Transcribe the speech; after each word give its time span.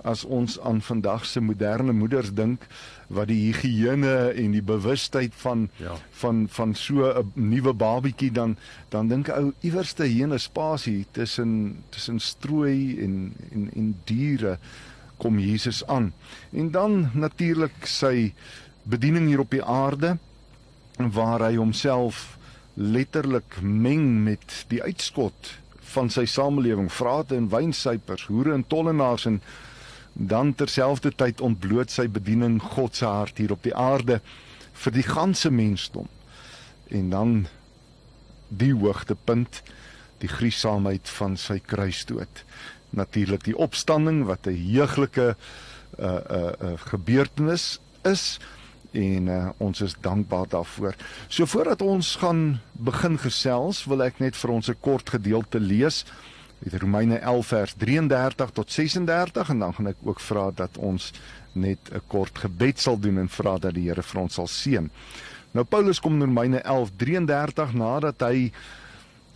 as 0.02 0.24
ons 0.24 0.58
aan 0.60 0.80
vandag 0.82 1.24
se 1.26 1.40
moderne 1.40 1.92
moeders 1.92 2.32
dink 2.34 2.66
wat 3.06 3.28
die 3.30 3.52
higiëne 3.52 4.32
en 4.38 4.54
die 4.56 4.62
bewustheid 4.62 5.34
van 5.42 5.68
ja. 5.76 5.96
van 6.22 6.46
van 6.50 6.74
so 6.74 7.06
'n 7.10 7.32
nuwe 7.34 7.72
babietjie 7.72 8.32
dan 8.32 8.56
dan 8.88 9.08
dink 9.08 9.28
ou 9.28 9.52
iewerste 9.60 10.04
hier 10.04 10.28
'n 10.28 10.38
spasie 10.38 11.06
tussen 11.10 11.84
tussen 11.90 12.20
strooi 12.20 12.98
en 13.00 13.34
en 13.52 13.70
en 13.74 13.94
diere 14.04 14.58
kom 15.16 15.38
Jesus 15.38 15.86
aan. 15.86 16.12
En 16.50 16.70
dan 16.70 17.10
natuurlik 17.14 17.86
sy 17.86 18.34
bediening 18.82 19.26
hier 19.26 19.40
op 19.40 19.50
die 19.50 19.64
aarde 19.64 20.18
waar 20.96 21.40
hy 21.40 21.56
homself 21.56 22.38
letterlik 22.74 23.60
meng 23.60 24.24
met 24.24 24.64
die 24.68 24.82
uitskot 24.82 25.58
van 25.92 26.10
sy 26.10 26.24
samelewing, 26.24 26.88
vrate 26.92 27.36
en 27.36 27.50
wynsuipers, 27.52 28.26
hoere 28.26 28.54
en 28.56 28.66
tollenaars 28.66 29.26
en 29.28 29.40
dan 30.12 30.54
terselfdertyd 30.54 31.40
ontbloot 31.40 31.90
sy 31.90 32.08
bediening 32.08 32.60
God 32.62 32.96
se 32.96 33.06
hart 33.08 33.38
hier 33.38 33.52
op 33.52 33.62
die 33.62 33.74
aarde 33.74 34.20
vir 34.72 34.92
die 34.92 35.06
ganse 35.06 35.50
mensdom. 35.50 36.08
En 36.88 37.10
dan 37.10 37.46
die 38.48 38.72
hoogtepunt, 38.74 39.62
die 40.20 40.28
gruisaamheid 40.28 41.08
van 41.08 41.36
sy 41.40 41.58
kruisdood. 41.64 42.44
Natuurlik 42.90 43.44
die 43.48 43.56
opstanding 43.56 44.24
wat 44.28 44.46
'n 44.46 44.56
heuglike 44.56 45.36
uh 45.98 46.06
uh, 46.06 46.52
uh 46.60 46.72
gebeurtenis 46.88 47.78
is 48.02 48.38
en 48.92 49.26
uh, 49.26 49.48
ons 49.56 49.80
is 49.80 49.94
dankbaar 50.00 50.48
daarvoor. 50.48 50.94
So 51.28 51.46
voordat 51.46 51.82
ons 51.82 52.16
gaan 52.16 52.60
begin 52.72 53.18
gesels, 53.18 53.84
wil 53.84 54.02
ek 54.02 54.18
net 54.18 54.36
vir 54.36 54.50
ons 54.50 54.68
'n 54.68 54.80
kort 54.80 55.10
gedeelte 55.10 55.60
lees 55.60 56.04
Romeine 56.70 57.18
11 57.18 57.46
vers 57.46 57.74
33 57.78 58.50
tot 58.50 58.70
36 58.70 59.48
en 59.48 59.58
dan 59.58 59.74
gaan 59.74 59.86
ek 59.86 59.96
ook 60.02 60.20
vra 60.20 60.50
dat 60.54 60.78
ons 60.78 61.12
net 61.52 61.90
'n 61.92 62.02
kort 62.06 62.38
gebed 62.38 62.80
sal 62.80 62.98
doen 62.98 63.18
en 63.18 63.28
vra 63.28 63.58
dat 63.58 63.74
die 63.74 63.88
Here 63.88 64.02
vir 64.02 64.20
ons 64.20 64.34
sal 64.34 64.46
seën. 64.46 64.90
Nou 65.52 65.64
Paulus 65.64 66.00
kom 66.00 66.14
in 66.14 66.28
Romeine 66.28 66.62
11:33 66.64 67.72
nadat 67.74 68.20
hy 68.20 68.52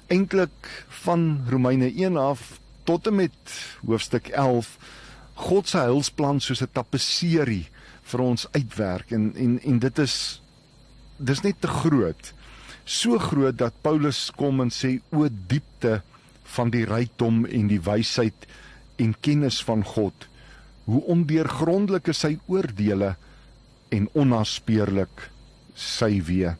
eintlik 0.06 0.87
van 0.88 1.44
Romeine 1.48 1.91
1 1.91 2.16
af 2.16 2.60
tot 2.84 3.06
en 3.06 3.14
met 3.14 3.37
hoofstuk 3.87 4.28
11 4.28 4.78
God 5.34 5.69
se 5.69 5.78
heilsplan 5.78 6.41
soos 6.41 6.62
'n 6.62 6.72
tapisserie 6.72 7.69
vir 8.03 8.20
ons 8.20 8.47
uitwerk 8.53 9.10
en 9.10 9.32
en 9.37 9.60
en 9.62 9.78
dit 9.78 9.98
is 9.98 10.43
dis 11.16 11.41
net 11.41 11.60
te 11.60 11.69
groot. 11.69 12.32
So 12.84 13.19
groot 13.19 13.58
dat 13.58 13.72
Paulus 13.82 14.31
kom 14.37 14.60
en 14.60 14.70
sê 14.70 15.00
o 15.10 15.28
diepte 15.28 16.03
van 16.56 16.72
die 16.72 16.84
rykdom 16.89 17.44
en 17.44 17.69
die 17.71 17.81
wysheid 17.84 18.47
en 19.03 19.15
kennis 19.21 19.61
van 19.65 19.84
God. 19.84 20.28
Hoe 20.87 21.03
ondeurgrondelik 21.12 22.09
is 22.12 22.22
sy 22.25 22.37
oordeele 22.47 23.15
en 23.94 24.09
onnaspeurlik 24.15 25.28
sy 25.77 26.17
weë. 26.25 26.56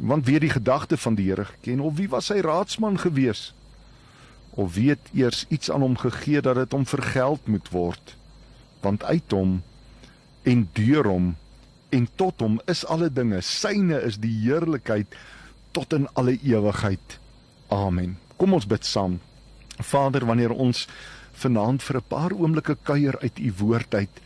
Want 0.00 0.26
wie 0.26 0.38
het 0.38 0.46
die 0.46 0.54
gedagte 0.56 0.96
van 0.96 1.16
die 1.18 1.28
Here 1.28 1.44
geken 1.44 1.82
of 1.84 1.98
wie 1.98 2.08
was 2.08 2.30
sy 2.30 2.40
raadsman 2.44 2.98
gewees? 2.98 3.50
Of 4.50 4.74
weet 4.74 5.12
eers 5.14 5.44
iets 5.48 5.70
aan 5.70 5.84
hom 5.84 5.98
gegee 6.00 6.40
dat 6.42 6.56
dit 6.56 6.72
hom 6.72 6.86
vergeld 6.88 7.46
moet 7.46 7.68
word? 7.70 8.16
Want 8.80 9.04
uit 9.04 9.36
hom 9.36 9.60
en 10.48 10.64
deur 10.72 11.06
hom 11.06 11.34
en 11.90 12.08
tot 12.16 12.40
hom 12.40 12.58
is 12.70 12.86
alle 12.86 13.10
dinge. 13.12 13.42
Syne 13.44 14.00
is 14.06 14.18
die 14.22 14.32
heerlikheid 14.40 15.14
tot 15.76 15.92
in 15.92 16.08
alle 16.18 16.38
ewigheid. 16.40 17.18
Amen. 17.68 18.16
Kom 18.40 18.56
ons 18.56 18.66
bid 18.66 18.84
saam. 18.88 19.18
Vader, 19.84 20.24
wanneer 20.24 20.52
ons 20.56 20.86
vanaand 21.42 21.82
vir 21.82 21.96
'n 21.96 22.08
paar 22.08 22.32
oomblikke 22.32 22.76
kuier 22.82 23.18
uit 23.20 23.38
u 23.38 23.52
woord 23.58 23.94
uit, 23.94 24.20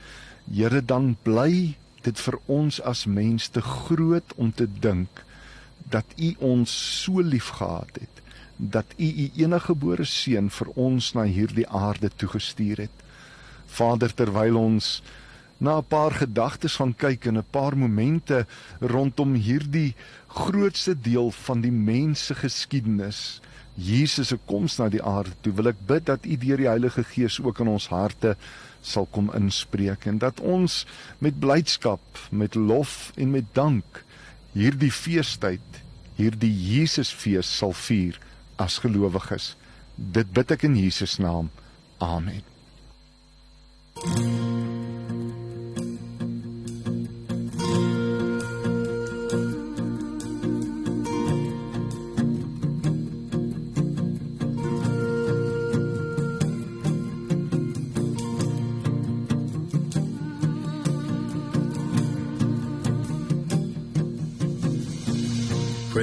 Here, 0.53 0.85
dan 0.85 1.17
bly 1.25 1.77
dit 2.03 2.21
vir 2.21 2.37
ons 2.47 2.81
as 2.81 3.07
mens 3.07 3.49
te 3.49 3.61
groot 3.61 4.35
om 4.37 4.53
te 4.53 4.67
dink 4.67 5.25
dat 5.91 6.05
u 6.17 6.35
ons 6.39 6.71
so 7.03 7.23
liefgehad 7.23 7.97
het 8.01 8.15
dat 8.57 8.87
u 8.97 9.05
u 9.05 9.31
enige 9.35 9.67
gebore 9.67 10.05
seun 10.05 10.51
vir 10.51 10.69
ons 10.79 11.13
na 11.15 11.25
hierdie 11.27 11.67
aarde 11.69 12.11
toegestuur 12.17 12.85
het. 12.87 13.03
Vader, 13.67 14.15
terwyl 14.15 14.57
ons 14.57 15.03
na 15.59 15.79
'n 15.79 15.89
paar 15.89 16.13
gedagtes 16.13 16.77
gaan 16.77 16.95
kyk 16.95 17.27
en 17.27 17.39
'n 17.39 17.51
paar 17.51 17.77
momente 17.77 18.47
rondom 18.81 19.35
hierdie 19.35 19.95
grootste 20.29 20.95
deel 20.95 21.31
van 21.31 21.61
die 21.61 21.73
mens 21.73 22.27
se 22.27 22.35
geskiedenis, 22.35 23.41
Jesus 23.75 24.29
se 24.31 24.39
koms 24.47 24.79
na 24.79 24.89
die 24.89 25.03
aarde 25.03 25.35
toe, 25.43 25.53
wil 25.57 25.73
ek 25.73 25.81
bid 25.87 26.07
dat 26.07 26.27
U 26.27 26.37
deur 26.39 26.61
die 26.63 26.71
Heilige 26.71 27.05
Gees 27.11 27.41
ook 27.43 27.61
in 27.65 27.73
ons 27.75 27.89
harte 27.91 28.37
sal 28.85 29.09
kom 29.11 29.31
inspreek 29.35 30.07
en 30.07 30.21
dat 30.23 30.41
ons 30.41 30.85
met 31.25 31.39
blydskap, 31.41 32.03
met 32.31 32.55
lof 32.55 33.13
en 33.17 33.33
met 33.35 33.49
dank 33.57 34.05
hierdie 34.55 34.93
feestyd, 34.93 35.81
hierdie 36.19 36.53
Jesusfees 36.53 37.51
sal 37.51 37.75
vier 37.75 38.21
as 38.61 38.79
gelowiges. 38.85 39.55
Dit 39.97 40.31
bid 40.35 40.55
ek 40.55 40.67
in 40.69 40.79
Jesus 40.79 41.19
naam. 41.23 41.51
Amen. 41.99 42.45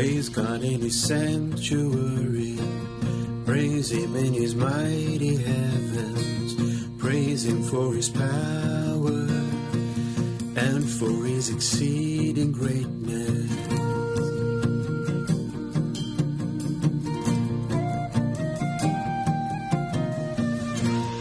Praise 0.02 0.30
God 0.30 0.64
in 0.64 0.82
his 0.82 1.00
sanctuary. 1.00 2.58
Praise 3.46 3.92
him 3.92 4.16
in 4.16 4.34
his 4.34 4.56
mighty 4.56 5.36
heavens. 5.36 6.56
Praise 6.98 7.46
him 7.46 7.62
for 7.62 7.94
his 7.94 8.10
power 8.10 9.28
and 10.58 10.90
for 10.90 11.24
his 11.28 11.50
exceeding 11.52 12.52
greatness. 12.52 13.52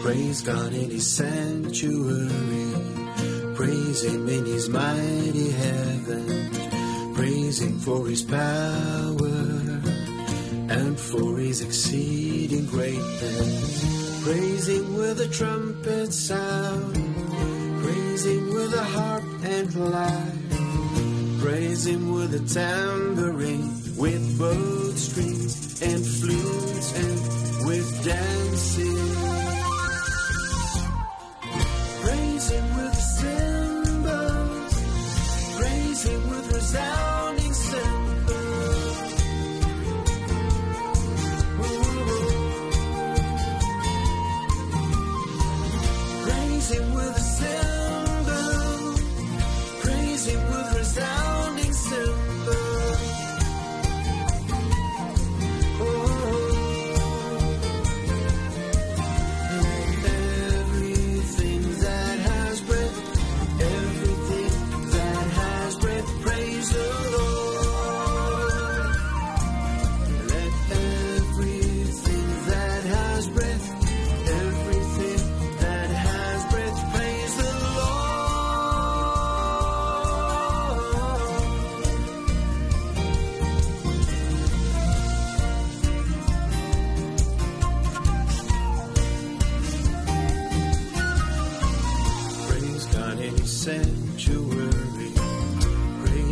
Praise 0.01 0.41
God 0.41 0.73
in 0.73 0.89
his 0.89 1.07
sanctuary. 1.07 2.33
Praise 3.53 4.03
him 4.05 4.27
in 4.27 4.45
his 4.47 4.69
mighty 4.69 5.51
heavens. 5.51 6.60
Praise 7.21 7.61
him 7.61 7.77
for 7.77 8.07
his 8.07 8.23
power 8.23 9.37
and 10.73 10.99
for 10.99 11.37
his 11.37 11.61
exceeding 11.61 12.65
greatness. 12.65 14.23
Praise 14.23 14.67
him 14.67 14.95
with 14.95 15.21
a 15.21 15.27
trumpet 15.27 16.11
sound. 16.11 16.95
Praise 17.83 18.25
him 18.25 18.51
with 18.55 18.73
a 18.73 18.83
harp 18.83 19.23
and 19.43 19.75
lyre. 19.75 20.33
Praise 21.39 21.85
him 21.85 22.11
with 22.11 22.33
a 22.33 22.39
tambourine, 22.51 23.69
with 23.95 24.39
both 24.39 24.97
strings 24.97 25.79
and 25.83 26.03
flutes 26.03 26.40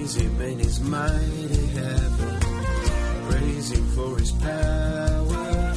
Praise 0.09 0.25
Him 0.25 0.41
in 0.41 0.57
His 0.57 0.79
mighty 0.79 1.65
heaven. 1.67 2.39
Praise 3.29 3.71
Him 3.71 3.85
for 3.89 4.17
His 4.17 4.31
power 4.31 5.73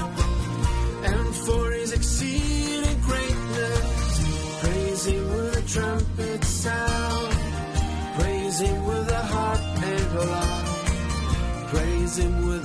and 1.04 1.34
for 1.34 1.70
His 1.72 1.92
exceeding 1.92 3.00
greatness. 3.02 4.60
Praise 4.62 5.04
Him 5.04 5.28
with 5.36 5.58
a 5.58 5.68
trumpet 5.68 6.44
sound. 6.44 7.36
Praise 8.18 8.60
Him 8.60 8.86
with 8.86 9.10
a 9.10 9.22
harp 9.22 9.60
and 9.60 10.16
a 10.16 10.24
lyre. 10.24 11.68
Praise 11.68 12.16
Him 12.16 12.46
with 12.46 12.61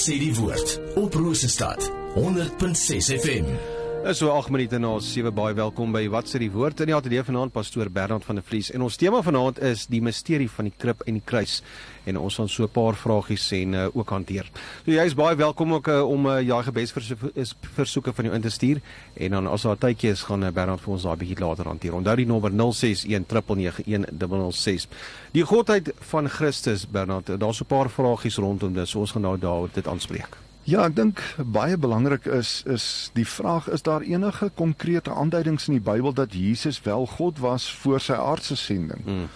sê 0.00 0.16
die 0.16 0.32
woord 0.34 0.78
op 0.96 1.14
Rosestad 1.14 1.84
100.6 2.16 3.20
FM. 3.20 3.79
Is 4.00 4.16
so 4.16 4.30
8 4.32 4.48
minute 4.50 4.78
na 4.78 4.98
7 4.98 5.34
baie 5.34 5.52
welkom 5.52 5.92
by 5.92 6.08
Wat 6.08 6.24
sê 6.24 6.38
die 6.40 6.50
woord 6.50 6.80
in 6.80 6.88
die 6.88 6.94
ateljee 6.96 7.20
vanaand 7.26 7.52
pastoor 7.52 7.90
Bernard 7.92 8.24
van 8.24 8.40
der 8.40 8.46
Vlies 8.48 8.70
en 8.72 8.80
ons 8.86 8.96
tema 8.96 9.20
vanaand 9.20 9.60
is 9.68 9.82
die 9.92 10.00
misterie 10.00 10.48
van 10.48 10.64
die 10.70 10.72
krib 10.72 11.04
en 11.04 11.18
die 11.18 11.26
kruis 11.32 11.60
en 12.08 12.16
ons 12.16 12.36
gaan 12.40 12.48
so 12.48 12.64
'n 12.64 12.72
paar 12.72 12.96
vragies 12.96 13.52
en 13.52 13.74
uh, 13.74 13.88
ook 13.92 14.08
hanteer. 14.08 14.48
So 14.86 14.90
jy 14.90 15.04
is 15.04 15.14
baie 15.14 15.36
welkom 15.36 15.74
ook 15.74 15.88
uh, 15.88 16.08
om 16.08 16.26
uh, 16.26 16.40
jou 16.40 16.62
gebesversoeke 16.62 18.12
van 18.12 18.24
jou 18.24 18.34
in 18.34 18.42
te 18.42 18.50
stuur 18.50 18.80
en 19.16 19.30
dan 19.30 19.46
as 19.46 19.62
daar 19.62 19.76
tydjie 19.76 20.10
is 20.10 20.22
gaan 20.22 20.44
uh, 20.44 20.50
Bernard 20.50 20.80
vir 20.80 20.92
ons 20.92 21.02
daai 21.02 21.16
bietjie 21.16 21.44
later 21.44 21.66
hanteer. 21.66 21.94
Onthou 21.94 22.16
die 22.16 22.26
nommer 22.26 22.50
0619911006. 22.50 24.86
Die 25.32 25.44
godheid 25.44 25.92
van 26.00 26.28
Christus 26.28 26.88
Bernard, 26.88 27.26
daar's 27.38 27.56
so 27.56 27.64
'n 27.64 27.68
paar 27.68 27.90
vragies 27.90 28.36
rondom 28.36 28.72
dit. 28.72 28.88
So 28.88 29.00
ons 29.00 29.12
gaan 29.12 29.22
nou 29.22 29.38
daar 29.38 29.68
dit 29.72 29.86
aanspreek. 29.86 30.49
Ja, 30.68 30.84
ek 30.84 30.96
dink 30.96 31.20
baie 31.38 31.76
belangrik 31.80 32.26
is 32.26 32.62
is 32.68 33.10
die 33.16 33.26
vraag 33.26 33.68
is 33.72 33.82
daar 33.82 34.02
enige 34.04 34.50
konkrete 34.54 35.10
aanduidings 35.10 35.68
in 35.68 35.78
die 35.78 35.84
Bybel 35.84 36.12
dat 36.12 36.34
Jesus 36.36 36.82
wel 36.84 37.06
God 37.06 37.38
was 37.38 37.72
voor 37.72 38.00
sy 38.00 38.12
aardse 38.12 38.56
sending? 38.56 39.04
Mm. 39.04 39.28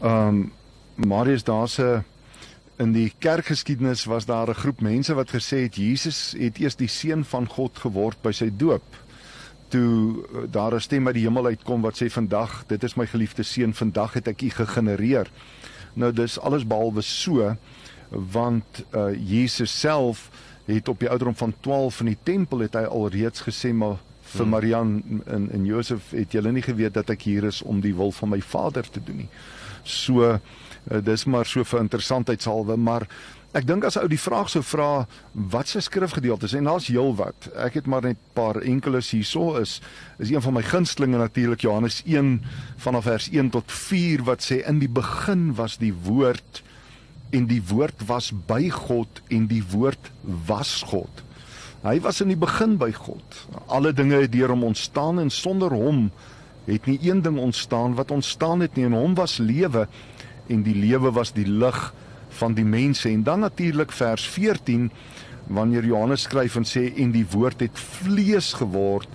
Ehm 0.00 0.28
um, 0.28 0.52
Marius 0.94 1.44
daar's 1.44 1.78
'n 1.78 2.04
in 2.76 2.92
die 2.92 3.12
kerkgeskiedenis 3.18 4.04
was 4.04 4.26
daar 4.26 4.48
'n 4.48 4.60
groep 4.62 4.80
mense 4.80 5.14
wat 5.14 5.30
gesê 5.30 5.62
het 5.62 5.76
Jesus 5.76 6.34
het 6.38 6.58
eers 6.58 6.76
die 6.76 6.88
seun 6.88 7.24
van 7.24 7.46
God 7.46 7.78
geword 7.78 8.22
by 8.22 8.32
sy 8.32 8.50
doop. 8.56 8.84
Toe 9.68 10.24
eh, 10.24 10.38
daar 10.50 10.74
'n 10.74 10.80
stem 10.80 11.06
uit 11.06 11.14
die 11.14 11.24
hemel 11.24 11.46
uitkom 11.46 11.80
wat 11.80 12.02
sê 12.02 12.10
vandag 12.10 12.64
dit 12.66 12.84
is 12.84 12.94
my 12.94 13.06
geliefde 13.06 13.42
seun 13.42 13.74
vandag 13.74 14.12
het 14.12 14.28
ek 14.28 14.42
u 14.42 14.50
gegenereer. 14.50 15.30
Nou 15.94 16.12
dis 16.12 16.40
alles 16.40 16.66
behalwe 16.66 17.02
so 17.02 17.56
want 18.12 18.84
uh, 18.92 19.10
Jesus 19.16 19.80
self 19.80 20.30
het 20.64 20.88
op 20.88 21.00
die 21.00 21.08
ouderdom 21.08 21.36
van 21.36 21.54
12 21.60 22.00
in 22.00 22.06
die 22.12 22.18
tempel 22.22 22.58
het 22.66 22.76
hy 22.78 22.84
alreeds 22.86 23.42
gesê 23.48 23.72
maar 23.74 23.98
vir 24.32 24.48
Marian 24.48 24.94
en 25.26 25.50
en 25.52 25.66
Josef 25.66 26.12
het 26.16 26.32
julle 26.32 26.52
nie 26.52 26.64
geweet 26.64 26.94
dat 26.94 27.10
ek 27.12 27.26
hier 27.28 27.44
is 27.44 27.62
om 27.62 27.80
die 27.84 27.94
wil 27.96 28.12
van 28.12 28.32
my 28.32 28.40
Vader 28.40 28.86
te 28.88 29.02
doen 29.04 29.24
nie. 29.24 29.28
So 29.84 30.24
uh, 30.24 30.38
dis 31.04 31.24
maar 31.24 31.46
so 31.46 31.64
vir 31.64 31.82
interessantheidshalwe, 31.82 32.76
maar 32.76 33.06
ek 33.52 33.66
dink 33.68 33.84
as 33.84 33.98
ou 34.00 34.06
die 34.08 34.20
vraag 34.20 34.48
sou 34.48 34.62
vra 34.64 35.04
wat 35.52 35.68
se 35.68 35.82
skrifgedeeltes 35.84 36.54
en 36.56 36.70
daar's 36.70 36.88
heelwat. 36.88 37.50
Ek 37.60 37.76
het 37.80 37.86
maar 37.86 38.06
net 38.06 38.16
'n 38.16 38.34
paar 38.34 38.62
enkeles 38.62 39.10
hierso 39.12 39.56
is 39.60 39.80
is 40.18 40.30
een 40.30 40.42
van 40.42 40.54
my 40.54 40.62
gunstlinge 40.62 41.18
natuurlik 41.18 41.60
Johannes 41.60 42.02
1 42.06 42.40
vanaf 42.76 43.04
vers 43.04 43.28
1 43.28 43.50
tot 43.50 43.72
4 43.72 44.24
wat 44.24 44.40
sê 44.40 44.64
in 44.66 44.78
die 44.78 44.88
begin 44.88 45.54
was 45.54 45.76
die 45.76 45.92
woord 45.92 46.62
en 47.32 47.48
die 47.48 47.62
woord 47.68 48.04
was 48.06 48.30
by 48.46 48.68
God 48.70 49.22
en 49.32 49.48
die 49.50 49.62
woord 49.72 50.10
was 50.48 50.82
God. 50.92 51.22
Hy 51.82 51.96
was 52.04 52.20
in 52.22 52.30
die 52.30 52.38
begin 52.38 52.76
by 52.78 52.92
God. 52.94 53.38
Alle 53.66 53.90
dinge 53.96 54.20
het 54.22 54.32
deur 54.34 54.52
hom 54.54 54.68
ontstaan 54.68 55.18
en 55.18 55.32
sonder 55.32 55.72
hom 55.74 56.10
het 56.68 56.86
nie 56.86 56.98
een 57.02 57.22
ding 57.24 57.40
ontstaan 57.42 57.96
wat 57.98 58.12
ontstaan 58.14 58.62
het 58.62 58.76
nie. 58.76 58.86
In 58.86 58.94
hom 58.94 59.16
was 59.18 59.40
lewe 59.42 59.88
en 60.46 60.62
die 60.62 60.76
lewe 60.78 61.10
was 61.10 61.32
die 61.34 61.48
lig 61.48 61.80
van 62.38 62.54
die 62.54 62.64
mense. 62.64 63.08
En 63.08 63.24
dan 63.26 63.42
natuurlik 63.42 63.92
vers 63.92 64.28
14 64.28 64.90
wanneer 65.50 65.84
Johannes 65.84 66.28
skryf 66.28 66.56
en 66.56 66.68
sê 66.68 66.86
en 67.02 67.10
die 67.10 67.26
woord 67.32 67.64
het 67.64 67.78
vlees 67.78 68.52
geword 68.60 69.10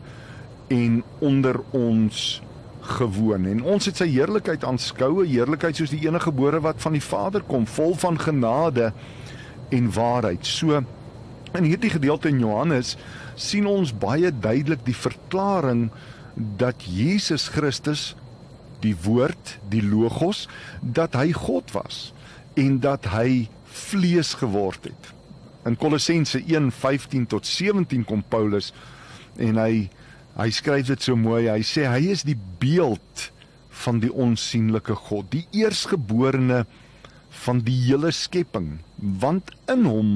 en 0.67 1.03
onder 1.23 1.61
ons 1.71 2.41
gewoon 2.87 3.45
en 3.45 3.63
ons 3.63 3.85
het 3.85 3.99
sy 3.99 4.07
heerlikheid 4.09 4.63
aanskou, 4.63 5.23
'n 5.23 5.29
heerlikheid 5.29 5.75
soos 5.75 5.89
die 5.89 6.07
enige 6.07 6.29
gebore 6.31 6.59
wat 6.61 6.81
van 6.81 6.91
die 6.91 7.03
Vader 7.03 7.41
kom, 7.41 7.67
vol 7.67 7.95
van 7.95 8.19
genade 8.19 8.93
en 9.69 9.91
waarheid. 9.91 10.45
So 10.45 10.83
in 11.53 11.63
hierdie 11.63 11.89
gedeelte 11.89 12.27
in 12.27 12.39
Johannes 12.39 12.97
sien 13.35 13.65
ons 13.65 13.97
baie 13.97 14.31
duidelik 14.39 14.85
die 14.85 14.95
verklaring 14.95 15.89
dat 16.57 16.83
Jesus 16.83 17.47
Christus 17.47 18.15
die 18.79 18.95
woord, 19.03 19.57
die 19.69 19.83
logos, 19.83 20.47
dat 20.81 21.13
hy 21.13 21.31
God 21.31 21.71
was 21.71 22.13
en 22.53 22.79
dat 22.79 23.05
hy 23.05 23.47
vlees 23.65 24.33
geword 24.33 24.83
het. 24.83 25.13
In 25.65 25.77
Kolossense 25.77 26.39
1:15 26.39 27.27
tot 27.27 27.45
17 27.45 28.05
kom 28.05 28.23
Paulus 28.23 28.73
en 29.37 29.57
hy 29.57 29.89
hy 30.37 30.49
skryf 30.53 30.87
dit 30.91 31.03
so 31.03 31.17
mooi. 31.17 31.47
Hy 31.49 31.63
sê 31.65 31.87
hy 31.89 32.11
is 32.13 32.23
die 32.27 32.37
beeld 32.61 33.29
van 33.83 34.01
die 34.01 34.11
onsigbare 34.13 34.97
God, 35.07 35.29
die 35.33 35.45
eersgeborene 35.55 36.65
van 37.43 37.61
die 37.65 37.77
hele 37.85 38.11
skepping, 38.15 38.79
want 38.97 39.53
in 39.69 39.85
hom 39.85 40.11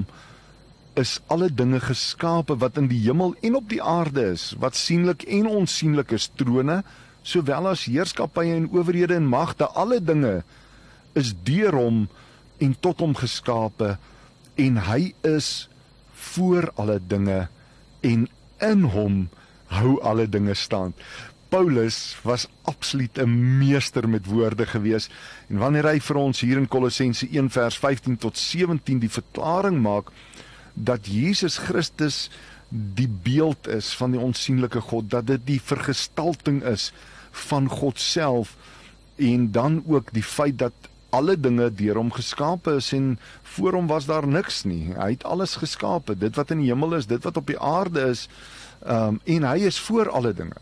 is 0.99 1.19
alle 1.31 1.47
dinge 1.53 1.79
geskape 1.83 2.57
wat 2.59 2.77
in 2.81 2.89
die 2.91 2.99
hemel 3.05 3.35
en 3.45 3.55
op 3.61 3.69
die 3.71 3.81
aarde 3.81 4.31
is, 4.33 4.51
wat 4.59 4.75
sienlik 4.75 5.23
en 5.29 5.47
onsienlik 5.47 6.11
is, 6.17 6.27
trone, 6.35 6.81
sowel 7.23 7.69
as 7.71 7.85
heerskappye 7.87 8.57
en 8.57 8.67
owerhede 8.73 9.15
en 9.15 9.29
magte, 9.29 9.69
alle 9.77 10.01
dinge 10.03 10.41
is 11.17 11.33
deur 11.45 11.77
hom 11.77 12.05
en 12.61 12.73
tot 12.81 13.01
hom 13.03 13.13
geskape. 13.17 13.95
En 14.59 14.81
hy 14.89 15.13
is 15.27 15.69
voor 16.33 16.69
alle 16.81 16.99
dinge 16.99 17.45
en 18.05 18.27
in 18.61 18.83
hom 18.93 19.23
hou 19.71 19.97
alle 20.01 20.27
dinge 20.29 20.53
staan. 20.53 20.93
Paulus 21.51 22.15
was 22.23 22.47
absoluut 22.63 23.17
'n 23.19 23.57
meester 23.57 24.09
met 24.09 24.25
woorde 24.25 24.65
gewees 24.65 25.09
en 25.49 25.57
wanneer 25.57 25.85
hy 25.85 25.99
vir 25.99 26.15
ons 26.15 26.39
hier 26.39 26.57
in 26.57 26.67
Kolossense 26.67 27.27
1 27.27 27.49
vers 27.49 27.77
15 27.77 28.17
tot 28.17 28.37
17 28.37 28.99
die 28.99 29.09
verklaring 29.09 29.81
maak 29.81 30.11
dat 30.73 31.07
Jesus 31.07 31.57
Christus 31.57 32.29
die 32.69 33.09
beeld 33.23 33.67
is 33.67 33.91
van 33.99 34.11
die 34.11 34.19
onsigbare 34.19 34.81
God, 34.81 35.09
dat 35.09 35.27
dit 35.27 35.43
die 35.45 35.61
vergestalting 35.61 36.63
is 36.63 36.91
van 37.31 37.67
God 37.69 37.99
self 37.99 38.55
en 39.15 39.51
dan 39.51 39.83
ook 39.87 40.13
die 40.13 40.23
feit 40.23 40.57
dat 40.57 40.73
alle 41.11 41.35
dinge 41.35 41.67
deur 41.75 41.99
hom 41.99 42.11
geskape 42.15 42.77
is 42.79 42.93
en 42.95 43.19
voor 43.43 43.75
hom 43.75 43.87
was 43.87 44.07
daar 44.07 44.27
niks 44.27 44.63
nie. 44.63 44.93
Hy 44.95 45.09
het 45.17 45.25
alles 45.27 45.57
geskape, 45.59 46.15
dit 46.15 46.35
wat 46.39 46.51
in 46.55 46.63
die 46.63 46.71
hemel 46.71 46.95
is, 46.95 47.09
dit 47.11 47.23
wat 47.27 47.37
op 47.37 47.51
die 47.51 47.59
aarde 47.59 48.07
is, 48.13 48.29
um, 48.85 49.19
en 49.23 49.43
hy 49.43 49.57
is 49.69 49.79
voor 49.79 50.09
alle 50.09 50.33
dinge. 50.33 50.59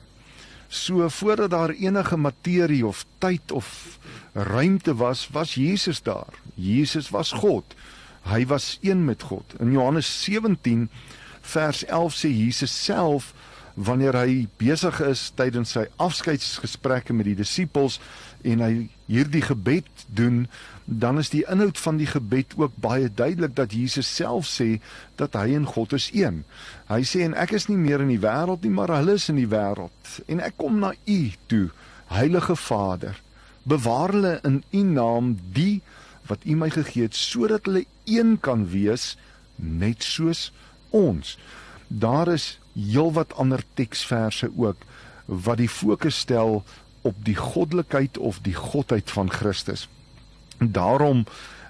So 0.70 1.08
voordat 1.10 1.50
daar 1.50 1.70
enige 1.70 2.18
materie 2.18 2.86
of 2.86 3.06
tyd 3.18 3.52
of 3.52 3.98
ruimte 4.34 4.96
was, 4.96 5.28
was 5.32 5.54
Jesus 5.54 6.02
daar. 6.02 6.34
Jesus 6.54 7.10
was 7.10 7.32
God. 7.32 7.76
Hy 8.22 8.46
was 8.46 8.78
een 8.82 9.06
met 9.06 9.24
God. 9.24 9.56
In 9.60 9.72
Johannes 9.72 10.24
17 10.24 10.90
vers 11.42 11.86
11 11.86 12.14
sê 12.14 12.30
Jesus 12.30 12.84
self 12.84 13.34
wanneer 13.74 14.14
hy 14.20 14.48
besig 14.60 15.00
is 15.08 15.30
tydens 15.36 15.72
sy 15.74 15.86
afskeidsgesprekke 15.98 17.16
met 17.16 17.30
die 17.32 17.38
disippels 17.40 18.00
en 18.44 18.62
hy 18.62 18.74
hierdie 19.10 19.42
gebed 19.42 19.90
doen, 20.06 20.44
dan 20.86 21.18
is 21.18 21.32
die 21.34 21.44
inhoud 21.50 21.80
van 21.82 21.98
die 21.98 22.08
gebed 22.10 22.54
ook 22.58 22.76
baie 22.82 23.10
duidelik 23.10 23.56
dat 23.58 23.74
Jesus 23.74 24.10
self 24.16 24.46
sê 24.50 24.78
dat 25.18 25.34
hy 25.38 25.56
en 25.58 25.66
God 25.66 25.94
is 25.98 26.10
een. 26.14 26.44
Hy 26.90 27.02
sê 27.06 27.26
en 27.26 27.34
ek 27.38 27.56
is 27.58 27.68
nie 27.70 27.78
meer 27.78 28.06
in 28.06 28.14
die 28.14 28.22
wêreld 28.22 28.66
nie, 28.66 28.74
maar 28.74 28.94
hulle 28.94 29.18
is 29.18 29.30
in 29.34 29.42
die 29.42 29.50
wêreld 29.50 30.14
en 30.30 30.44
ek 30.46 30.58
kom 30.62 30.80
na 30.82 30.94
u 31.06 31.22
toe, 31.52 31.70
Heilige 32.10 32.56
Vader. 32.58 33.20
Bewaar 33.70 34.14
hulle 34.16 34.40
in 34.48 34.64
u 34.74 34.82
naam 34.94 35.36
die 35.54 35.82
wat 36.30 36.46
U 36.46 36.56
my 36.58 36.70
gegee 36.74 37.08
het 37.08 37.18
sodat 37.18 37.66
hulle 37.66 37.86
een 38.06 38.38
kan 38.46 38.68
wees 38.70 39.16
net 39.56 40.06
soos 40.06 40.50
ons. 40.90 41.38
Daar 41.88 42.30
is 42.34 42.60
heelwat 42.74 43.34
ander 43.42 43.64
teksverse 43.74 44.52
ook 44.56 44.86
wat 45.26 45.58
die 45.62 45.70
fokus 45.70 46.22
stel 46.26 46.64
op 47.10 47.18
die 47.26 47.38
goddelikheid 47.38 48.18
of 48.18 48.40
die 48.46 48.56
godheid 48.56 49.12
van 49.12 49.32
Christus. 49.34 49.88
Daarom 50.60 51.26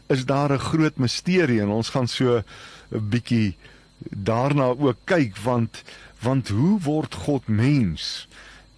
is 0.08 0.26
daar 0.26 0.52
'n 0.54 0.68
groot 0.72 0.98
misterie 0.98 1.62
en 1.62 1.70
ons 1.70 1.90
gaan 1.90 2.08
so 2.08 2.44
'n 2.92 3.10
bietjie 3.10 3.56
daarna 4.10 4.76
ook 4.78 4.98
kyk 5.04 5.38
want 5.38 5.84
want 6.20 6.50
hoe 6.50 6.80
word 6.82 7.16
God 7.16 7.48
mens 7.48 8.28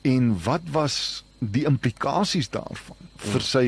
en 0.01 0.43
wat 0.43 0.61
was 0.71 1.23
die 1.39 1.65
implikasies 1.65 2.49
daarvan 2.49 2.97
vir 3.21 3.41
sy 3.45 3.65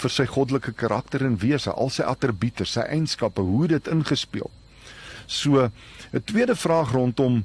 vir 0.00 0.10
sy 0.12 0.26
goddelike 0.28 0.72
karakter 0.72 1.24
en 1.24 1.38
wese, 1.40 1.72
al 1.72 1.90
sy 1.92 2.02
attribute, 2.02 2.64
sy 2.68 2.84
eienskappe, 2.92 3.40
hoe 3.44 3.68
dit 3.68 3.88
ingespeel. 3.88 4.50
So 5.26 5.70
'n 6.12 6.24
tweede 6.24 6.56
vraag 6.56 6.92
rondom 6.92 7.44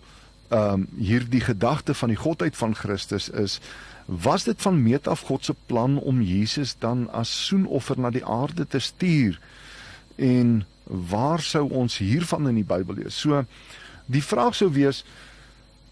ehm 0.50 0.74
um, 0.74 0.88
hierdie 0.98 1.42
gedagte 1.42 1.94
van 1.94 2.10
die 2.10 2.18
godheid 2.18 2.58
van 2.58 2.76
Christus 2.76 3.30
is 3.30 3.60
was 4.10 4.44
dit 4.44 4.62
van 4.62 4.82
meet 4.82 5.08
af 5.08 5.22
God 5.22 5.46
se 5.46 5.56
plan 5.66 6.00
om 6.00 6.22
Jesus 6.22 6.76
dan 6.80 7.06
as 7.14 7.30
soenoffer 7.46 8.00
na 8.00 8.10
die 8.10 8.26
aarde 8.26 8.68
te 8.68 8.80
stuur? 8.80 9.40
En 10.16 10.66
waar 10.84 11.42
sou 11.42 11.70
ons 11.70 11.98
hiervan 11.98 12.48
in 12.50 12.58
die 12.58 12.66
Bybel 12.66 13.04
lees? 13.04 13.20
So 13.20 13.44
die 14.10 14.24
vraag 14.26 14.58
sou 14.58 14.72
wees 14.74 15.04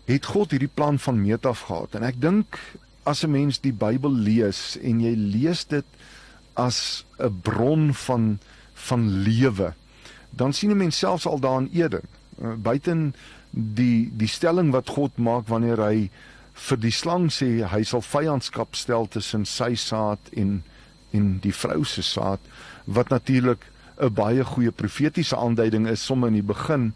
het 0.10 0.26
God 0.26 0.56
hierdie 0.56 0.72
plan 0.74 0.98
van 1.00 1.22
meet 1.22 1.46
af 1.46 1.68
gehad? 1.70 1.94
En 2.00 2.08
ek 2.08 2.18
dink 2.22 2.58
as 3.06 3.24
'n 3.24 3.32
mens 3.32 3.62
die 3.62 3.74
Bybel 3.74 4.12
lees 4.12 4.78
en 4.82 5.00
jy 5.00 5.14
lees 5.16 5.66
dit 5.66 5.86
as 6.54 7.06
'n 7.20 7.42
bron 7.42 7.94
van 7.94 8.40
van 8.74 9.22
lewe, 9.22 9.74
dan 10.30 10.54
sien 10.54 10.72
'n 10.72 10.78
mens 10.78 10.98
selfs 10.98 11.26
al 11.26 11.40
daarin 11.40 11.70
Eden. 11.74 12.02
Uh, 12.42 12.54
buiten 12.54 13.14
die 13.52 14.12
die 14.14 14.28
stelling 14.28 14.72
wat 14.72 14.90
God 14.90 15.18
maak 15.18 15.48
wanneer 15.48 15.78
hy 15.78 16.10
vir 16.58 16.78
die 16.78 16.92
slang 16.92 17.30
sê 17.34 17.64
hy 17.70 17.84
sal 17.84 18.02
vyandskap 18.02 18.76
stel 18.76 19.08
tussen 19.08 19.46
sy 19.46 19.76
saad 19.76 20.20
en 20.34 20.64
en 21.16 21.38
die 21.40 21.54
vrou 21.56 21.86
se 21.88 22.04
saad 22.04 22.40
wat 22.86 23.10
natuurlik 23.10 23.64
'n 23.98 24.14
baie 24.14 24.44
goeie 24.44 24.72
profetiese 24.72 25.38
aanduiding 25.38 25.88
is 25.88 26.06
somme 26.06 26.28
in 26.28 26.34
die 26.34 26.50
begin 26.54 26.94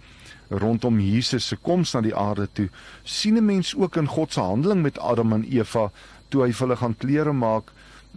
rondom 0.52 1.00
Jesus 1.00 1.48
se 1.48 1.56
koms 1.56 1.94
na 1.94 2.02
die 2.02 2.16
aarde 2.16 2.48
toe, 2.54 2.70
sien 3.04 3.38
'n 3.38 3.46
mens 3.46 3.76
ook 3.76 3.96
in 3.96 4.08
God 4.08 4.34
se 4.34 4.40
handeling 4.40 4.82
met 4.82 5.00
Adam 5.00 5.34
en 5.34 5.44
Eva 5.44 5.92
toe 6.30 6.44
hy 6.44 6.52
hulle 6.52 6.76
gaan 6.76 6.98
klere 6.98 7.34
maak 7.34 7.72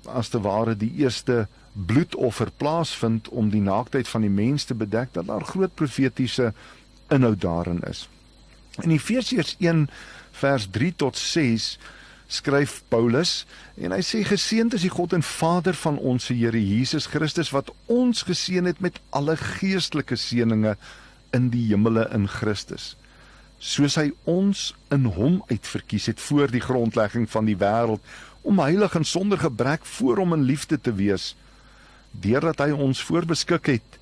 as 0.06 0.28
te 0.28 0.40
ware 0.40 0.76
die 0.76 0.92
eerste 0.96 1.48
bloedoffer 1.72 2.50
plaasvind 2.56 3.28
om 3.28 3.50
die 3.50 3.60
naaktheid 3.60 4.08
van 4.08 4.20
die 4.20 4.30
mens 4.30 4.64
te 4.64 4.74
bedek 4.74 5.12
dat 5.12 5.26
daar 5.26 5.44
groot 5.44 5.74
profetiese 5.74 6.52
inhoud 7.08 7.40
daarin 7.40 7.80
is. 7.90 8.08
In 8.82 8.90
Efesiërs 8.90 9.54
1 9.58 9.86
vers 10.34 10.66
3 10.70 10.94
tot 10.96 11.18
6 11.18 11.76
skryf 12.26 12.80
Paulus 12.90 13.44
en 13.78 13.92
hy 13.94 14.00
sê 14.02 14.24
geseënd 14.26 14.74
is 14.74 14.82
die 14.86 14.90
God 14.90 15.14
en 15.14 15.22
Vader 15.22 15.76
van 15.78 16.00
ons 16.02 16.26
Here 16.32 16.58
Jesus 16.58 17.06
Christus 17.12 17.52
wat 17.54 17.70
ons 17.86 18.24
geseën 18.26 18.66
het 18.66 18.80
met 18.82 18.98
alle 19.14 19.36
geestelike 19.38 20.18
seënings 20.18 20.74
in 21.34 21.50
die 21.54 21.68
hemele 21.68 22.08
in 22.14 22.26
Christus. 22.30 22.94
Soos 23.62 23.94
hy 24.00 24.10
ons 24.28 24.72
in 24.94 25.06
hom 25.14 25.40
uitverkies 25.50 26.10
het 26.10 26.20
voor 26.22 26.50
die 26.50 26.62
grondlegging 26.62 27.28
van 27.30 27.46
die 27.46 27.58
wêreld 27.60 28.02
om 28.42 28.58
heilig 28.60 28.96
en 28.98 29.06
sonder 29.06 29.38
gebrek 29.38 29.86
voor 29.86 30.18
hom 30.22 30.34
in 30.36 30.48
liefde 30.50 30.80
te 30.80 30.92
wees 30.94 31.32
deurdat 32.10 32.60
hy 32.62 32.74
ons 32.74 33.02
voorbeskik 33.06 33.70
het 33.76 34.00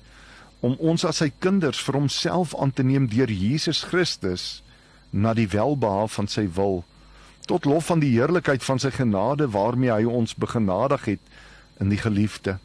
om 0.63 0.77
ons 0.79 1.03
as 1.05 1.19
sy 1.19 1.29
kinders 1.43 1.81
vir 1.83 1.99
homself 1.99 2.55
aan 2.55 2.71
te 2.71 2.85
neem 2.87 3.09
deur 3.11 3.31
Jesus 3.31 3.83
Christus 3.91 4.63
na 5.11 5.35
die 5.37 5.49
welbehaag 5.51 6.11
van 6.15 6.31
sy 6.31 6.47
wil 6.59 6.83
tot 7.47 7.67
lof 7.67 7.91
van 7.91 7.99
die 7.99 8.13
heerlikheid 8.15 8.63
van 8.63 8.79
sy 8.79 8.93
genade 8.95 9.49
waarmee 9.51 9.91
hy 9.91 10.05
ons 10.07 10.37
begenadig 10.39 11.09
het 11.13 11.33
in 11.83 11.91
die 11.91 11.99
geliefde 11.99 12.57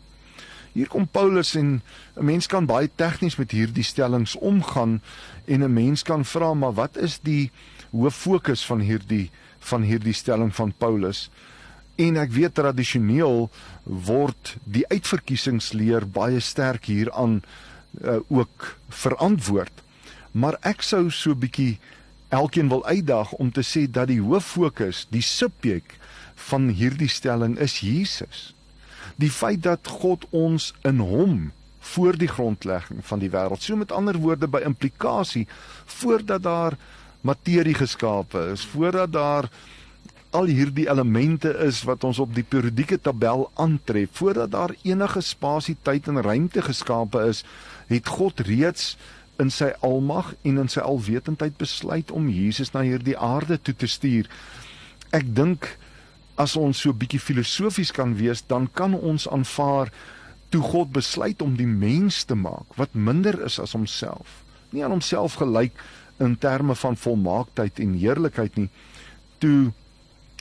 Hier 0.78 0.86
kom 0.86 1.08
Paulus 1.10 1.54
en 1.58 1.82
'n 2.14 2.24
mens 2.24 2.46
kan 2.46 2.66
baie 2.66 2.90
tegnies 2.94 3.36
met 3.36 3.50
hierdie 3.50 3.84
stellings 3.84 4.36
omgaan 4.36 5.00
en 5.44 5.64
'n 5.64 5.72
mens 5.72 6.02
kan 6.02 6.24
vra 6.24 6.54
maar 6.54 6.72
wat 6.72 6.96
is 6.96 7.18
die 7.22 7.50
hoof 7.90 8.14
fokus 8.14 8.66
van 8.66 8.80
hierdie 8.80 9.30
van 9.58 9.82
hierdie 9.82 10.12
stelling 10.12 10.54
van 10.54 10.72
Paulus? 10.78 11.30
En 11.96 12.16
ek 12.16 12.30
weet 12.30 12.54
tradisioneel 12.54 13.50
word 13.82 14.56
die 14.64 14.86
uitverkiesingsleer 14.86 16.06
baie 16.06 16.40
sterk 16.40 16.84
hieraan 16.84 17.42
uh, 18.04 18.18
ook 18.28 18.76
verantwoord. 18.88 19.82
Maar 20.30 20.58
ek 20.60 20.82
sou 20.82 21.10
so 21.10 21.30
'n 21.30 21.38
bietjie 21.38 21.78
elkeen 22.28 22.68
wil 22.68 22.84
uitdaag 22.84 23.32
om 23.32 23.52
te 23.52 23.64
sê 23.64 23.90
dat 23.90 24.08
die 24.08 24.20
hoof 24.20 24.44
fokus, 24.44 25.06
die 25.10 25.22
subjek 25.22 25.96
van 26.48 26.68
hierdie 26.68 27.08
stelling 27.08 27.58
is 27.58 27.80
Jesus. 27.80 28.54
Die 29.16 29.30
feit 29.30 29.62
dat 29.62 29.86
God 29.86 30.26
ons 30.30 30.74
in 30.82 30.98
hom 30.98 31.50
voor 31.78 32.18
die 32.18 32.28
grondlegging 32.28 33.00
van 33.02 33.18
die 33.18 33.30
wêreld, 33.30 33.62
so 33.62 33.76
met 33.76 33.92
ander 33.92 34.18
woorde 34.20 34.46
by 34.46 34.60
implikasie 34.66 35.46
voordat 35.84 36.42
daar 36.42 36.76
materie 37.20 37.74
geskape 37.74 38.50
is, 38.52 38.64
voordat 38.64 39.12
daar 39.12 39.48
al 40.30 40.44
hierdie 40.44 40.88
elemente 40.90 41.54
is 41.64 41.80
wat 41.88 42.04
ons 42.04 42.18
op 42.20 42.34
die 42.36 42.44
periodieke 42.44 42.98
tabel 43.00 43.46
aantref, 43.56 44.10
voordat 44.20 44.52
daar 44.52 44.74
enige 44.82 45.22
spasie, 45.24 45.76
tyd 45.82 46.08
en 46.12 46.20
ruimte 46.22 46.62
geskape 46.62 47.24
is, 47.30 47.44
het 47.88 48.08
God 48.08 48.40
reeds 48.46 48.96
in 49.38 49.50
sy 49.54 49.70
almag 49.86 50.32
en 50.42 50.58
in 50.64 50.70
sy 50.70 50.82
alwetendheid 50.82 51.56
besluit 51.60 52.10
om 52.10 52.28
Jesus 52.28 52.72
na 52.74 52.82
hierdie 52.86 53.16
aarde 53.16 53.58
toe 53.62 53.74
te 53.74 53.86
stuur. 53.86 54.26
Ek 55.14 55.28
dink 55.34 55.76
as 56.38 56.56
ons 56.56 56.78
so 56.78 56.90
'n 56.90 56.98
bietjie 56.98 57.20
filosofies 57.20 57.92
kan 57.92 58.14
wees, 58.16 58.42
dan 58.46 58.68
kan 58.72 58.94
ons 58.94 59.28
aanvaar 59.28 59.90
toe 60.50 60.62
God 60.62 60.92
besluit 60.92 61.42
om 61.42 61.56
die 61.56 61.66
mens 61.66 62.24
te 62.24 62.34
maak 62.34 62.76
wat 62.76 62.94
minder 62.94 63.44
is 63.44 63.58
as 63.58 63.72
homself. 63.72 64.42
Nie 64.70 64.84
aan 64.84 64.90
homself 64.90 65.34
gelyk 65.34 65.72
in 66.18 66.36
terme 66.38 66.74
van 66.74 66.96
volmaaktheid 66.96 67.78
en 67.78 67.94
heerlikheid 67.94 68.56
nie. 68.56 68.68
Toe 69.38 69.72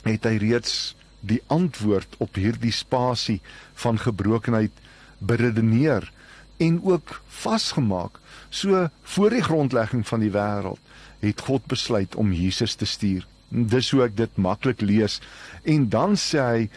het 0.03 0.23
hy 0.23 0.37
reeds 0.37 0.95
die 1.19 1.41
antwoord 1.47 2.15
op 2.23 2.35
hierdie 2.35 2.71
spasie 2.71 3.41
van 3.73 3.99
gebrokenheid 3.99 4.71
beredeneer 5.19 6.11
en 6.57 6.79
ook 6.83 7.21
vasgemaak. 7.27 8.19
So 8.49 8.89
voor 9.03 9.29
die 9.29 9.43
grondlegging 9.43 10.07
van 10.07 10.19
die 10.19 10.31
wêreld 10.31 10.79
het 11.19 11.41
God 11.41 11.65
besluit 11.65 12.15
om 12.15 12.33
Jesus 12.33 12.75
te 12.75 12.85
stuur. 12.85 13.25
Dis 13.49 13.89
hoe 13.91 14.03
ek 14.03 14.17
dit 14.17 14.37
maklik 14.37 14.81
lees. 14.81 15.19
En 15.63 15.89
dan 15.89 16.17
sê 16.17 16.41
hy 16.43 16.69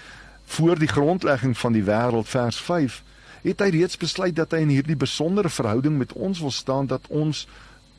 voor 0.50 0.78
die 0.78 0.90
grondlegging 0.90 1.56
van 1.58 1.72
die 1.72 1.84
wêreld 1.86 2.28
vers 2.28 2.58
5 2.60 3.02
het 3.42 3.62
hy 3.64 3.70
reeds 3.72 3.96
besluit 3.96 4.36
dat 4.36 4.52
hy 4.52 4.64
in 4.66 4.72
hierdie 4.74 4.98
besondere 4.98 5.48
verhouding 5.48 5.96
met 5.98 6.12
ons 6.12 6.40
wil 6.44 6.52
staan 6.52 6.90
dat 6.90 7.06
ons 7.08 7.46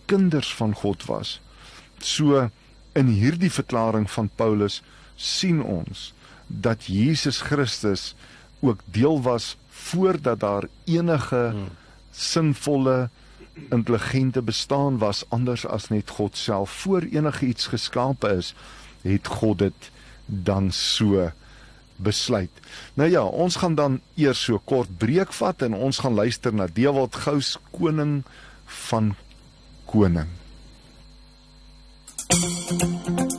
kinders 0.05 0.51
van 0.53 0.75
God 0.77 1.05
was. 1.09 1.39
So 1.97 2.49
in 2.97 3.13
hierdie 3.15 3.51
verklaring 3.51 4.09
van 4.11 4.29
Paulus 4.35 4.81
sien 5.15 5.61
ons 5.63 6.11
dat 6.47 6.85
Jesus 6.85 7.41
Christus 7.47 8.11
ook 8.59 8.83
deel 8.85 9.21
was 9.21 9.55
voordat 9.81 10.39
daar 10.39 10.67
enige 10.85 11.49
hmm. 11.51 11.67
sinvolle 12.11 13.09
intelligente 13.69 14.41
bestaan 14.41 14.97
was 14.97 15.23
anders 15.29 15.65
as 15.65 15.89
net 15.89 16.09
God 16.09 16.37
self 16.37 16.71
voor 16.71 17.01
enige 17.01 17.45
iets 17.45 17.67
geskape 17.67 18.29
is 18.37 18.53
het 19.01 19.27
God 19.27 19.59
dit 19.59 19.91
dan 20.25 20.71
so 20.71 21.31
besluit. 21.95 22.51
Nou 22.93 23.09
ja, 23.09 23.23
ons 23.23 23.55
gaan 23.55 23.75
dan 23.75 23.99
eers 24.15 24.43
so 24.43 24.61
kort 24.63 24.97
breek 24.97 25.33
vat 25.33 25.61
en 25.61 25.73
ons 25.73 25.99
gaan 25.99 26.13
luister 26.13 26.53
na 26.53 26.67
Dewald 26.73 27.15
Gous 27.15 27.57
koning 27.71 28.23
van 28.65 29.15
koning. 29.85 30.27
Wat 32.31 33.30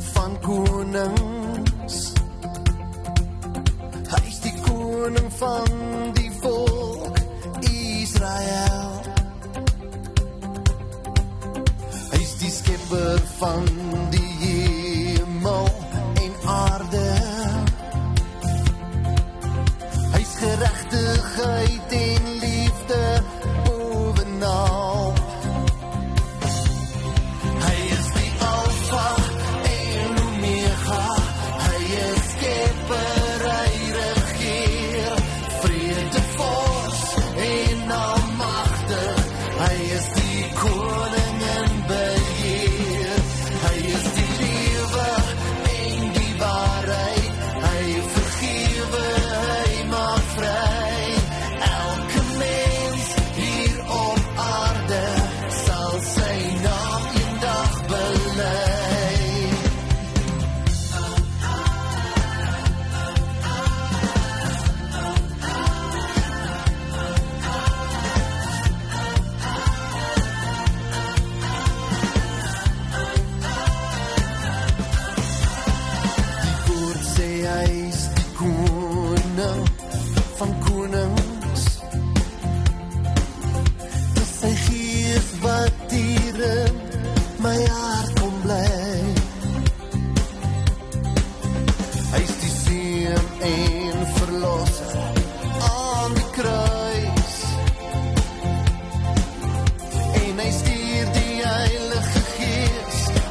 van 0.00 0.38
konings. 0.40 1.96
Hy 4.08 4.22
is 4.28 4.40
die 4.44 4.54
koning 4.64 5.32
van 5.38 5.68
die 6.18 6.30
volk 6.40 7.18
Israel. 7.70 9.02
Hy 12.12 12.22
is 12.22 12.34
die 12.42 12.52
skepper 12.52 13.20
van 13.38 13.87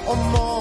or 0.08 0.15
more. 0.15 0.57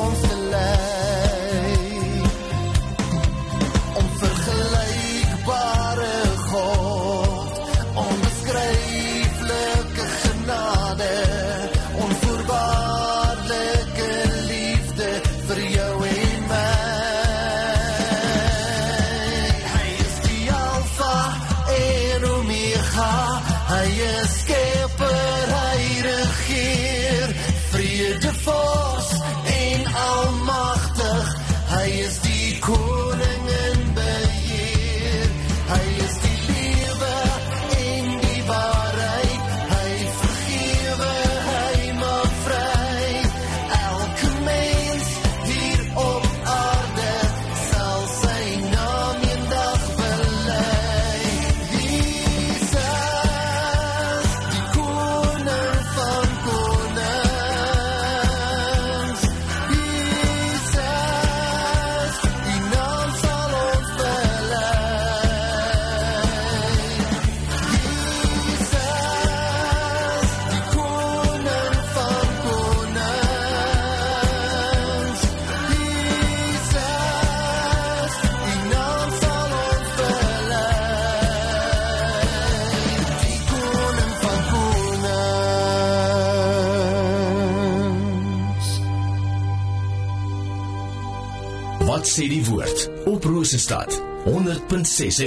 Op 93.56 93.56
Rosestad 93.56 94.02
100.6 94.24 94.32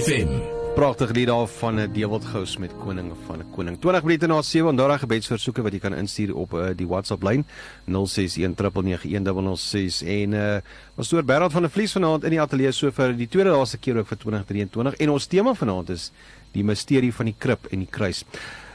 FM. 0.03 0.27
Pragtige 0.75 1.13
lied 1.13 1.27
daar 1.27 1.47
van 1.47 1.75
'n 1.75 1.89
Dewald 1.93 2.25
Gous 2.25 2.57
met 2.57 2.71
Koning 2.77 3.11
van 3.25 3.39
'n 3.39 3.45
Koning. 3.51 3.79
20 3.79 4.03
minute 4.03 4.27
na 4.27 4.41
7 4.41 4.69
en 4.69 4.75
daar 4.75 4.93
is 4.93 4.99
gebedsversoeke 4.99 5.61
wat 5.61 5.71
jy 5.71 5.79
kan 5.79 5.93
instuur 5.93 6.35
op 6.35 6.53
uh, 6.53 6.67
die 6.75 6.87
WhatsApp 6.87 7.23
lyn 7.23 7.45
0619991006 7.85 10.05
en 10.05 10.33
uh 10.33 10.57
pastoor 10.95 11.23
Bernard 11.23 11.51
van 11.51 11.61
der 11.61 11.71
Vlies 11.71 11.91
vanaand 11.91 12.23
in 12.23 12.29
die 12.29 12.41
ateljee 12.41 12.71
so 12.71 12.91
vir 12.91 13.17
die 13.17 13.27
tweede 13.27 13.49
laaste 13.49 13.77
keer 13.77 13.97
ook 13.97 14.07
vir 14.07 14.17
2023 14.17 14.99
en 14.99 15.09
ons 15.09 15.27
tema 15.27 15.53
vanaand 15.53 15.89
is 15.89 16.11
die 16.51 16.63
misterie 16.63 17.13
van 17.13 17.25
die 17.25 17.35
krib 17.37 17.65
en 17.71 17.79
die 17.79 17.89
kruis. 17.89 18.25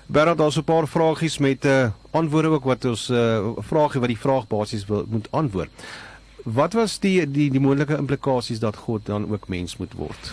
Bernard, 0.06 0.38
daar's 0.38 0.58
'n 0.58 0.64
paar 0.64 0.88
vragies 0.88 1.38
met 1.38 1.64
'n 1.64 1.68
uh, 1.68 1.90
antwoorde 2.10 2.48
ook 2.48 2.64
wat 2.64 2.84
ons 2.84 3.08
'n 3.08 3.14
uh, 3.14 3.52
vraagie 3.58 4.00
wat 4.00 4.08
die 4.08 4.18
vraag 4.18 4.48
basies 4.48 4.86
wil 4.86 5.04
moet 5.08 5.28
antwoord. 5.30 5.70
Wat 6.44 6.74
was 6.76 6.98
die 7.00 7.24
die 7.24 7.48
die 7.50 7.60
moontlike 7.60 7.96
implikasies 7.96 8.60
dat 8.60 8.76
God 8.76 9.06
dan 9.06 9.30
ook 9.30 9.48
mens 9.48 9.76
moet 9.80 9.94
word? 9.96 10.32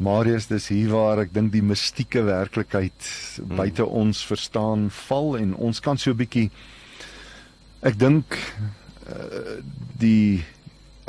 Marius, 0.00 0.46
dis 0.46 0.68
hier 0.70 0.92
waar 0.94 1.18
ek 1.26 1.34
dink 1.34 1.50
die 1.52 1.64
mistieke 1.64 2.22
werklikheid 2.24 3.08
hmm. 3.36 3.56
buite 3.58 3.84
ons 3.84 4.22
verstaan 4.24 4.88
val 5.08 5.34
en 5.36 5.52
ons 5.58 5.80
kan 5.82 5.98
so 5.98 6.14
'n 6.14 6.20
bietjie 6.22 6.50
ek 7.82 7.98
dink 7.98 8.38
uh, 9.10 9.58
die 9.98 10.44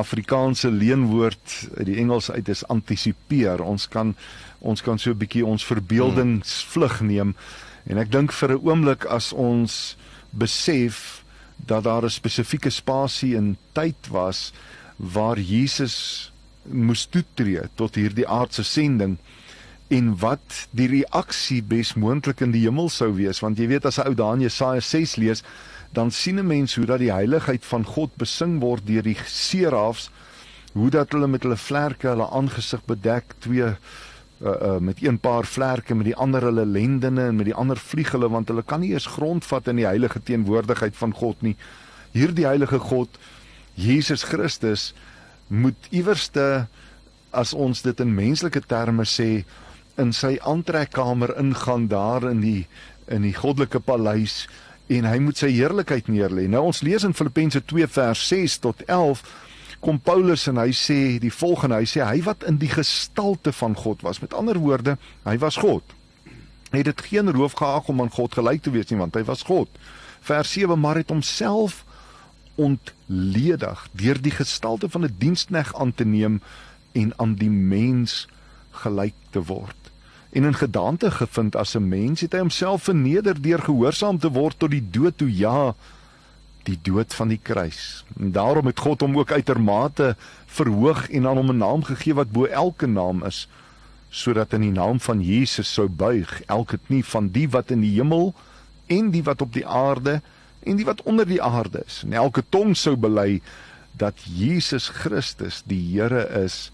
Afrikaanse 0.01 0.71
leenwoord 0.71 1.69
uit 1.77 1.85
die 1.85 1.99
Engels 2.01 2.31
uit 2.31 2.49
is 2.49 2.65
antisipeer. 2.67 3.61
Ons 3.61 3.87
kan 3.87 4.15
ons 4.59 4.81
kan 4.81 4.97
so 4.97 5.11
'n 5.11 5.21
bietjie 5.21 5.45
ons 5.45 5.65
verbeeldingsvlug 5.65 7.01
neem 7.01 7.35
en 7.85 7.97
ek 7.97 8.11
dink 8.11 8.33
vir 8.33 8.57
'n 8.57 8.65
oomblik 8.65 9.05
as 9.05 9.33
ons 9.33 9.97
besef 10.31 11.20
dat 11.65 11.83
daar 11.83 12.03
'n 12.03 12.09
spesifieke 12.09 12.69
spasie 12.69 13.35
in 13.35 13.57
tyd 13.71 14.07
was 14.09 14.53
waar 14.95 15.39
Jesus 15.39 16.31
moes 16.61 17.05
toetree 17.05 17.61
tot 17.75 17.95
hierdie 17.95 18.27
aardse 18.27 18.63
sending 18.63 19.17
en 19.87 20.17
wat 20.17 20.67
die 20.71 20.87
reaksie 20.87 21.63
besmoontlik 21.63 22.41
in 22.41 22.51
die 22.51 22.63
hemel 22.63 22.89
sou 22.89 23.15
wees. 23.15 23.39
Want 23.39 23.57
jy 23.57 23.67
weet 23.67 23.85
as 23.85 23.97
'n 23.99 24.07
ou 24.07 24.15
Daniël 24.15 24.47
Jesaja 24.47 24.79
6 24.79 25.15
lees 25.15 25.43
dan 25.91 26.11
sien 26.11 26.39
'n 26.39 26.47
mens 26.47 26.75
hoe 26.75 26.85
dat 26.85 26.99
die 26.99 27.11
heiligheid 27.11 27.65
van 27.65 27.83
God 27.83 28.15
besing 28.15 28.59
word 28.59 28.87
deur 28.87 29.03
die 29.03 29.17
serafs 29.25 30.09
hoe 30.73 30.89
dat 30.89 31.11
hulle 31.11 31.27
met 31.27 31.43
hulle 31.43 31.57
vlerke 31.57 32.07
hulle 32.07 32.29
aangesig 32.29 32.83
bedek 32.85 33.35
twee 33.39 33.75
uh, 34.41 34.49
uh, 34.49 34.77
met 34.77 35.01
een 35.03 35.19
paar 35.19 35.45
vlerke 35.45 35.95
met 35.95 36.09
die 36.09 36.15
ander 36.15 36.41
hulle 36.49 36.65
lendene 36.65 37.27
en 37.29 37.35
met 37.35 37.49
die 37.51 37.57
ander 37.57 37.77
vlieg 37.77 38.11
hulle 38.11 38.29
want 38.29 38.49
hulle 38.49 38.63
kan 38.63 38.81
nie 38.81 38.93
eens 38.93 39.09
grondvat 39.15 39.67
in 39.67 39.81
die 39.81 39.87
heilige 39.87 40.21
teenwoordigheid 40.23 40.97
van 40.97 41.13
God 41.13 41.41
nie. 41.41 41.55
Hierdie 42.11 42.45
heilige 42.45 42.79
God 42.79 43.19
Jesus 43.73 44.23
Christus 44.23 44.91
moet 45.47 45.87
iewerste 45.91 46.67
as 47.31 47.53
ons 47.53 47.81
dit 47.81 47.99
in 48.03 48.15
menslike 48.15 48.63
terme 48.67 49.05
sê 49.07 49.43
in 49.99 50.11
sy 50.15 50.37
aantrekkamer 50.47 51.35
ingaan 51.39 51.87
daar 51.91 52.27
in 52.29 52.41
die 52.43 52.65
in 53.11 53.25
die 53.27 53.35
goddelike 53.35 53.81
paleis 53.83 54.45
en 54.91 55.07
hy 55.07 55.17
moet 55.23 55.39
sy 55.39 55.49
heerlikheid 55.51 56.09
neerlê. 56.11 56.47
Nou 56.51 56.65
ons 56.69 56.81
lees 56.83 57.03
in 57.07 57.15
Filippense 57.15 57.61
2 57.67 57.87
vers 57.91 58.21
6 58.27 58.57
tot 58.63 58.83
11 58.87 59.23
kom 59.81 59.99
Paulus 59.99 60.45
en 60.47 60.59
hy 60.61 60.69
sê 60.77 61.17
die 61.21 61.33
volgende, 61.33 61.79
hy 61.81 61.89
sê 61.89 62.05
hy 62.05 62.21
wat 62.25 62.45
in 62.47 62.59
die 62.61 62.69
gestalte 62.69 63.53
van 63.57 63.75
God 63.75 64.05
was. 64.05 64.21
Met 64.21 64.35
ander 64.37 64.59
woorde, 64.61 64.97
hy 65.25 65.37
was 65.41 65.57
God. 65.61 65.83
Hy 66.71 66.83
het 66.83 66.91
dit 66.91 67.01
geen 67.09 67.31
roof 67.33 67.57
geag 67.59 67.89
om 67.91 68.01
aan 68.01 68.13
God 68.13 68.37
gelyk 68.37 68.61
te 68.63 68.71
wees 68.71 68.91
nie, 68.91 68.99
want 69.01 69.17
hy 69.17 69.25
was 69.27 69.43
God. 69.49 69.69
Vers 70.21 70.53
7 70.53 70.79
maar 70.79 71.01
het 71.01 71.09
homself 71.09 71.81
ontledig 72.61 73.87
deur 73.97 74.21
die 74.21 74.33
gestalte 74.35 74.89
van 74.89 75.05
'n 75.05 75.15
dienskneg 75.17 75.73
aan 75.75 75.93
te 75.93 76.05
neem 76.05 76.41
en 76.91 77.13
aan 77.17 77.35
die 77.35 77.49
mens 77.49 78.27
gelyk 78.71 79.17
te 79.29 79.43
word. 79.43 79.75
En 80.31 80.43
in 80.43 80.55
gedagte 80.55 81.11
gevind 81.11 81.55
as 81.55 81.75
'n 81.75 81.87
mens 81.87 82.21
het 82.21 82.31
hy 82.31 82.39
homself 82.39 82.83
verneder 82.83 83.41
deur 83.41 83.59
gehoorsaam 83.59 84.19
te 84.19 84.31
word 84.31 84.59
tot 84.59 84.71
die 84.71 84.89
dood 84.91 85.17
toe 85.17 85.37
ja 85.37 85.75
die 86.63 86.77
dood 86.81 87.13
van 87.13 87.31
die 87.31 87.39
kruis. 87.41 88.03
En 88.19 88.31
daarom 88.31 88.65
het 88.69 88.79
God 88.79 89.01
hom 89.01 89.17
ook 89.17 89.31
uitermate 89.31 90.15
verhoog 90.45 91.07
en 91.09 91.27
aan 91.27 91.37
hom 91.37 91.51
'n 91.51 91.57
naam 91.57 91.83
gegee 91.83 92.13
wat 92.13 92.31
bo 92.31 92.45
elke 92.45 92.87
naam 92.87 93.23
is, 93.25 93.47
sodat 94.09 94.53
in 94.53 94.61
die 94.61 94.75
naam 94.75 94.99
van 94.99 95.21
Jesus 95.21 95.73
sou 95.73 95.87
buig 95.87 96.41
elke 96.45 96.77
knie 96.87 97.05
van 97.05 97.29
die 97.29 97.49
wat 97.49 97.71
in 97.71 97.81
die 97.81 97.95
hemel 97.95 98.33
en 98.87 99.11
die 99.11 99.23
wat 99.23 99.41
op 99.41 99.53
die 99.53 99.67
aarde 99.67 100.21
en 100.63 100.75
die 100.75 100.85
wat 100.85 101.01
onder 101.01 101.27
die 101.27 101.41
aarde 101.41 101.83
is. 101.85 102.01
En 102.03 102.13
elke 102.13 102.43
tong 102.49 102.77
sou 102.77 102.95
bely 102.95 103.41
dat 103.91 104.15
Jesus 104.23 104.87
Christus 104.87 105.63
die 105.65 105.81
Here 105.93 106.27
is 106.43 106.71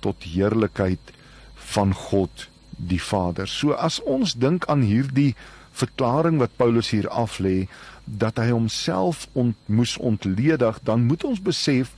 tot 0.00 0.22
heerlikheid 0.22 1.12
van 1.54 1.94
God 1.94 2.48
die 2.76 3.02
Vader. 3.02 3.48
So 3.48 3.72
as 3.72 4.00
ons 4.04 4.34
dink 4.34 4.66
aan 4.70 4.84
hierdie 4.86 5.34
verklaring 5.76 6.38
wat 6.38 6.56
Paulus 6.56 6.90
hier 6.90 7.08
aflê, 7.08 7.66
dat 8.06 8.38
hy 8.38 8.50
homself 8.54 9.26
ont, 9.34 9.56
moes 9.66 9.96
ontledig, 9.98 10.78
dan 10.86 11.04
moet 11.10 11.24
ons 11.26 11.42
besef 11.42 11.92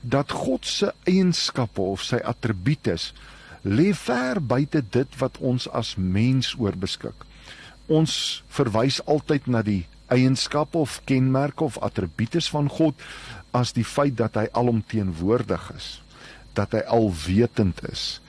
dat 0.00 0.30
God 0.30 0.66
se 0.66 0.92
eienskappe 1.08 1.80
of 1.80 2.04
sy 2.06 2.20
attribute 2.22 2.98
lê 3.66 3.90
ver 3.96 4.38
buite 4.40 4.82
dit 4.94 5.16
wat 5.18 5.40
ons 5.40 5.66
as 5.74 5.96
mens 5.96 6.54
oorbeskik. 6.58 7.24
Ons 7.88 8.44
verwys 8.52 9.00
altyd 9.08 9.48
na 9.48 9.64
die 9.64 9.86
eienskappe 10.12 10.78
of 10.78 11.00
kenmerke 11.08 11.64
of 11.64 11.78
attribute 11.84 12.40
van 12.52 12.68
God 12.68 12.94
as 13.56 13.72
die 13.76 13.84
feit 13.84 14.16
dat 14.20 14.36
hy 14.36 14.46
alomteenwoordig 14.52 15.72
is, 15.76 15.88
dat 16.54 16.76
hy 16.76 16.84
alwetend 16.86 17.82
is, 17.88 18.20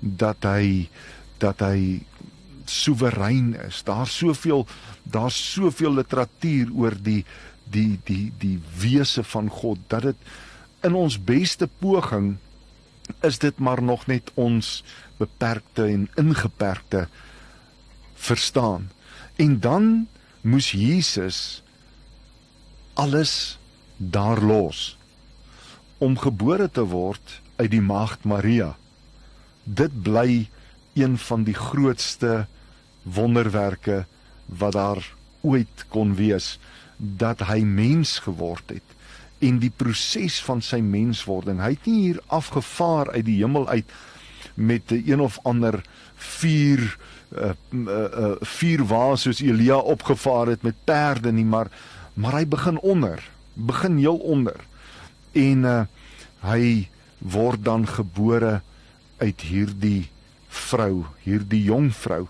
dat 0.00 0.46
hy 0.46 0.88
dat 1.38 1.60
hy 1.62 2.02
soewerein 2.68 3.54
is. 3.66 3.82
Daar's 3.84 4.16
soveel 4.16 4.66
daar's 5.02 5.38
soveel 5.52 5.94
literatuur 5.94 6.72
oor 6.74 6.96
die 7.02 7.24
die 7.70 7.98
die 8.04 8.32
die 8.38 8.58
wese 8.80 9.24
van 9.24 9.48
God 9.48 9.78
dat 9.86 10.02
dit 10.02 10.28
in 10.86 10.94
ons 10.94 11.18
beste 11.18 11.68
poging 11.80 12.36
is 13.24 13.38
dit 13.38 13.58
maar 13.58 13.82
nog 13.82 14.06
net 14.06 14.30
ons 14.34 14.82
beperkte 15.18 15.88
en 15.88 16.08
ingeperkte 16.20 17.08
verstaan. 18.14 18.90
En 19.36 19.60
dan 19.60 20.08
moes 20.40 20.70
Jesus 20.70 21.62
alles 22.94 23.58
daar 23.96 24.40
los 24.42 24.98
om 25.98 26.18
gebore 26.18 26.70
te 26.70 26.84
word 26.86 27.40
uit 27.56 27.70
die 27.70 27.82
maagd 27.82 28.24
Maria. 28.24 28.76
Dit 29.64 30.02
bly 30.02 30.46
een 30.94 31.18
van 31.18 31.42
die 31.46 31.54
grootste 31.54 32.46
wonderwerke 33.14 34.04
wat 34.46 34.72
daar 34.72 35.14
ooit 35.40 35.84
kon 35.88 36.14
wees 36.14 36.58
dat 36.96 37.44
hy 37.48 37.60
mens 37.62 38.18
geword 38.18 38.74
het 38.74 38.96
en 39.38 39.60
die 39.62 39.70
proses 39.70 40.40
van 40.42 40.62
sy 40.64 40.80
menswording. 40.82 41.60
Hy 41.62 41.76
het 41.76 41.86
nie 41.86 41.98
hier 42.08 42.20
afgevaar 42.26 43.12
uit 43.14 43.24
die 43.28 43.38
hemel 43.38 43.68
uit 43.68 43.86
met 44.54 44.90
'n 44.90 45.02
een 45.06 45.20
of 45.20 45.38
ander 45.42 45.82
vuur 46.16 46.98
uh, 47.38 47.50
uh, 47.70 47.86
uh, 47.86 48.32
vuur 48.40 48.84
waar 48.86 49.18
soos 49.18 49.40
Elia 49.40 49.76
opgevaar 49.76 50.46
het 50.46 50.62
met 50.62 50.74
perde 50.84 51.32
nie 51.32 51.44
maar 51.44 51.70
maar 52.14 52.32
hy 52.32 52.46
begin 52.46 52.78
onder 52.78 53.22
begin 53.54 53.96
heel 53.96 54.16
onder. 54.16 54.56
En 55.32 55.64
uh, 55.64 55.82
hy 56.40 56.88
word 57.18 57.64
dan 57.64 57.86
gebore 57.86 58.60
uit 59.18 59.40
hierdie 59.40 60.08
vrou 60.48 61.04
hierdie 61.22 61.62
jong 61.62 61.90
vrou 61.94 62.26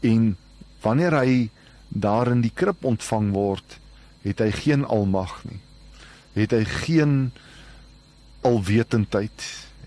en 0.00 0.36
wanneer 0.82 1.16
hy 1.18 1.50
daar 1.88 2.30
in 2.30 2.40
die 2.44 2.54
krib 2.54 2.84
ontvang 2.86 3.30
word, 3.34 3.78
het 4.22 4.40
hy 4.40 4.50
geen 4.54 4.84
almag 4.84 5.40
nie. 5.48 5.60
Het 6.36 6.52
hy 6.54 6.64
geen 6.64 7.14
alwetendheid, 8.46 9.44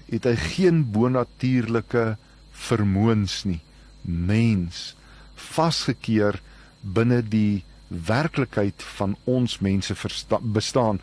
het 0.09 0.25
hy 0.27 0.35
geen 0.35 0.83
bonatuurlike 0.93 2.15
vermoëns 2.67 3.43
nie. 3.49 3.61
Mens 4.03 4.93
vasgekeer 5.53 6.41
binne 6.81 7.21
die 7.23 7.63
werklikheid 7.87 8.83
van 8.97 9.15
ons 9.29 9.59
mense 9.63 9.95
bestaan. 10.41 10.99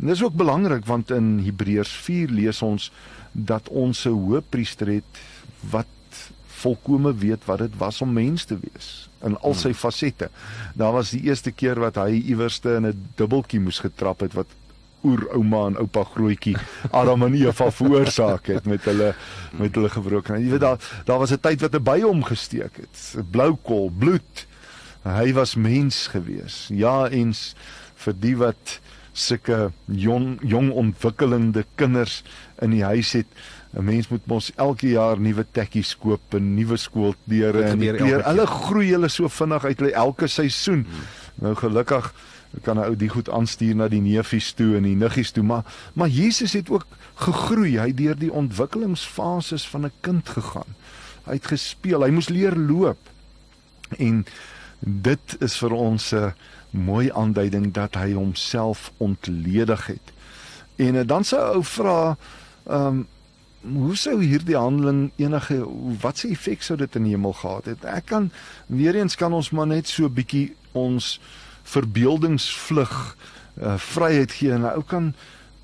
En 0.00 0.08
dis 0.08 0.22
ook 0.24 0.34
belangrik 0.34 0.86
want 0.88 1.10
in 1.14 1.38
Hebreërs 1.44 1.92
4 2.04 2.32
lees 2.32 2.62
ons 2.64 2.90
dat 3.32 3.68
ons 3.68 4.06
'n 4.06 4.16
hoëpriester 4.16 4.88
het 4.88 5.20
wat 5.70 5.86
volkome 6.60 7.14
weet 7.16 7.44
wat 7.48 7.64
dit 7.64 7.76
was 7.80 8.00
om 8.04 8.12
mens 8.12 8.44
te 8.44 8.58
wees 8.60 9.08
in 9.26 9.36
al 9.44 9.54
sy 9.54 9.72
hmm. 9.72 9.80
fasette. 9.80 10.30
Daar 10.74 10.94
was 10.96 11.12
die 11.12 11.22
eerste 11.28 11.52
keer 11.52 11.80
wat 11.80 11.98
hy 12.00 12.22
iewerste 12.32 12.78
in 12.78 12.86
'n 12.88 13.08
dubbeltjie 13.16 13.60
moes 13.60 13.80
getrap 13.84 14.20
het 14.24 14.36
wat 14.38 14.48
oerouma 15.04 15.66
en 15.70 15.78
oupa 15.80 16.04
grootjie 16.04 16.56
Adam 17.00 17.22
en 17.22 17.34
Eva 17.34 17.70
veroorsaak 17.72 18.50
het 18.52 18.66
met 18.68 18.84
hulle 18.88 19.14
met 19.56 19.74
hulle 19.74 19.90
gebrokenheid. 19.92 20.44
Jy 20.44 20.50
weet 20.56 20.64
daar 20.66 20.78
daar 21.04 21.18
was 21.18 21.32
'n 21.32 21.40
tyd 21.40 21.60
wat 21.60 21.74
'n 21.74 21.82
by 21.82 22.00
hom 22.00 22.24
gesteek 22.24 22.76
het. 22.76 23.24
Blou 23.30 23.56
kol, 23.62 23.90
bloed. 23.90 24.46
Hy 25.02 25.32
was 25.32 25.54
mens 25.54 26.06
gewees. 26.12 26.68
Ja, 26.68 27.08
eens 27.08 27.54
vir 27.96 28.14
die 28.20 28.36
wat 28.36 28.80
sulke 29.12 29.72
jong 29.86 30.38
jong 30.42 30.70
ontwikkelende 30.70 31.64
kinders 31.74 32.22
in 32.60 32.70
die 32.70 32.84
huis 32.84 33.12
het 33.12 33.26
'n 33.72 33.84
mens 33.84 34.08
moet 34.08 34.26
mos 34.26 34.52
elke 34.56 34.88
jaar 34.88 35.20
nuwe 35.20 35.46
tekkies 35.52 35.96
koop 35.96 36.34
en 36.34 36.54
nuwe 36.54 36.76
skoolklere 36.76 37.62
en 37.62 37.78
klere. 37.78 38.22
Hulle 38.22 38.46
groei 38.46 38.90
hulle 38.90 39.08
so 39.08 39.28
vinnig 39.28 39.64
uit 39.64 39.78
hulle 39.78 39.92
elke 39.92 40.26
seisoen. 40.26 40.86
Hmm. 40.88 41.06
Nou 41.34 41.54
gelukkig 41.54 42.14
kan 42.62 42.76
'n 42.76 42.84
ou 42.84 42.96
die 42.96 43.08
goed 43.08 43.30
aanstuur 43.30 43.76
na 43.76 43.88
die 43.88 44.00
neefies 44.00 44.52
toe 44.52 44.76
en 44.76 44.82
die 44.82 44.96
niggies 44.96 45.30
toe, 45.30 45.44
maar 45.44 45.64
maar 45.92 46.08
Jesus 46.08 46.52
het 46.52 46.70
ook 46.70 46.86
gegroei. 47.14 47.78
Hy 47.78 47.86
het 47.86 47.96
deur 47.96 48.18
die 48.18 48.32
ontwikkelingsfases 48.32 49.68
van 49.68 49.84
'n 49.84 49.92
kind 50.00 50.28
gegaan. 50.28 50.74
Hy 51.24 51.32
het 51.32 51.46
gespeel, 51.46 52.02
hy 52.02 52.10
moes 52.10 52.28
leer 52.28 52.56
loop. 52.56 52.98
En 53.98 54.26
dit 54.80 55.36
is 55.38 55.56
vir 55.56 55.72
ons 55.72 56.12
'n 56.14 56.34
mooi 56.70 57.10
aanduiding 57.12 57.72
dat 57.72 57.94
hy 57.94 58.12
homself 58.12 58.92
ontledig 58.96 59.86
het. 59.86 60.12
En 60.76 60.96
eh, 60.96 61.06
dan 61.06 61.24
sou 61.24 61.54
ou 61.54 61.64
vra, 61.64 62.16
ehm 62.66 62.86
um, 62.86 63.06
hoe 63.60 63.96
sou 63.96 64.16
hierdie 64.22 64.56
handeling 64.56 65.10
enige 65.20 65.58
wat 66.00 66.18
se 66.18 66.30
effek 66.32 66.62
sou 66.64 66.78
dit 66.80 66.96
in 66.96 67.08
die 67.08 67.14
hemel 67.14 67.34
gehad 67.36 67.68
het? 67.68 67.84
Ek 67.84 68.08
kan 68.12 68.30
weer 68.66 68.96
eens 68.96 69.18
kan 69.20 69.32
ons 69.36 69.50
maar 69.50 69.68
net 69.68 69.88
so 69.88 70.08
bietjie 70.08 70.54
ons 70.72 71.18
verbeeldingsvlug 71.68 72.94
uh, 73.60 73.76
vryheid 73.76 74.32
gee 74.32 74.54
en 74.56 74.64
ou 74.72 74.82
kan 74.82 75.12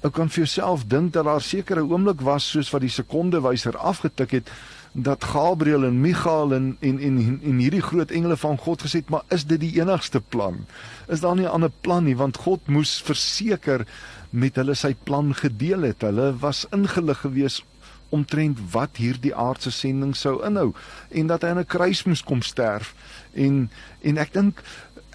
ou 0.04 0.11
kan 0.12 0.28
vir 0.28 0.44
jouself 0.44 0.85
dink 0.87 1.14
dat 1.16 1.24
daar 1.26 1.42
sekere 1.42 1.82
oomblik 1.82 2.20
was 2.22 2.50
soos 2.52 2.70
wat 2.70 2.85
die 2.85 2.92
sekondewyser 2.92 3.78
afgetik 3.80 4.37
het 4.37 4.52
dat 4.96 5.24
Gabriël 5.24 5.85
en 5.85 6.00
Michael 6.00 6.54
en 6.54 6.66
en 6.80 7.00
en 7.00 7.16
en 7.42 7.59
hierdie 7.61 7.82
groot 7.85 8.11
engele 8.11 8.37
van 8.37 8.56
God 8.59 8.85
gesê 8.85 9.02
het, 9.02 9.11
maar 9.12 9.24
is 9.28 9.44
dit 9.44 9.61
die 9.61 9.74
enigste 9.80 10.20
plan? 10.20 10.64
Is 11.09 11.20
daar 11.20 11.37
nie 11.37 11.44
'n 11.44 11.52
ander 11.52 11.72
plan 11.80 12.04
nie 12.04 12.16
want 12.16 12.37
God 12.37 12.66
moes 12.66 13.00
verseker 13.02 13.87
met 14.30 14.56
hulle 14.56 14.74
sy 14.74 14.94
plan 15.04 15.35
gedeel 15.35 15.82
het. 15.82 16.00
Hulle 16.00 16.35
was 16.40 16.66
ingelig 16.70 17.20
gewees 17.24 17.62
omtrent 18.08 18.58
wat 18.72 18.96
hierdie 18.96 19.34
aardse 19.34 19.70
sending 19.70 20.16
sou 20.16 20.38
inhou 20.46 20.72
en 21.10 21.26
dat 21.26 21.42
hy 21.42 21.48
aan 21.48 21.58
'n 21.58 21.66
kruis 21.66 22.04
moes 22.04 22.22
kom 22.22 22.42
sterf. 22.42 22.94
En 23.34 23.70
en 24.00 24.18
ek 24.18 24.32
dink 24.32 24.62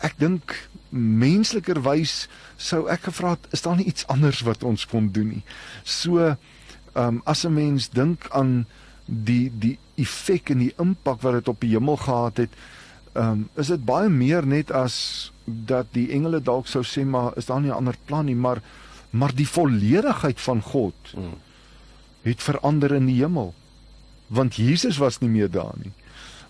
ek 0.02 0.18
dink 0.18 0.70
menslikerwys 0.90 2.28
sou 2.58 2.88
ek 2.92 3.08
gevra 3.08 3.30
het 3.38 3.48
is 3.52 3.62
daar 3.62 3.76
nie 3.76 3.86
iets 3.86 4.08
anders 4.08 4.42
wat 4.42 4.64
ons 4.64 4.86
kon 4.86 5.12
doen 5.12 5.28
nie. 5.28 5.44
So 5.84 6.20
ehm 6.20 6.38
um, 6.96 7.22
as 7.26 7.46
'n 7.46 7.54
mens 7.54 7.90
dink 7.90 8.28
aan 8.30 8.66
die 9.06 9.52
die 9.60 9.78
effek 9.96 10.50
en 10.50 10.58
die 10.58 10.74
impak 10.78 11.22
wat 11.22 11.34
dit 11.34 11.48
op 11.48 11.60
die 11.60 11.72
hemel 11.72 11.98
gehad 11.98 12.38
het, 12.38 12.50
ehm 13.14 13.32
um, 13.32 13.50
is 13.56 13.68
dit 13.68 13.86
baie 13.86 14.10
meer 14.10 14.46
net 14.46 14.72
as 14.72 15.32
dat 15.46 15.88
die 15.92 16.12
engele 16.12 16.42
dalk 16.42 16.68
sou 16.68 16.84
sê 16.84 17.06
maar 17.06 17.32
is 17.38 17.46
daar 17.46 17.62
nie 17.62 17.72
'n 17.72 17.80
ander 17.80 17.98
plan 18.06 18.26
nie, 18.26 18.36
maar 18.36 18.62
maar 19.10 19.36
die 19.36 19.48
volledigheid 19.48 20.40
van 20.40 20.62
God 20.62 20.96
Mm. 21.16 21.34
Het 22.24 22.44
verander 22.44 22.94
in 22.96 23.08
die 23.10 23.20
hemel. 23.22 23.54
Want 24.28 24.56
Jesus 24.56 24.98
was 25.02 25.20
nie 25.20 25.30
meer 25.30 25.50
daar 25.52 25.76
nie. 25.82 25.92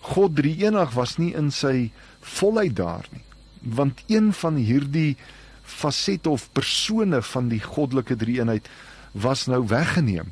God 0.02 0.36
Drie-enig 0.36 0.94
was 0.98 1.18
nie 1.18 1.34
in 1.38 1.52
sy 1.54 1.92
volheid 2.22 2.76
daar 2.76 3.06
nie. 3.12 3.24
Want 3.62 4.02
een 4.08 4.34
van 4.34 4.58
hierdie 4.58 5.18
fasette 5.64 6.30
of 6.30 6.50
persone 6.54 7.22
van 7.22 7.50
die 7.52 7.62
goddelike 7.62 8.16
drie-eenheid 8.16 8.68
was 9.12 9.46
nou 9.48 9.64
weggeneem. 9.68 10.32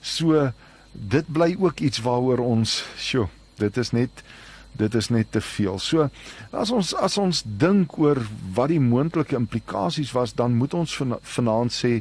So 0.00 0.50
dit 0.92 1.28
bly 1.32 1.54
ook 1.58 1.80
iets 1.80 2.02
waaroor 2.04 2.42
ons, 2.44 2.82
sjoe, 3.00 3.28
dit 3.60 3.76
is 3.76 3.92
net 3.96 4.24
dit 4.72 4.94
is 4.96 5.10
net 5.12 5.28
te 5.32 5.40
veel. 5.44 5.76
So 5.78 6.08
as 6.56 6.70
ons 6.72 6.94
as 6.96 7.18
ons 7.20 7.42
dink 7.44 7.98
oor 8.00 8.22
wat 8.56 8.70
die 8.72 8.80
moontlike 8.80 9.36
implikasies 9.36 10.14
was, 10.16 10.32
dan 10.32 10.56
moet 10.56 10.72
ons 10.74 10.94
vana- 10.96 11.20
vanaand 11.20 11.74
sê 11.76 11.98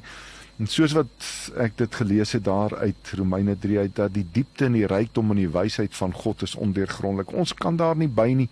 en 0.59 0.67
soos 0.67 0.93
wat 0.93 1.29
ek 1.63 1.77
dit 1.79 1.95
gelees 1.95 2.35
het 2.35 2.43
daar 2.45 2.75
uit 2.83 3.13
Romeine 3.17 3.55
3 3.59 3.79
uit 3.79 3.95
dat 3.95 4.13
die 4.13 4.25
diepte 4.33 4.65
en 4.65 4.77
die 4.77 4.87
rykdom 4.89 5.31
en 5.31 5.41
die 5.41 5.49
wysheid 5.51 5.95
van 5.97 6.13
God 6.13 6.43
is 6.45 6.55
ondeurgrondelik. 6.55 7.33
Ons 7.33 7.53
kan 7.53 7.79
daar 7.79 7.97
nie 7.97 8.09
by 8.11 8.29
nie. 8.43 8.49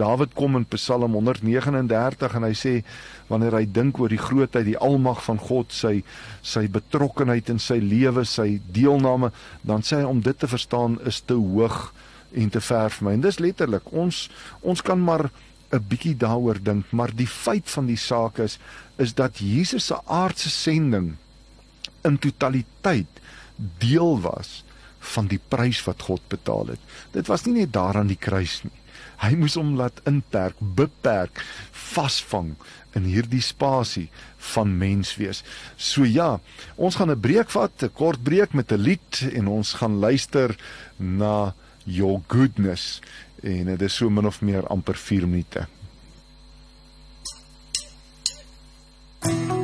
Dawid 0.00 0.32
kom 0.34 0.56
in 0.56 0.64
Psalm 0.72 1.12
139 1.12 2.36
en 2.38 2.46
hy 2.48 2.54
sê 2.56 2.72
wanneer 3.28 3.58
hy 3.58 3.66
dink 3.68 4.00
oor 4.00 4.10
die 4.12 4.20
grootheid, 4.20 4.64
die 4.66 4.80
almag 4.80 5.20
van 5.26 5.38
God, 5.38 5.72
sy 5.76 6.00
sy 6.40 6.64
betrokkenheid 6.72 7.52
in 7.52 7.60
sy 7.60 7.76
lewe, 7.82 8.24
sy 8.24 8.56
deelname, 8.72 9.30
dan 9.68 9.84
sê 9.84 10.00
hy 10.00 10.08
om 10.08 10.22
dit 10.24 10.38
te 10.38 10.48
verstaan 10.48 10.98
is 11.08 11.20
te 11.20 11.36
hoog 11.36 11.92
en 12.32 12.50
te 12.50 12.62
ver 12.64 12.92
vir 12.96 13.06
my. 13.06 13.16
En 13.18 13.26
dis 13.28 13.40
letterlik 13.44 13.92
ons 13.92 14.26
ons 14.62 14.82
kan 14.82 14.98
maar 14.98 15.28
'n 15.72 15.84
bietjie 15.88 16.16
daaroor 16.16 16.58
dink, 16.60 16.92
maar 16.92 17.12
die 17.16 17.26
feit 17.26 17.68
van 17.70 17.86
die 17.86 17.96
saak 17.96 18.38
is 18.38 18.58
is 18.98 19.14
dat 19.14 19.38
Jesus 19.38 19.86
se 19.86 19.96
aardse 20.06 20.50
sending 20.50 21.16
in 22.04 22.18
totaliteit 22.18 23.20
deel 23.78 24.20
was 24.20 24.62
van 25.12 25.26
die 25.30 25.40
prys 25.48 25.82
wat 25.86 26.06
God 26.06 26.22
betaal 26.30 26.74
het. 26.74 26.82
Dit 27.14 27.26
was 27.30 27.44
nie 27.46 27.62
net 27.62 27.72
daar 27.74 27.98
aan 27.98 28.10
die 28.10 28.20
kruis 28.20 28.62
nie. 28.62 28.78
Hy 29.22 29.34
moes 29.38 29.54
hom 29.54 29.74
laat 29.78 30.00
inperk, 30.06 30.58
beperk, 30.58 31.42
vasvang 31.70 32.54
in 32.98 33.06
hierdie 33.06 33.42
spasie 33.42 34.08
van 34.52 34.74
mens 34.78 35.14
wees. 35.18 35.42
So 35.76 36.06
ja, 36.06 36.40
ons 36.76 36.98
gaan 36.98 37.10
'n 37.10 37.20
breek 37.20 37.50
vat, 37.50 37.82
'n 37.82 37.94
kort 37.94 38.22
breek 38.22 38.54
met 38.54 38.72
'n 38.72 38.82
lied 38.82 39.22
en 39.32 39.48
ons 39.48 39.74
gaan 39.74 39.98
luister 39.98 40.56
na 40.98 41.54
Your 41.84 42.22
Goodness 42.28 43.00
en 43.42 43.66
dit 43.66 43.82
is 43.82 43.94
so 43.94 44.10
min 44.10 44.26
of 44.26 44.42
meer 44.42 44.66
amper 44.66 44.94
4 44.94 45.26
minute. 45.26 45.66
We 49.22 49.61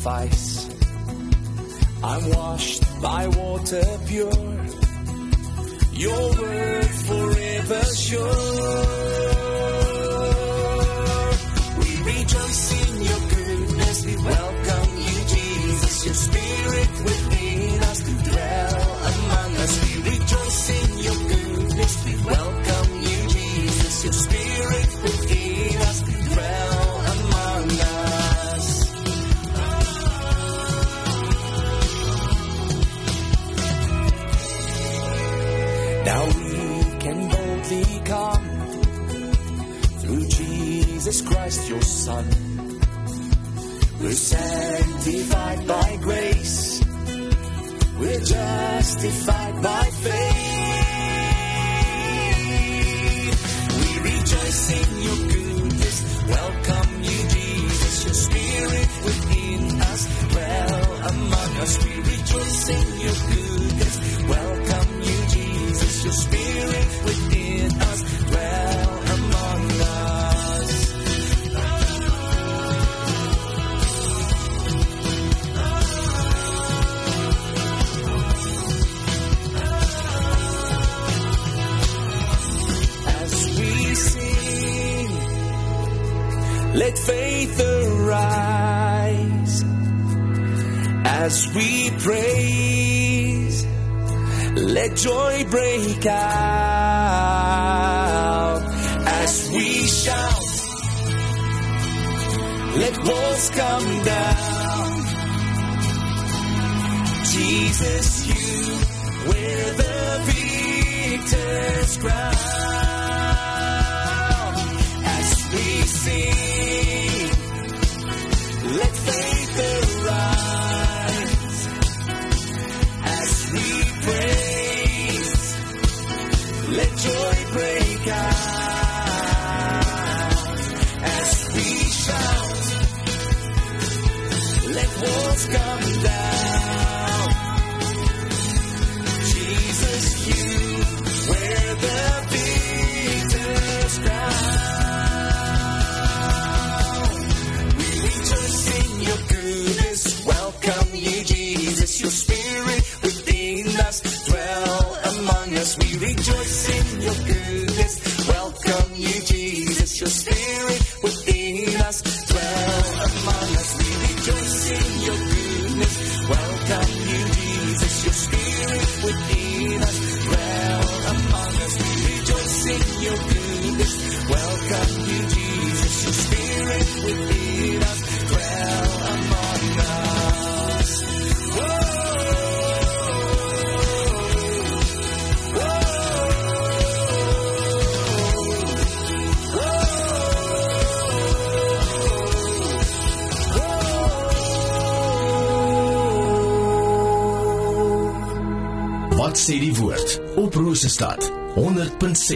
sacrifice. 0.00 0.68
I'm 2.02 2.30
washed 2.30 3.02
by 3.02 3.28
water 3.28 3.84
pure. 4.06 4.32
Your 5.92 6.30
word 6.40 6.86
forever 6.86 7.84
sure. 7.94 9.19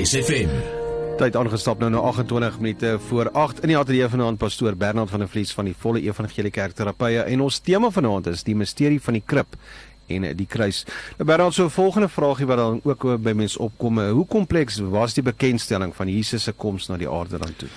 100.6 0.04 0.20
FM. 0.20 0.50
Tyd 1.16 1.36
aangestap 1.38 1.80
nou 1.80 1.88
na 1.88 2.00
28 2.10 2.58
minute 2.60 2.98
voor 3.06 3.30
8 3.32 3.62
in 3.64 3.70
die 3.72 3.76
ateljee 3.78 4.08
vanaand 4.12 4.36
pastoor 4.38 4.76
Bernard 4.76 5.08
van 5.08 5.22
der 5.24 5.30
Vlies 5.32 5.54
van 5.56 5.64
die 5.64 5.72
Volle 5.78 6.02
Evangelie 6.04 6.52
Kerk 6.52 6.76
Terapie 6.76 7.22
en 7.22 7.40
ons 7.40 7.56
tema 7.64 7.88
vanaand 7.90 8.28
is 8.34 8.42
die 8.44 8.56
misterie 8.58 9.00
van 9.00 9.16
die 9.16 9.22
krib 9.24 9.56
en 10.12 10.26
die 10.36 10.46
kruis. 10.46 10.82
Nou 11.16 11.24
Bernard, 11.24 11.54
so 11.54 11.64
'n 11.64 11.70
volgende 11.70 12.08
vraagie 12.08 12.46
wat 12.46 12.56
dan 12.56 12.80
ook 12.84 13.22
by 13.22 13.32
mense 13.32 13.58
opkom, 13.58 13.98
hoe 13.98 14.26
kompleks 14.26 14.78
was 14.78 15.14
die 15.14 15.24
bekendstelling 15.24 15.96
van 15.96 16.08
Jesus 16.08 16.42
se 16.42 16.52
koms 16.52 16.88
na 16.88 16.96
die 16.96 17.08
aarde 17.08 17.38
dan 17.38 17.56
toe? 17.56 17.68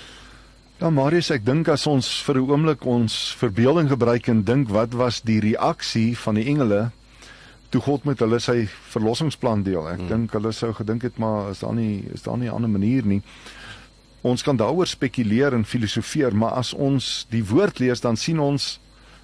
Ja 0.80 0.90
Marius, 0.90 1.32
ek 1.32 1.46
dink 1.46 1.68
as 1.68 1.88
ons 1.88 2.24
vir 2.24 2.36
'n 2.36 2.50
oomblik 2.50 2.86
ons 2.86 3.36
verbeelding 3.40 3.90
gebruik 3.90 4.28
en 4.28 4.44
dink 4.44 4.70
wat 4.70 4.94
was 4.94 5.22
die 5.22 5.40
reaksie 5.40 6.18
van 6.18 6.36
die 6.36 6.46
engele 6.46 6.92
toe 7.70 7.82
God 7.82 8.04
met 8.08 8.20
hulle 8.20 8.40
sy 8.40 8.68
verlossingsplan 8.94 9.64
deel. 9.64 9.88
Ek 9.90 10.00
hmm. 10.00 10.08
dink 10.08 10.36
hulle 10.38 10.52
sou 10.56 10.74
gedink 10.74 11.04
het 11.08 11.18
maar 11.20 11.52
is 11.52 11.64
daar 11.64 11.76
nie 11.76 12.06
is 12.14 12.24
daar 12.24 12.38
nie 12.38 12.50
'n 12.50 12.56
ander 12.56 12.70
manier 12.70 13.06
nie. 13.06 13.22
Ons 14.22 14.44
kan 14.44 14.58
daaroor 14.58 14.88
spekuleer 14.88 15.54
en 15.54 15.66
filosofeer, 15.66 16.36
maar 16.36 16.52
as 16.52 16.74
ons 16.74 17.28
die 17.30 17.46
woord 17.46 17.80
lees 17.80 18.02
dan 18.02 18.18
sien 18.18 18.40
ons 18.40 18.80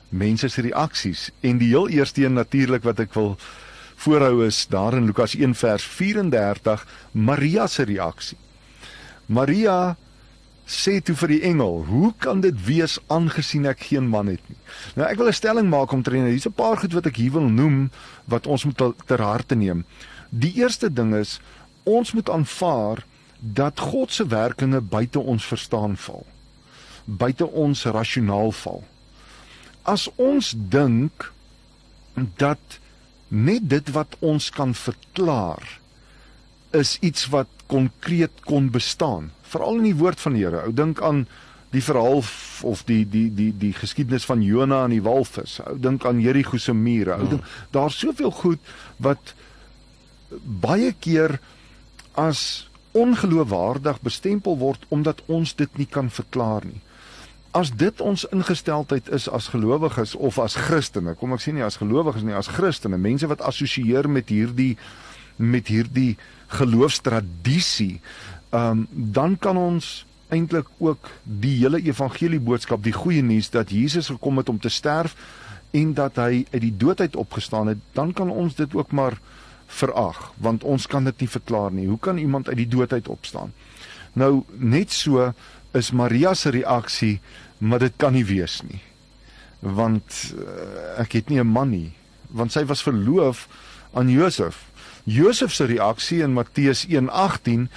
mense 0.10 0.50
se 0.50 0.62
reaksies 0.62 1.32
en 1.42 1.58
die 1.58 1.70
heel 1.74 1.90
eerste 1.90 2.24
een 2.24 2.34
natuurlik 2.34 2.84
wat 2.84 3.00
ek 3.00 3.14
wil 3.14 3.38
voorhou 3.96 4.46
is 4.46 4.68
daar 4.68 4.94
in 4.94 5.06
Lukas 5.06 5.36
1 5.36 5.56
vers 5.56 5.84
34 5.84 6.86
Maria 7.12 7.68
se 7.68 7.84
reaksie. 7.84 8.38
Maria 9.26 9.96
sê 10.66 11.02
toe 11.04 11.16
vir 11.16 11.28
die 11.28 11.42
engel: 11.42 11.84
"Hoe 11.86 12.14
kan 12.18 12.42
dit 12.42 12.66
wees 12.66 13.00
aangesien 13.08 13.66
ek 13.66 13.90
geen 13.90 14.08
man 14.08 14.28
het 14.28 14.42
nie?" 14.50 14.58
Nou 14.96 15.08
ek 15.10 15.18
wil 15.18 15.28
'n 15.28 15.34
stelling 15.34 15.70
maak 15.70 15.92
omtrent 15.92 16.28
hier's 16.28 16.48
'n 16.48 16.54
paar 16.54 16.78
goed 16.78 16.94
wat 16.94 17.06
ek 17.06 17.16
hier 17.16 17.32
wil 17.32 17.50
noem 17.50 17.92
wat 18.26 18.48
ons 18.48 18.64
moet 18.66 18.82
ter 19.06 19.22
harte 19.22 19.56
neem. 19.56 19.86
Die 20.30 20.54
eerste 20.56 20.94
ding 20.94 21.14
is 21.16 21.40
ons 21.84 22.14
moet 22.14 22.30
aanvaar 22.30 23.06
dat 23.40 23.80
God 23.80 24.12
se 24.12 24.28
werkinge 24.28 24.82
buite 24.82 25.20
ons 25.20 25.46
verstaan 25.46 25.98
val. 25.98 26.26
Buite 27.06 27.48
ons 27.52 27.84
rasionaal 27.86 28.52
val. 28.52 28.84
As 29.84 30.10
ons 30.16 30.54
dink 30.58 31.32
dat 32.38 32.80
net 33.28 33.70
dit 33.70 33.90
wat 33.92 34.16
ons 34.20 34.50
kan 34.50 34.74
verklaar 34.74 35.80
is 36.72 36.98
iets 37.02 37.28
wat 37.28 37.48
konkreet 37.68 38.44
kon 38.46 38.70
bestaan 38.70 39.32
veral 39.54 39.80
in 39.82 39.90
die 39.92 40.00
woord 40.00 40.22
van 40.24 40.38
die 40.38 40.44
Here. 40.46 40.66
Ou 40.68 40.74
dink 40.76 41.02
aan 41.02 41.26
die 41.74 41.82
verhaal 41.82 42.22
of 42.70 42.84
die 42.90 43.02
die 43.10 43.30
die 43.34 43.52
die 43.58 43.74
geskiedenis 43.74 44.28
van 44.30 44.44
Jona 44.46 44.84
en 44.86 44.94
die 44.94 45.04
walvis. 45.06 45.60
Ou 45.66 45.78
dink 45.82 46.06
aan 46.06 46.22
Jerigo 46.22 46.60
se 46.62 46.74
mure. 46.74 47.18
Ou 47.18 47.32
dink 47.36 47.56
daar's 47.74 47.98
soveel 48.00 48.34
goed 48.44 48.74
wat 49.02 49.34
baie 50.44 50.94
keer 51.00 51.40
as 52.18 52.68
ongeloofwaardig 52.94 54.02
bestempel 54.06 54.58
word 54.62 54.86
omdat 54.94 55.22
ons 55.26 55.56
dit 55.58 55.78
nie 55.78 55.90
kan 55.90 56.10
verklaar 56.14 56.66
nie. 56.66 56.82
As 57.54 57.72
dit 57.78 58.02
ons 58.02 58.26
ingesteldheid 58.34 59.10
is 59.14 59.28
as 59.30 59.50
gelowiges 59.54 60.16
of 60.16 60.40
as 60.42 60.58
Christene, 60.58 61.14
kom 61.18 61.34
ek 61.34 61.42
sê 61.42 61.54
nie 61.54 61.66
as 61.66 61.78
gelowiges 61.82 62.26
nie, 62.26 62.34
as 62.38 62.50
Christene, 62.54 62.98
mense 63.02 63.30
wat 63.30 63.42
assosieer 63.46 64.10
met 64.10 64.34
hierdie 64.34 64.76
met 65.42 65.66
hierdie 65.74 66.14
geloofstradisie, 66.54 67.98
ehm 68.54 68.70
um, 68.70 68.88
dan 68.92 69.38
kan 69.42 69.58
ons 69.58 70.06
eintlik 70.34 70.68
ook 70.78 71.10
die 71.24 71.56
hele 71.62 71.82
evangelie 71.82 72.40
boodskap, 72.40 72.84
die 72.84 72.96
goeie 72.96 73.24
nuus 73.26 73.50
dat 73.54 73.74
Jesus 73.74 74.12
gekom 74.14 74.38
het 74.42 74.50
om 74.50 74.60
te 74.62 74.70
sterf 74.70 75.16
en 75.74 75.94
dat 75.98 76.20
hy 76.22 76.46
uit 76.52 76.62
die 76.62 76.76
dood 76.78 77.02
uit 77.02 77.16
opgestaan 77.18 77.72
het, 77.74 77.82
dan 77.98 78.14
kan 78.14 78.30
ons 78.30 78.56
dit 78.56 78.76
ook 78.78 78.92
maar 78.94 79.18
verag, 79.74 80.20
want 80.38 80.64
ons 80.64 80.86
kan 80.88 81.06
dit 81.10 81.24
nie 81.24 81.30
verklaar 81.30 81.74
nie. 81.74 81.88
Hoe 81.90 82.00
kan 82.00 82.22
iemand 82.22 82.50
uit 82.50 82.60
die 82.62 82.70
dood 82.70 82.94
uit 82.94 83.10
opstaan? 83.10 83.54
Nou 84.14 84.44
net 84.54 84.94
so 84.94 85.32
is 85.74 85.92
Maria 85.92 86.34
se 86.38 86.54
reaksie, 86.54 87.20
maar 87.58 87.82
dit 87.82 87.94
kan 87.98 88.14
nie 88.14 88.26
wees 88.26 88.62
nie. 88.70 88.82
Want 89.60 90.20
uh, 90.36 91.02
ek 91.02 91.18
het 91.18 91.30
nie 91.30 91.42
'n 91.42 91.48
man 91.48 91.70
nie, 91.70 91.94
want 92.30 92.52
sy 92.52 92.66
was 92.66 92.84
verloof 92.84 93.48
aan 93.94 94.10
Josef. 94.10 94.66
Josef 95.04 95.54
se 95.54 95.66
reaksie 95.66 96.22
in 96.22 96.34
Matteus 96.34 96.86
1:18 96.86 97.70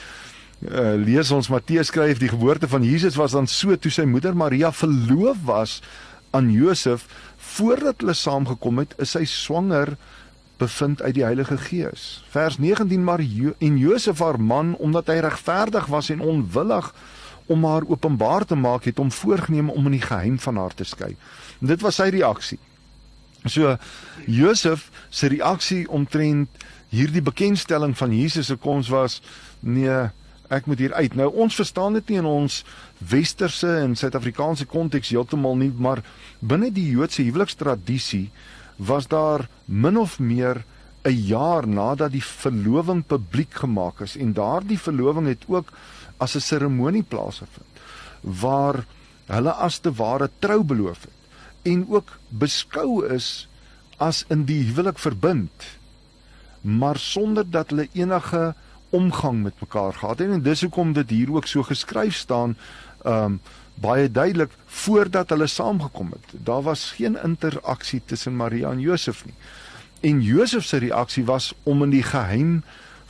uh, 0.65 0.95
lees 0.97 1.31
ons 1.31 1.49
Matteus 1.53 1.91
skryf 1.93 2.21
die 2.23 2.33
geboorte 2.33 2.69
van 2.69 2.85
Jesus 2.85 3.17
was 3.17 3.37
dan 3.37 3.47
so 3.47 3.77
toe 3.77 3.93
sy 3.93 4.07
moeder 4.09 4.37
Maria 4.37 4.73
verloof 4.73 5.43
was 5.45 5.81
aan 6.37 6.51
Josef 6.53 7.07
voordat 7.57 8.01
hulle 8.03 8.15
saamgekom 8.17 8.83
het, 8.83 8.95
is 9.01 9.15
sy 9.17 9.25
swanger 9.29 9.97
bevind 10.61 11.03
uit 11.03 11.15
die 11.15 11.25
Heilige 11.25 11.59
Gees. 11.61 12.25
Vers 12.33 12.59
19 12.59 13.05
maar 13.05 13.21
jo 13.23 13.53
en 13.61 13.77
Josef 13.79 14.21
haar 14.25 14.41
man 14.41 14.75
omdat 14.81 15.13
hy 15.13 15.21
regverdig 15.25 15.89
was 15.93 16.11
en 16.13 16.25
onwillig 16.25 16.93
om 17.47 17.65
haar 17.65 17.85
openbaar 17.87 18.45
te 18.45 18.57
maak 18.59 18.89
het 18.89 18.99
om 18.99 19.13
voorgenem 19.13 19.71
om 19.71 19.87
in 19.87 19.99
die 19.99 20.07
geheim 20.07 20.39
van 20.43 20.57
haar 20.57 20.75
te 20.75 20.85
skei. 20.85 21.15
En 21.61 21.71
dit 21.71 21.81
was 21.85 22.01
sy 22.01 22.09
reaksie. 22.11 22.59
So 23.47 23.77
Josef 24.27 24.91
se 25.11 25.31
reaksie 25.31 25.85
omtrent 25.89 26.67
hierdie 26.91 27.23
bekendstelling 27.23 27.95
van 27.99 28.15
Jesus 28.15 28.51
se 28.51 28.57
koms 28.57 28.89
was 28.91 29.21
nee, 29.61 30.09
ek 30.49 30.67
moet 30.67 30.79
hier 30.79 30.95
uit. 30.95 31.15
Nou 31.15 31.31
ons 31.35 31.55
verstaan 31.55 31.93
dit 31.93 32.09
nie 32.09 32.19
in 32.19 32.29
ons 32.29 32.65
westerse 32.99 33.69
en 33.83 33.97
Suid-Afrikaanse 33.97 34.67
konteks 34.67 35.11
heeltemal 35.15 35.57
nie, 35.57 35.73
maar 35.77 36.03
binne 36.41 36.71
die 36.71 36.91
Joodse 36.91 37.23
huwelikstradisie 37.23 38.31
was 38.77 39.09
daar 39.09 39.49
min 39.65 39.99
of 39.99 40.19
meer 40.19 40.65
'n 41.07 41.27
jaar 41.27 41.69
nadat 41.69 42.13
die 42.13 42.25
verloving 42.25 43.05
publiek 43.07 43.55
gemaak 43.63 44.01
is 44.01 44.17
en 44.17 44.33
daardie 44.33 44.79
verloving 44.79 45.27
het 45.27 45.45
ook 45.47 45.71
as 46.19 46.35
'n 46.35 46.41
seremonie 46.41 47.03
plaasgevind 47.03 47.83
waar 48.23 48.85
hulle 49.27 49.53
as 49.53 49.79
te 49.79 49.93
ware 49.93 50.31
trou 50.39 50.63
beloof 50.65 51.03
het 51.03 51.73
en 51.73 51.87
ook 51.89 52.19
beskou 52.29 53.07
is 53.07 53.49
as 53.97 54.25
in 54.29 54.45
die 54.45 54.63
huwelik 54.65 54.99
verbind 54.99 55.79
maar 56.61 56.99
sonder 56.99 57.51
dat 57.51 57.71
hulle 57.71 57.89
enige 57.93 58.55
omgang 58.91 59.43
met 59.43 59.61
mekaar 59.61 59.93
gehad 59.93 60.19
het 60.19 60.31
en 60.31 60.43
dis 60.43 60.61
hoekom 60.61 60.93
dit 60.93 61.11
hier 61.11 61.33
ook 61.33 61.47
so 61.47 61.63
geskryf 61.63 62.15
staan 62.15 62.57
um 63.05 63.41
baie 63.77 64.11
duidelik 64.11 64.53
voordat 64.67 65.29
hulle 65.29 65.47
saamgekom 65.47 66.11
het. 66.11 66.45
Daar 66.45 66.63
was 66.63 66.93
geen 66.97 67.19
interaksie 67.23 68.01
tussen 68.05 68.37
Maria 68.37 68.71
en 68.71 68.81
Josef 68.81 69.25
nie. 69.25 69.35
En 70.01 70.23
Josef 70.23 70.65
se 70.65 70.77
reaksie 70.77 71.25
was 71.25 71.53
om 71.63 71.83
in 71.83 71.91
die 71.91 72.03
geheim 72.03 72.63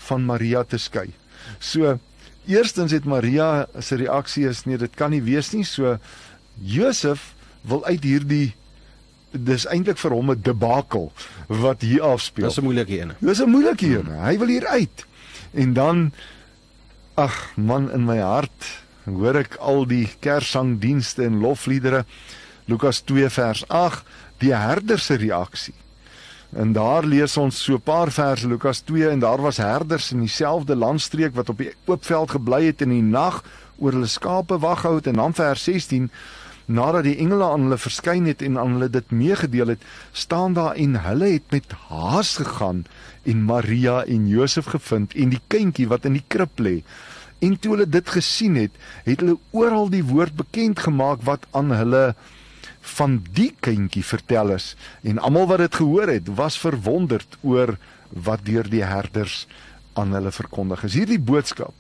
van 0.09 0.25
Maria 0.25 0.65
te 0.65 0.79
skei. 0.79 1.13
So 1.59 1.99
eerstens 2.47 2.93
het 2.93 3.05
Maria 3.05 3.67
se 3.79 3.95
reaksie 3.95 4.49
is 4.49 4.65
nee, 4.65 4.79
dit 4.79 4.95
kan 4.95 5.11
nie 5.11 5.23
wees 5.23 5.53
nie. 5.53 5.65
So 5.65 5.99
Josef 6.55 7.35
wil 7.67 7.85
uit 7.85 8.03
hierdie 8.03 8.55
dis 9.31 9.67
eintlik 9.67 9.99
vir 9.99 10.15
hom 10.15 10.31
'n 10.31 10.43
debakel 10.43 11.13
wat 11.47 11.83
hier 11.83 12.03
afspeel. 12.03 12.49
Dis 12.49 12.59
'n 12.59 12.65
moeilike 12.65 13.01
een. 13.01 13.13
Dis 13.19 13.43
'n 13.43 13.51
moeilike 13.51 13.87
een. 13.87 14.07
Hy 14.07 14.39
wil 14.39 14.49
hier 14.49 14.67
uit. 14.67 15.07
En 15.57 15.73
dan 15.73 16.13
ag 17.17 17.53
man 17.57 17.89
in 17.93 18.05
my 18.05 18.19
hart 18.21 18.69
hoor 19.07 19.39
ek 19.41 19.57
al 19.63 19.87
die 19.89 20.05
kerssangdienste 20.21 21.25
en 21.25 21.41
lofliedere. 21.41 22.05
Lukas 22.67 23.01
2 23.09 23.31
vers 23.31 23.63
8, 23.73 24.03
die 24.43 24.53
herder 24.53 25.01
se 25.01 25.17
reaksie. 25.17 25.75
En 26.53 26.73
daar 26.77 27.07
lees 27.07 27.37
ons 27.37 27.63
so 27.63 27.75
'n 27.75 27.83
paar 27.83 28.11
verse 28.13 28.49
Lukas 28.49 28.81
2 28.81 29.09
en 29.09 29.19
daar 29.19 29.41
was 29.41 29.57
herders 29.57 30.13
in 30.13 30.21
dieselfde 30.21 30.77
landstreek 30.77 31.35
wat 31.35 31.49
op 31.49 31.59
die 31.59 31.73
oop 31.85 32.05
veld 32.05 32.31
gebly 32.31 32.67
het 32.67 32.81
in 32.81 32.91
die 32.91 33.03
nag 33.03 33.43
oor 33.79 33.93
hulle 33.93 34.07
skape 34.07 34.59
wag 34.59 34.83
hou 34.83 34.95
het 34.97 35.07
en 35.07 35.15
dan 35.15 35.35
vers 35.35 35.65
16 35.65 36.11
nadat 36.67 37.07
die 37.07 37.17
engele 37.23 37.47
aan 37.47 37.67
hulle 37.67 37.79
verskyn 37.79 38.27
het 38.27 38.43
en 38.43 38.59
aan 38.59 38.77
hulle 38.77 38.89
dit 38.91 39.11
meegedeel 39.15 39.75
het, 39.75 39.83
staan 40.13 40.57
daar 40.59 40.75
en 40.75 40.99
hulle 41.07 41.33
het 41.37 41.51
met 41.55 41.75
haas 41.89 42.37
gegaan 42.43 42.85
en 43.23 43.45
Maria 43.47 44.03
en 44.05 44.27
Josef 44.29 44.73
gevind 44.75 45.15
en 45.15 45.35
die 45.35 45.43
kindjie 45.53 45.87
wat 45.91 46.05
in 46.05 46.19
die 46.19 46.25
krib 46.27 46.59
lê. 46.59 46.81
En 47.39 47.59
toe 47.59 47.77
hulle 47.77 47.89
dit 47.89 48.11
gesien 48.11 48.57
het, 48.59 48.75
het 49.05 49.23
hulle 49.23 49.39
oral 49.51 49.91
die 49.93 50.05
woord 50.07 50.35
bekend 50.37 50.83
gemaak 50.83 51.23
wat 51.29 51.47
aan 51.51 51.71
hulle 51.71 52.15
van 52.97 53.19
die 53.35 53.53
kindjie 53.61 54.05
vertel 54.07 54.55
is 54.55 54.75
en 55.03 55.19
almal 55.19 55.49
wat 55.51 55.65
dit 55.65 55.81
gehoor 55.83 56.11
het, 56.11 56.31
was 56.39 56.59
verwonderd 56.59 57.39
oor 57.43 57.77
wat 58.11 58.47
deur 58.47 58.67
die 58.71 58.85
herders 58.87 59.45
aan 59.95 60.15
hulle 60.15 60.31
verkondig 60.35 60.85
is. 60.87 60.99
Hierdie 60.99 61.23
boodskap 61.23 61.75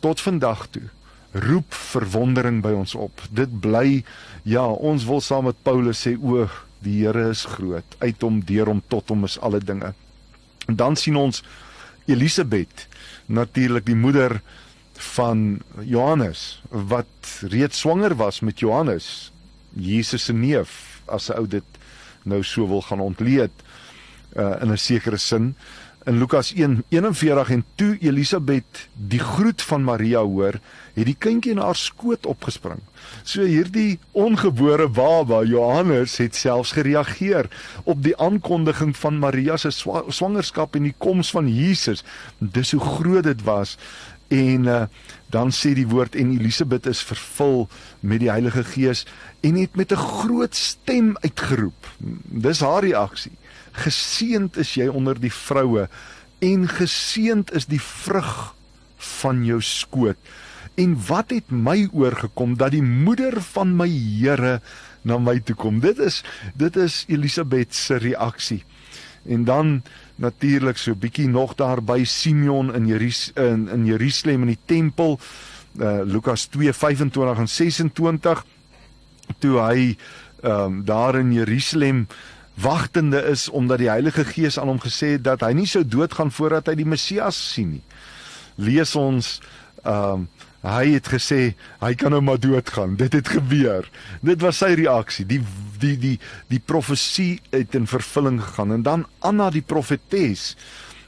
tot 0.00 0.20
vandag 0.20 0.66
toe 0.72 0.88
roep 1.32 1.74
verwondering 1.74 2.60
by 2.62 2.72
ons 2.74 2.94
op. 2.94 3.22
Dit 3.30 3.52
bly 3.62 4.02
ja, 4.42 4.66
ons 4.66 5.04
wil 5.06 5.20
saam 5.22 5.46
met 5.50 5.62
Paulus 5.62 6.02
sê 6.06 6.16
o, 6.16 6.48
die 6.82 7.02
Here 7.04 7.28
is 7.30 7.44
groot. 7.44 7.96
Uit 8.00 8.22
hom, 8.24 8.40
deur 8.46 8.70
hom, 8.72 8.82
tot 8.88 9.12
hom 9.12 9.26
is 9.28 9.38
alle 9.38 9.60
dinge. 9.60 9.92
En 10.66 10.76
dan 10.76 10.96
sien 10.96 11.16
ons 11.16 11.42
Elisabet, 12.10 12.86
natuurlik 13.26 13.86
die 13.86 13.98
moeder 13.98 14.40
van 15.14 15.60
Johannes 15.86 16.60
wat 16.70 17.36
reeds 17.52 17.78
swanger 17.84 18.16
was 18.18 18.40
met 18.40 18.60
Johannes, 18.60 19.30
Jesus 19.72 20.24
se 20.24 20.32
neef, 20.32 21.02
as 21.06 21.30
'n 21.30 21.38
ou 21.38 21.46
dit 21.46 21.64
nou 22.24 22.42
so 22.42 22.66
wil 22.66 22.82
gaan 22.82 23.00
ontleed 23.00 23.52
uh, 24.36 24.60
in 24.60 24.72
'n 24.72 24.78
sekere 24.78 25.16
sin 25.16 25.54
in 26.06 26.18
Lukas 26.18 26.52
1:41 26.54 27.50
en 27.50 27.64
toe 27.74 27.98
Elisabet 28.00 28.88
die 28.94 29.20
groet 29.20 29.62
van 29.62 29.84
Maria 29.84 30.22
hoor, 30.24 30.60
het 31.00 31.08
die 31.08 31.18
kindjie 31.18 31.54
in 31.56 31.62
haar 31.62 31.78
skoot 31.78 32.26
opgespring. 32.28 32.80
So 33.24 33.44
hierdie 33.48 33.98
ongebore 34.16 34.88
baba 34.92 35.42
Johannes 35.48 36.18
het 36.20 36.36
selfs 36.36 36.74
gereageer 36.76 37.48
op 37.84 38.02
die 38.04 38.16
aankondiging 38.20 38.92
van 38.96 39.18
Maria 39.22 39.56
se 39.56 39.72
swa 39.74 40.04
swangerskap 40.08 40.76
en 40.76 40.88
die 40.90 40.96
koms 40.98 41.32
van 41.34 41.48
Jesus. 41.48 42.04
Dis 42.38 42.72
hoe 42.76 42.84
groot 42.84 43.24
dit 43.24 43.42
was. 43.48 43.76
En 44.30 44.68
uh, 44.70 44.82
dan 45.34 45.50
sê 45.50 45.72
die 45.74 45.88
woord 45.90 46.14
en 46.18 46.30
Elisabet 46.36 46.86
is 46.86 47.02
vervul 47.02 47.64
met 48.06 48.22
die 48.22 48.30
Heilige 48.30 48.62
Gees 48.64 49.02
en 49.46 49.58
het 49.58 49.74
met 49.74 49.92
'n 49.92 49.98
groot 49.98 50.54
stem 50.54 51.16
uitgeroep. 51.20 51.88
Dis 52.46 52.60
haar 52.60 52.84
reaksie. 52.84 53.34
Geseend 53.72 54.56
is 54.56 54.74
jy 54.74 54.86
onder 54.86 55.20
die 55.20 55.32
vroue 55.32 55.88
en 56.38 56.68
geseend 56.68 57.52
is 57.52 57.66
die 57.66 57.80
vrug 57.82 58.54
van 58.96 59.44
jou 59.44 59.60
skoot. 59.62 60.16
En 60.80 60.96
wat 61.06 61.30
het 61.34 61.50
my 61.52 61.88
oorgekom 61.92 62.56
dat 62.56 62.72
die 62.72 62.82
moeder 62.82 63.36
van 63.52 63.74
my 63.76 63.88
Here 63.90 64.60
na 65.02 65.18
my 65.20 65.40
toe 65.44 65.56
kom? 65.58 65.80
Dit 65.84 65.98
is 66.00 66.22
dit 66.56 66.76
is 66.80 67.04
Elisabet 67.08 67.74
se 67.74 67.98
reaksie. 68.00 68.62
En 69.28 69.44
dan 69.44 69.82
natuurlik 70.16 70.80
so 70.80 70.96
bietjie 70.96 71.28
nog 71.28 71.54
daar 71.54 71.82
by 71.84 72.04
Simeon 72.04 72.72
in 72.74 72.86
Jeris, 72.88 73.30
in 73.34 73.68
in 73.68 73.84
Jerusalem 73.84 74.46
in 74.48 74.54
die 74.54 74.64
tempel 74.64 75.18
uh, 75.76 76.00
Lukas 76.04 76.48
2:25 76.48 77.44
en 77.44 77.48
26 77.48 78.44
toe 79.38 79.60
hy 79.60 79.96
um, 80.44 80.84
daar 80.84 81.18
in 81.18 81.32
Jerusalem 81.32 82.06
wagtende 82.54 83.22
is 83.28 83.48
omdat 83.48 83.78
die 83.78 83.88
Heilige 83.88 84.24
Gees 84.24 84.58
aan 84.58 84.68
hom 84.68 84.80
gesê 84.80 85.16
het 85.16 85.24
dat 85.24 85.44
hy 85.44 85.52
nie 85.52 85.68
sou 85.68 85.84
doodgaan 85.84 86.32
voordat 86.32 86.72
hy 86.72 86.74
die 86.80 86.88
Messias 86.88 87.38
sien 87.52 87.76
nie. 87.76 87.84
Lees 88.56 88.96
ons 88.96 89.40
ehm 89.84 90.24
um, 90.24 90.28
hy 90.60 90.92
het 90.92 91.08
gesê 91.08 91.54
hy 91.80 91.94
kan 91.96 92.12
nou 92.12 92.20
maar 92.24 92.40
doodgaan. 92.40 92.96
Dit 93.00 93.12
het 93.16 93.28
gebeur. 93.28 93.88
Dit 94.20 94.40
was 94.44 94.60
sy 94.60 94.74
reaksie. 94.76 95.26
Die 95.26 95.40
die 95.80 95.96
die 95.98 96.16
die 96.52 96.60
profesie 96.60 97.40
het 97.50 97.74
in 97.74 97.88
vervulling 97.88 98.40
gegaan 98.42 98.72
en 98.72 98.82
dan 98.82 99.06
Anna 99.18 99.50
die 99.50 99.64
profetes 99.64 100.54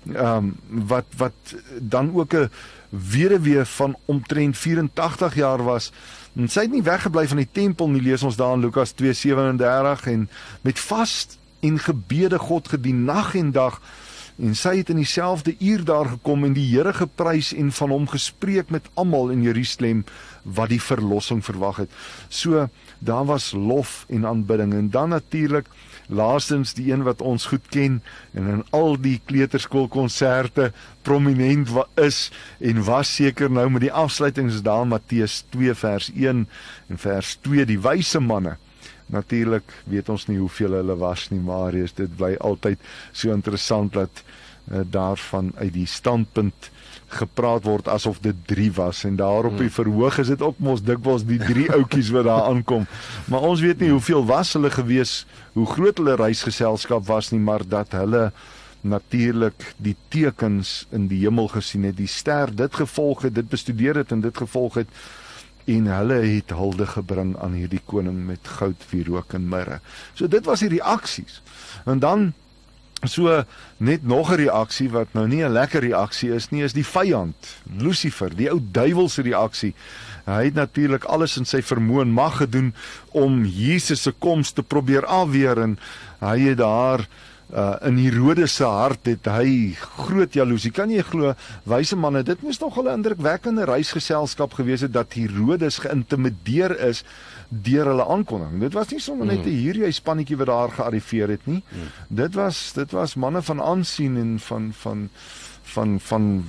ehm 0.09 0.37
um, 0.37 0.87
wat 0.89 1.07
wat 1.17 1.55
dan 1.79 2.15
ook 2.15 2.35
'n 2.35 2.51
weduwee 2.89 3.65
van 3.65 3.97
omtrent 4.05 4.59
84 4.59 5.35
jaar 5.35 5.63
was. 5.65 5.93
En 6.33 6.49
sy 6.49 6.61
het 6.61 6.71
nie 6.71 6.83
weggebly 6.83 7.27
van 7.29 7.37
die 7.37 7.49
tempel 7.53 7.89
nie, 7.89 8.03
lees 8.03 8.23
ons 8.23 8.37
daar 8.37 8.55
in 8.55 8.61
Lukas 8.61 8.93
2:37 8.93 10.07
en 10.07 10.29
met 10.61 10.81
vas 10.81 11.39
en 11.61 11.79
gebede 11.79 12.39
God 12.39 12.69
gedien 12.69 13.05
nag 13.05 13.35
en 13.35 13.51
dag 13.51 13.81
en 14.37 14.55
sy 14.57 14.77
het 14.79 14.91
in 14.93 15.01
dieselfde 15.03 15.55
uur 15.59 15.85
daar 15.85 16.09
gekom 16.17 16.45
en 16.45 16.55
die 16.57 16.67
Here 16.71 16.93
geprys 16.97 17.53
en 17.55 17.73
van 17.73 17.91
hom 17.91 18.07
gespreek 18.09 18.71
met 18.71 18.89
almal 18.95 19.31
in 19.35 19.43
Jerusalem 19.43 20.05
wat 20.43 20.73
die 20.73 20.81
verlossing 20.83 21.45
verwag 21.45 21.85
het. 21.85 21.91
So 22.29 22.69
daar 22.99 23.25
was 23.29 23.53
lof 23.53 24.05
en 24.09 24.27
aanbidding 24.27 24.73
en 24.75 24.91
dan 24.91 25.09
natuurlik 25.09 25.69
laastens 26.07 26.75
die 26.75 26.93
een 26.93 27.03
wat 27.03 27.21
ons 27.21 27.47
goed 27.47 27.69
ken 27.69 28.03
en 28.33 28.49
in 28.49 28.65
al 28.71 28.97
die 29.01 29.21
kleuterskoolkonserte 29.25 30.73
prominent 31.03 31.71
wa 31.71 31.87
is 31.95 32.31
en 32.61 32.85
was 32.85 33.15
seker 33.15 33.51
nou 33.51 33.69
met 33.71 33.87
die 33.87 33.93
afsluitings 33.93 34.63
daar 34.63 34.87
Matteus 34.87 35.45
2 35.55 35.75
vers 35.75 36.11
1 36.15 36.47
en 36.89 36.99
vers 37.07 37.37
2 37.47 37.67
die 37.67 37.81
wyse 37.81 38.21
manne 38.21 38.57
Natuurlik 39.13 39.75
weet 39.85 40.09
ons 40.09 40.27
nie 40.31 40.39
hoeveel 40.41 40.79
hulle 40.81 40.97
was 40.97 41.29
nie, 41.31 41.41
Marius, 41.41 41.93
dit 41.99 42.13
bly 42.17 42.35
altyd 42.41 42.81
so 43.13 43.33
interessant 43.35 43.93
dat 43.93 44.23
uh, 44.23 44.81
daarvan 44.89 45.53
uit 45.59 45.73
die 45.75 45.87
standpunt 45.87 46.71
gepraat 47.13 47.67
word 47.69 47.91
asof 47.93 48.23
dit 48.25 48.37
3 48.49 48.71
was 48.79 49.03
en 49.05 49.19
daar 49.21 49.45
op 49.51 49.59
die 49.59 49.69
Hmm. 49.69 49.77
verhoog 49.77 50.19
is 50.19 50.33
dit 50.33 50.43
ook 50.43 50.59
mos 50.59 50.83
dikwels 50.83 51.27
die 51.29 51.39
drie 51.39 51.69
ouetjies 51.77 52.11
wat 52.11 52.25
daar 52.25 52.49
aankom. 52.49 52.87
Maar 53.29 53.41
ons 53.41 53.61
weet 53.61 53.81
nie 53.81 53.91
hoeveel 53.91 54.25
was 54.27 54.53
hulle 54.57 54.71
gewees, 54.71 55.27
hoe 55.53 55.67
groot 55.67 55.99
hulle 56.01 56.17
reisgeselskap 56.17 57.07
was 57.07 57.31
nie, 57.31 57.41
maar 57.41 57.69
dat 57.69 57.93
hulle 57.93 58.33
natuurlik 58.81 59.75
die 59.77 59.97
tekens 60.09 60.87
in 60.91 61.07
die 61.07 61.21
hemel 61.23 61.49
gesien 61.49 61.85
het, 61.85 61.97
die 61.97 62.11
ster 62.11 62.51
dit 62.57 62.75
gevolg 62.75 63.23
het, 63.23 63.35
dit 63.35 63.49
bestudeer 63.49 64.01
het 64.03 64.13
en 64.13 64.21
dit 64.21 64.37
gevolg 64.37 64.75
het 64.75 64.89
en 65.65 65.87
hulle 65.87 66.21
het 66.27 66.51
hulde 66.51 66.87
gebring 66.87 67.37
aan 67.39 67.53
hierdie 67.53 67.83
koning 67.87 68.27
met 68.27 68.49
goud, 68.59 68.87
wierook 68.91 69.35
en 69.39 69.49
mirre. 69.49 69.81
So 70.15 70.29
dit 70.29 70.45
was 70.45 70.61
die 70.61 70.73
reaksies. 70.79 71.43
En 71.85 71.99
dan 71.99 72.33
so 73.03 73.45
net 73.77 74.07
nog 74.07 74.31
'n 74.31 74.35
reaksie 74.35 74.91
wat 74.91 75.09
nou 75.13 75.27
nie 75.29 75.45
'n 75.45 75.53
lekker 75.53 75.81
reaksie 75.81 76.35
is 76.35 76.51
nie, 76.51 76.63
is 76.63 76.73
die 76.73 76.87
vyand, 76.87 77.35
Lucifer, 77.79 78.37
die 78.37 78.51
ou 78.51 78.61
duiwel 78.63 79.09
se 79.09 79.23
reaksie. 79.23 79.75
Hy 80.25 80.45
het 80.45 80.55
natuurlik 80.55 81.05
alles 81.05 81.37
in 81.37 81.45
sy 81.45 81.63
vermoë 81.63 82.01
en 82.01 82.13
mag 82.13 82.37
gedoen 82.37 82.75
om 83.11 83.45
Jesus 83.45 84.03
se 84.03 84.13
koms 84.13 84.51
te 84.51 84.63
probeer 84.63 85.07
afweer 85.07 85.59
en 85.59 85.79
hy 86.21 86.39
het 86.39 86.59
daar 86.59 87.09
uh 87.53 87.77
in 87.87 87.99
Herodes 87.99 88.55
se 88.57 88.65
hart 88.65 89.07
het 89.07 89.27
hy 89.27 89.75
groot 89.77 90.33
jaloesie. 90.33 90.71
Kan 90.73 90.91
jy 90.91 91.03
glo, 91.03 91.35
wyse 91.69 91.97
manne, 91.97 92.23
dit 92.23 92.43
moes 92.43 92.59
nog 92.61 92.79
'n 92.79 92.89
indrukwekkende 92.89 93.65
reisgeselskap 93.65 94.53
gewees 94.55 94.81
het 94.81 94.93
dat 94.93 95.13
Herodes 95.13 95.79
geïntimideer 95.79 96.79
is 96.89 97.05
deur 97.49 97.85
hulle 97.87 98.07
aankondiging. 98.09 98.61
Dit 98.61 98.73
was 98.73 98.89
nie 98.89 99.01
sommer 99.01 99.27
net 99.27 99.45
'n 99.45 99.49
hierdie 99.51 99.93
spannetjie 99.93 100.37
wat 100.37 100.47
daar 100.47 100.71
gearriveer 100.71 101.29
het 101.29 101.47
nie. 101.47 101.63
Dit 102.09 102.35
was 102.35 102.73
dit 102.73 102.91
was 102.93 103.15
manne 103.15 103.43
van 103.43 103.61
aansien 103.63 104.17
en 104.17 104.41
van 104.41 104.73
van 104.73 105.09
van 105.63 106.01
van 106.01 106.45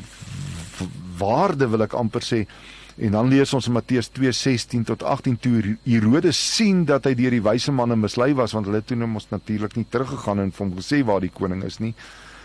w- 0.80 1.18
waarde 1.18 1.68
wil 1.68 1.82
ek 1.82 1.94
amper 1.94 2.22
sê 2.22 2.48
En 2.96 3.12
dan 3.12 3.28
lees 3.28 3.54
ons 3.54 3.68
in 3.68 3.74
Matteus 3.74 4.10
2:16 4.14 4.84
tot 4.86 5.04
18 5.04 5.38
toe 5.38 5.78
Herodes 5.84 6.56
sien 6.56 6.86
dat 6.86 7.08
hy 7.10 7.16
deur 7.18 7.34
die 7.34 7.42
wyse 7.42 7.72
manne 7.72 7.96
mislei 7.96 8.34
was 8.34 8.54
want 8.54 8.70
hulle 8.70 8.84
toe 8.86 8.98
nou 8.98 9.10
mos 9.10 9.30
natuurlik 9.30 9.76
nie 9.76 9.88
teruggegaan 9.90 10.40
en 10.40 10.54
hom 10.58 10.76
gesê 10.78 11.02
waar 11.06 11.22
die 11.22 11.34
koning 11.34 11.64
is 11.64 11.80
nie. 11.80 11.94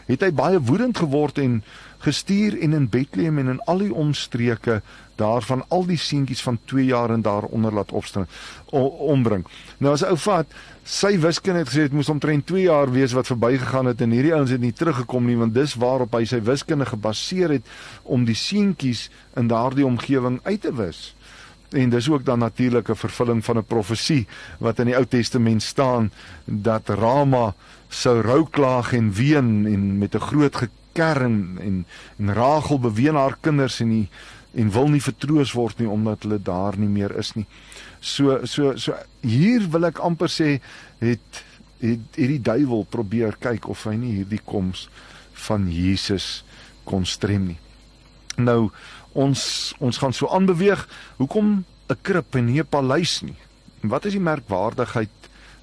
Het 0.09 0.23
hy 0.25 0.31
baie 0.33 0.61
woedend 0.61 0.97
geword 0.97 1.39
en 1.39 1.61
gestuur 2.01 2.57
en 2.63 2.73
in 2.73 2.89
Bethlehem 2.89 3.39
en 3.39 3.49
in 3.49 3.61
al 3.69 3.79
die 3.79 3.93
omstreke 3.93 4.81
daarvan 5.21 5.65
al 5.69 5.85
die 5.85 5.99
seentjies 6.01 6.41
van 6.43 6.59
2 6.65 6.85
jaar 6.85 7.11
en 7.11 7.23
daaronder 7.23 7.75
laat 7.75 7.93
opstaan 7.93 8.29
ombring. 8.73 9.45
Nou 9.79 9.93
as 9.93 10.03
'n 10.03 10.15
ou 10.15 10.17
vat, 10.17 10.47
sy 10.89 11.19
wiskunde 11.21 11.61
het 11.61 11.69
gesê 11.69 11.85
dit 11.85 11.93
moes 11.99 12.09
omtrent 12.09 12.47
2 12.49 12.63
jaar 12.65 12.89
wees 12.89 13.13
wat 13.13 13.29
verbygegaan 13.29 13.91
het 13.91 14.01
en 14.01 14.15
hierdie 14.17 14.33
ouens 14.33 14.55
het 14.55 14.63
nie 14.63 14.73
teruggekom 14.73 15.27
nie 15.29 15.37
want 15.37 15.53
dis 15.53 15.75
waarop 15.77 16.15
hy 16.17 16.23
sy 16.25 16.41
wiskunde 16.41 16.87
gebaseer 16.89 17.59
het 17.59 17.69
om 18.09 18.25
die 18.25 18.37
seentjies 18.39 19.09
in 19.37 19.51
daardie 19.53 19.85
omgewing 19.85 20.41
uit 20.47 20.63
te 20.65 20.73
wis. 20.73 21.13
En 21.77 21.93
dis 21.93 22.09
ook 22.09 22.25
dan 22.25 22.41
natuurlik 22.41 22.89
'n 22.89 22.97
vervulling 22.97 23.45
van 23.45 23.59
'n 23.59 23.69
profesie 23.69 24.27
wat 24.59 24.79
in 24.79 24.87
die 24.87 24.97
Ou 24.97 25.05
Testament 25.05 25.63
staan 25.63 26.11
dat 26.45 26.89
Rama 26.89 27.55
sou 27.89 28.21
rou 28.21 28.49
klaag 28.51 28.93
en 28.93 29.13
ween 29.13 29.67
en 29.67 29.99
met 29.99 30.15
'n 30.15 30.21
groot 30.21 30.57
gekerm 30.57 31.59
en 31.59 31.87
en 32.19 32.35
Rachel 32.35 32.81
beween 32.81 33.15
haar 33.15 33.37
kinders 33.41 33.81
en 33.81 33.89
die 33.89 34.09
en 34.55 34.71
wil 34.71 34.89
nie 34.89 35.03
vertroos 35.03 35.53
word 35.53 35.79
nie 35.79 35.89
omdat 35.89 36.23
hulle 36.23 36.43
daar 36.43 36.79
nie 36.79 36.89
meer 36.89 37.17
is 37.17 37.35
nie. 37.35 37.47
So 38.01 38.47
so 38.47 38.77
so 38.77 38.95
hier 39.23 39.67
wil 39.71 39.89
ek 39.91 39.99
amper 39.99 40.31
sê 40.31 40.61
het 41.01 41.45
het 41.79 42.19
het 42.19 42.31
die 42.35 42.43
duiwel 42.43 42.85
probeer 42.91 43.37
kyk 43.39 43.69
of 43.71 43.85
hy 43.87 43.97
nie 43.97 44.15
hierdie 44.21 44.43
koms 44.45 44.89
van 45.47 45.69
Jesus 45.71 46.43
kon 46.89 47.07
strem 47.07 47.53
nie. 47.53 47.59
Nou 48.39 48.71
ons 49.19 49.75
ons 49.83 49.99
gaan 49.99 50.15
so 50.15 50.31
aanbeweeg. 50.31 50.87
Hoekom 51.19 51.65
'n 51.89 52.03
krib 52.03 52.35
en 52.35 52.47
nie 52.47 52.61
'n 52.61 52.67
paleis 52.67 53.23
nie? 53.23 53.37
Wat 53.83 54.05
is 54.05 54.13
die 54.13 54.21
merkwaardigheid 54.21 55.11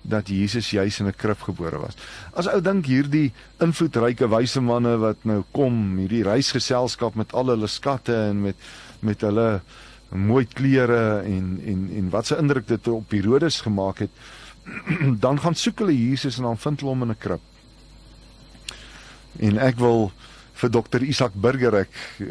dat 0.01 0.27
Jesus 0.27 0.69
juis 0.69 0.99
in 0.99 1.07
'n 1.07 1.15
krib 1.15 1.41
gebore 1.41 1.79
was? 1.79 1.95
As 2.33 2.47
ou 2.47 2.61
dink 2.61 2.85
hierdie 2.85 3.33
invloedryke 3.59 4.27
wyse 4.27 4.61
manne 4.61 4.97
wat 4.97 5.17
nou 5.23 5.43
kom, 5.51 5.97
hierdie 5.97 6.23
reisgeselskap 6.23 7.15
met 7.15 7.33
al 7.33 7.47
hulle 7.47 7.67
skatte 7.67 8.15
en 8.15 8.41
met 8.41 8.55
met 9.01 9.21
hulle 9.21 9.61
mooi 10.09 10.45
klere 10.45 11.21
en 11.25 11.59
en 11.65 11.89
en 11.97 12.09
wat 12.09 12.31
'n 12.31 12.39
indruk 12.39 12.67
dit 12.67 12.87
op 12.87 13.11
Herodes 13.11 13.61
gemaak 13.61 13.99
het, 13.99 14.11
dan 15.25 15.39
gaan 15.39 15.55
soek 15.55 15.79
hulle 15.79 16.09
Jesus 16.09 16.37
en 16.37 16.43
dan 16.43 16.57
vind 16.57 16.79
hulle 16.79 16.91
hom 16.91 17.01
in 17.01 17.09
'n 17.09 17.17
krib. 17.17 17.41
En 19.39 19.57
ek 19.57 19.77
wil 19.77 20.11
vir 20.53 20.69
dokter 20.69 21.03
Isak 21.03 21.33
Burger 21.33 21.75
ek 21.75 21.91
eh, 22.19 22.27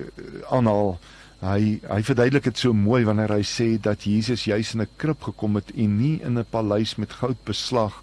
aanhaal 0.50 0.98
hy 1.44 1.80
hy 1.84 2.00
verduidelik 2.02 2.44
dit 2.48 2.58
so 2.58 2.72
mooi 2.72 3.04
wanneer 3.04 3.34
hy 3.36 3.42
sê 3.44 3.66
dat 3.82 4.06
Jesus 4.08 4.46
juis 4.48 4.74
in 4.74 4.80
'n 4.80 4.96
krib 4.96 5.22
gekom 5.22 5.56
het 5.56 5.70
en 5.76 5.98
nie 5.98 6.20
in 6.22 6.38
'n 6.38 6.46
paleis 6.50 6.96
met 6.96 7.12
goudbeslag 7.12 8.02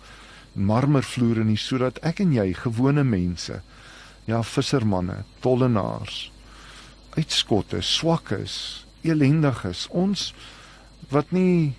marmervloere 0.54 1.44
nie 1.44 1.58
sodat 1.58 2.00
ek 2.04 2.20
en 2.20 2.34
jy 2.34 2.54
gewone 2.54 3.04
mense 3.04 3.62
ja 4.28 4.44
vissermanne 4.44 5.24
tollenaars 5.42 6.32
uitskotte 7.18 7.82
swakkes 7.82 8.86
elendiges 9.04 9.88
ons 9.92 10.32
wat 11.12 11.32
nie 11.32 11.74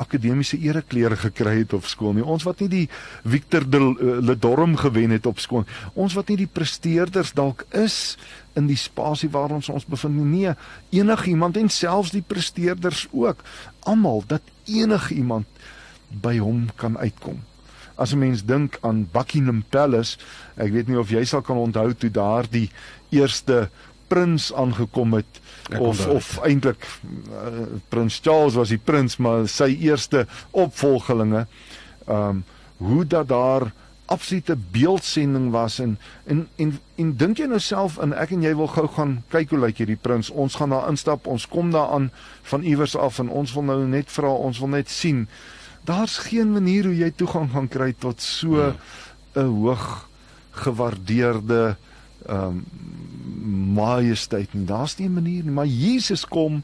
akademiese 0.00 0.58
ereklere 0.58 1.16
gekry 1.18 1.60
het 1.60 1.74
op 1.76 1.86
skool 1.86 2.16
nie. 2.16 2.24
Ons 2.26 2.44
wat 2.46 2.60
nie 2.64 2.70
die 2.70 2.84
Victor 3.22 3.66
de 3.68 3.80
Le 4.22 4.36
Dorm 4.38 4.76
gewen 4.80 5.14
het 5.14 5.26
op 5.30 5.38
skool. 5.42 5.64
Ons 5.94 6.16
wat 6.18 6.32
nie 6.32 6.40
die 6.42 6.50
presteerders 6.50 7.32
dalk 7.36 7.64
is 7.70 8.16
in 8.58 8.66
die 8.70 8.78
spasie 8.78 9.30
waar 9.30 9.54
ons 9.54 9.70
ons 9.70 9.86
bevind 9.86 10.18
nie. 10.18 10.26
Nee, 10.34 10.54
enigiemand 10.98 11.58
en 11.60 11.70
selfs 11.70 12.14
die 12.14 12.24
presteerders 12.26 13.06
ook. 13.12 13.42
Almal 13.86 14.24
dat 14.30 14.42
enigiemand 14.66 15.46
by 16.10 16.38
hom 16.38 16.68
kan 16.78 16.98
uitkom. 16.98 17.42
As 17.96 18.12
'n 18.12 18.18
mens 18.18 18.44
dink 18.44 18.78
aan 18.82 19.08
Buckingham 19.12 19.62
Palace, 19.70 20.18
ek 20.56 20.72
weet 20.72 20.88
nie 20.88 20.98
of 20.98 21.10
jy 21.10 21.24
sal 21.24 21.42
kan 21.42 21.56
onthou 21.56 21.94
toe 21.94 22.10
daar 22.10 22.44
die 22.50 22.70
eerste 23.10 23.70
prins 24.08 24.52
aangekom 24.52 25.14
het 25.14 25.40
of 25.78 26.06
of 26.06 26.38
eintlik 26.44 26.84
uh, 27.32 27.66
prins 27.88 28.20
Charles 28.22 28.54
was 28.54 28.68
die 28.68 28.78
prins 28.78 29.16
maar 29.16 29.48
sy 29.48 29.70
eerste 29.80 30.26
opvolgelinge 30.50 31.46
ehm 32.06 32.28
um, 32.28 32.44
hoe 32.76 33.04
dat 33.06 33.28
daar 33.28 33.72
absolute 34.06 34.56
beeldsending 34.70 35.50
was 35.50 35.78
en 35.78 35.98
en 36.26 36.48
en, 36.56 36.78
en 36.96 37.16
dink 37.16 37.38
jy 37.38 37.46
nou 37.48 37.60
self 37.60 37.96
in 38.02 38.12
ek 38.12 38.34
en 38.36 38.42
jy 38.42 38.52
wil 38.58 38.68
gou 38.68 38.86
gaan 38.96 39.22
kyk 39.32 39.50
hoe 39.54 39.60
lyk 39.62 39.78
hierdie 39.80 39.96
prins 39.96 40.30
ons 40.30 40.54
gaan 40.60 40.74
daar 40.74 40.88
instap 40.90 41.26
ons 41.26 41.46
kom 41.48 41.70
daaraan 41.72 42.10
van 42.50 42.62
iewers 42.62 42.96
af 42.96 43.18
en 43.18 43.30
ons 43.30 43.54
wil 43.54 43.62
nou 43.70 43.78
net 43.88 44.10
vra 44.12 44.28
ons 44.28 44.58
wil 44.60 44.68
net 44.68 44.90
sien 44.90 45.24
daar's 45.88 46.18
geen 46.28 46.52
manier 46.52 46.84
hoe 46.84 46.96
jy 46.96 47.10
toegang 47.16 47.48
gaan 47.54 47.68
kry 47.68 47.92
tot 47.98 48.20
so 48.20 48.48
'n 48.60 48.74
Ja. 49.34 49.42
hoog 49.42 50.08
gewaardeerde 50.50 51.76
ehm 52.26 52.46
um, 52.46 52.64
majesteit 53.74 54.54
nie. 54.54 54.64
Daar's 54.64 54.96
nie 54.96 55.08
'n 55.08 55.12
manier 55.12 55.42
nie, 55.42 55.52
maar 55.52 55.66
Jesus 55.66 56.24
kom 56.24 56.62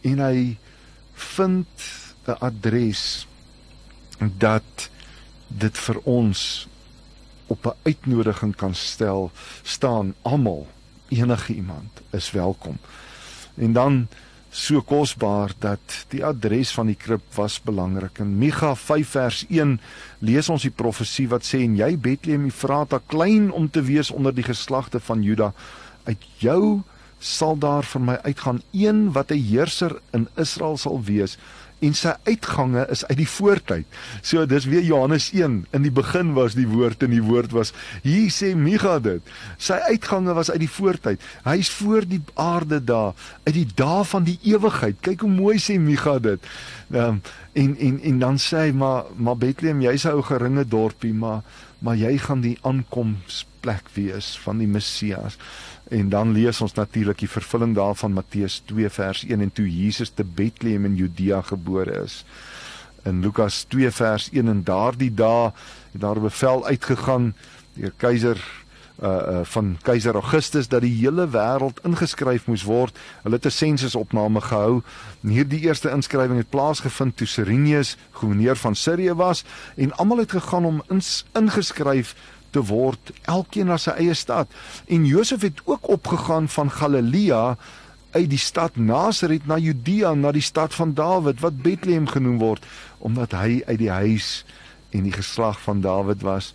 en 0.00 0.18
hy 0.18 0.56
vind 1.12 1.68
'n 2.26 2.36
adres 2.40 3.26
dat 4.18 4.90
dit 5.48 5.78
vir 5.78 5.98
ons 6.04 6.68
op 7.46 7.66
'n 7.66 7.78
uitnodiging 7.82 8.56
kan 8.56 8.74
stel 8.74 9.30
staan 9.62 10.14
almal 10.22 10.68
enige 11.08 11.54
iemand 11.54 12.00
is 12.10 12.30
welkom. 12.30 12.78
En 13.54 13.72
dan 13.72 14.08
so 14.50 14.82
kosbaar 14.82 15.52
dat 15.62 15.94
die 16.10 16.24
adres 16.26 16.72
van 16.74 16.90
die 16.90 16.98
krib 16.98 17.22
was 17.36 17.60
belangrik. 17.62 18.18
In 18.18 18.36
Micha 18.38 18.74
5 18.74 19.12
vers 19.14 19.44
1 19.48 19.76
lees 20.18 20.48
ons 20.50 20.66
die 20.66 20.74
profesie 20.74 21.28
wat 21.30 21.46
sê 21.46 21.62
en 21.64 21.76
jy 21.78 21.94
Bethlehem 21.96 22.48
Efrata 22.50 22.98
klein 23.06 23.50
om 23.54 23.68
te 23.70 23.82
wees 23.86 24.10
onder 24.10 24.34
die 24.34 24.46
geslagte 24.46 25.00
van 25.00 25.22
Juda 25.22 25.52
uit 26.04 26.26
jou 26.42 26.82
sal 27.20 27.58
daar 27.60 27.84
vir 27.84 28.02
my 28.02 28.16
uitgaan 28.24 28.62
een 28.72 29.12
wat 29.12 29.30
'n 29.30 29.38
heerser 29.38 30.00
in 30.12 30.28
Israel 30.36 30.76
sal 30.76 31.02
wees 31.04 31.38
en 31.80 31.94
sy 31.96 32.12
uitgange 32.28 32.84
is 32.92 33.04
uit 33.08 33.18
die 33.22 33.28
voortyd. 33.28 33.98
So 34.22 34.44
dis 34.48 34.66
weer 34.70 34.84
Johannes 34.84 35.30
1. 35.32 35.56
In 35.76 35.86
die 35.86 35.92
begin 35.94 36.34
was 36.36 36.56
die 36.58 36.68
woord 36.68 37.02
en 37.06 37.14
die 37.14 37.22
woord 37.24 37.54
was. 37.56 37.72
Hier 38.04 38.30
sê 38.34 38.52
Micha 38.56 38.98
dit. 39.02 39.32
Sy 39.58 39.78
uitgange 39.88 40.34
was 40.36 40.50
uit 40.52 40.60
die 40.64 40.70
voortyd. 40.70 41.24
Hy's 41.46 41.70
voor 41.80 42.06
die 42.08 42.20
aarde 42.34 42.80
daar, 42.84 43.14
uit 43.46 43.54
die 43.56 43.68
dae 43.74 44.04
van 44.04 44.28
die 44.28 44.38
ewigheid. 44.52 45.00
Kyk 45.04 45.24
hoe 45.24 45.32
mooi 45.32 45.56
sê 45.58 45.78
Micha 45.80 46.18
dit. 46.18 46.50
Ehm 46.90 47.20
um, 47.20 47.22
en 47.52 47.72
en 47.82 47.96
en 48.06 48.18
dan 48.18 48.36
sê 48.38 48.68
hy 48.68 48.72
maar 48.78 49.08
maar 49.16 49.36
Bethlehem, 49.36 49.80
jy's 49.82 50.04
'n 50.06 50.14
ou 50.14 50.22
geringe 50.22 50.64
dorpie, 50.64 51.14
maar 51.14 51.42
maar 51.80 51.96
jy 51.96 52.18
gaan 52.18 52.40
die 52.40 52.58
aankomsplek 52.62 53.88
wees 53.94 54.38
van 54.44 54.58
die 54.58 54.68
Messias. 54.68 55.38
En 55.90 56.08
dan 56.08 56.32
lees 56.32 56.60
ons 56.60 56.72
natuurlik 56.72 57.18
die 57.18 57.28
vervulling 57.30 57.74
daarvan 57.74 58.12
Matteus 58.14 58.60
2 58.70 58.90
vers 58.94 59.24
1 59.26 59.40
en 59.40 59.50
toe 59.52 59.66
Jesus 59.66 60.12
te 60.14 60.24
Bethlehem 60.24 60.84
in 60.84 60.94
Judea 60.94 61.40
gebore 61.42 62.02
is. 62.04 62.24
In 63.02 63.20
Lukas 63.20 63.64
2 63.74 63.90
vers 63.90 64.28
1 64.30 64.48
en 64.48 64.62
daardie 64.64 65.10
dae 65.14 65.50
het 65.92 66.00
daar 66.00 66.16
'n 66.16 66.28
bevel 66.30 66.66
uitgegaan 66.66 67.34
deur 67.74 67.92
keiser 67.96 68.38
uh, 69.02 69.08
uh 69.08 69.40
van 69.42 69.76
keiser 69.82 70.14
Augustus 70.14 70.68
dat 70.68 70.80
die 70.80 70.94
hele 70.94 71.26
wêreld 71.28 71.82
ingeskryf 71.82 72.46
moes 72.46 72.62
word. 72.62 72.98
Hulle 73.22 73.34
het 73.34 73.46
'n 73.46 73.50
sensusopname 73.50 74.40
gehou. 74.40 74.82
En 75.22 75.28
hierdie 75.28 75.60
eerste 75.60 75.90
inskrywing 75.90 76.38
het 76.38 76.50
plaasgevind 76.50 77.16
toe 77.16 77.26
Sirinius 77.26 77.96
gouverneur 78.10 78.56
van 78.56 78.74
Sirië 78.74 79.14
was 79.14 79.44
en 79.76 79.92
almal 79.92 80.18
het 80.18 80.30
gegaan 80.30 80.64
om 80.64 80.82
ins, 80.88 81.24
ingeskryf 81.32 82.14
te 82.50 82.62
word, 82.62 83.12
elkeen 83.22 83.66
na 83.66 83.76
sy 83.78 83.90
eie 83.90 84.14
stad. 84.14 84.50
En 84.86 85.06
Josef 85.06 85.42
het 85.46 85.60
ook 85.64 85.88
opgegaan 85.88 86.48
van 86.48 86.70
Galilea 86.70 87.56
uit 88.10 88.30
die 88.30 88.38
stad 88.42 88.76
Nasaret 88.76 89.46
na 89.46 89.58
Judea 89.58 90.14
na 90.14 90.32
die 90.34 90.42
stad 90.42 90.74
van 90.74 90.94
Dawid 90.94 91.40
wat 91.40 91.62
Bethlehem 91.62 92.08
genoem 92.10 92.40
word 92.42 92.66
omdat 92.98 93.36
hy 93.38 93.60
uit 93.66 93.78
die 93.78 93.90
huis 93.90 94.30
en 94.90 95.06
die 95.06 95.14
geslag 95.14 95.60
van 95.62 95.80
Dawid 95.80 96.24
was. 96.26 96.50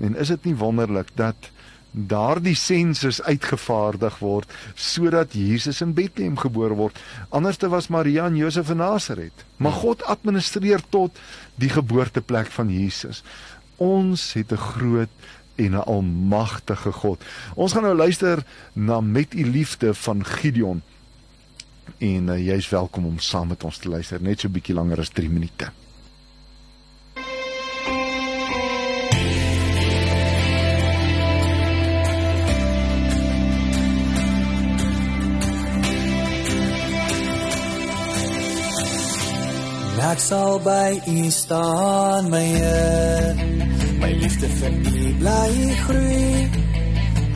En 0.00 0.16
is 0.16 0.28
dit 0.28 0.50
nie 0.50 0.58
wonderlik 0.60 1.08
dat 1.16 1.48
daardie 1.90 2.54
sensus 2.54 3.22
uitgevaardig 3.24 4.18
word 4.20 4.52
sodat 4.76 5.32
Jesus 5.32 5.80
in 5.80 5.94
Bethlehem 5.96 6.36
gebore 6.38 6.76
word. 6.76 6.98
Anderste 7.34 7.70
was 7.72 7.88
Maria 7.88 8.26
en 8.28 8.36
Josef 8.36 8.70
in 8.70 8.82
Nasaret. 8.82 9.44
Maar 9.56 9.72
God 9.80 10.04
administreer 10.04 10.84
tot 10.92 11.16
die 11.56 11.72
geboorteplek 11.72 12.52
van 12.52 12.70
Jesus. 12.70 13.22
Ons 13.76 14.32
het 14.32 14.52
'n 14.52 14.56
groot 14.56 15.08
en 15.58 15.70
'n 15.70 15.84
almagtige 15.84 16.92
God. 16.92 17.24
Ons 17.54 17.72
gaan 17.72 17.82
nou 17.82 17.96
luister 17.96 18.44
na 18.72 19.00
Met 19.00 19.34
U 19.34 19.50
Liefde 19.50 19.94
van 19.94 20.24
Gideon. 20.24 20.82
En 21.98 22.28
uh, 22.28 22.46
jy's 22.46 22.68
welkom 22.68 23.04
om 23.06 23.18
saam 23.18 23.48
met 23.48 23.64
ons 23.64 23.76
te 23.76 23.88
luister, 23.88 24.22
net 24.22 24.40
so 24.40 24.48
bietjie 24.48 24.74
langer 24.74 24.98
as 24.98 25.08
3 25.08 25.30
minute. 25.30 25.70
Ek 40.08 40.22
sal 40.24 40.56
by 40.64 40.98
U 41.06 41.30
staan, 41.30 42.30
my 42.32 42.40
Heer. 42.42 43.67
My 44.00 44.12
liefde 44.14 44.48
vir 44.60 44.74
U 44.88 45.12
bly 45.20 45.52
groei. 45.86 46.48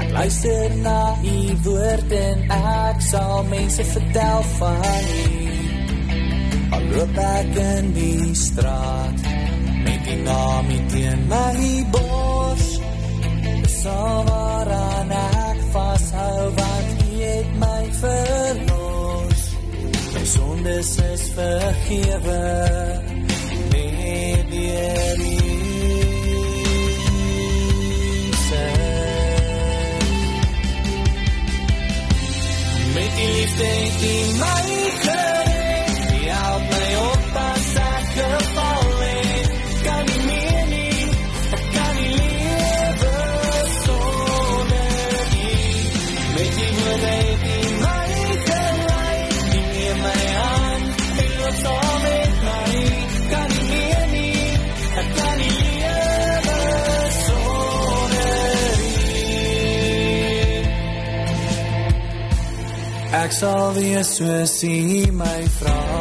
Ek 0.03 0.11
luister 0.15 0.77
na 0.85 0.99
U 1.19 1.37
woord 1.67 2.15
en 2.19 2.45
ek 2.57 3.03
sal 3.09 3.43
mense 3.51 3.87
vertel 3.93 4.47
van 4.57 5.09
U. 5.23 5.41
Al 6.77 6.87
loop 6.93 7.19
ek 7.25 7.59
in 7.65 7.91
die 7.97 8.31
straat 8.39 9.27
met 9.83 10.07
die 10.07 10.19
naam 10.23 10.71
hier 10.73 10.87
teen 10.95 11.27
my 11.33 11.67
bors. 11.95 12.69
Dis 13.65 13.81
al 13.91 14.23
waaraan 14.31 15.15
ek 15.19 15.65
vashou 15.75 16.39
want 16.61 17.05
U 17.09 17.11
het 17.23 17.59
my 17.65 17.83
verlos. 18.01 19.45
My 20.15 20.25
sondes 20.37 20.97
is 21.11 21.29
vergewe 21.37 22.41
die 23.73 23.89
Here 24.63 25.42
Met 32.95 33.17
die 33.17 33.31
liefde 33.33 33.65
het 33.65 34.03
U 34.03 34.39
my 34.39 34.91
gered. 35.01 35.62
Ek 63.13 63.33
sal 63.37 63.75
wees 63.77 64.09
soos 64.17 64.55
U 64.65 65.13
my 65.13 65.45
vra. 65.59 65.92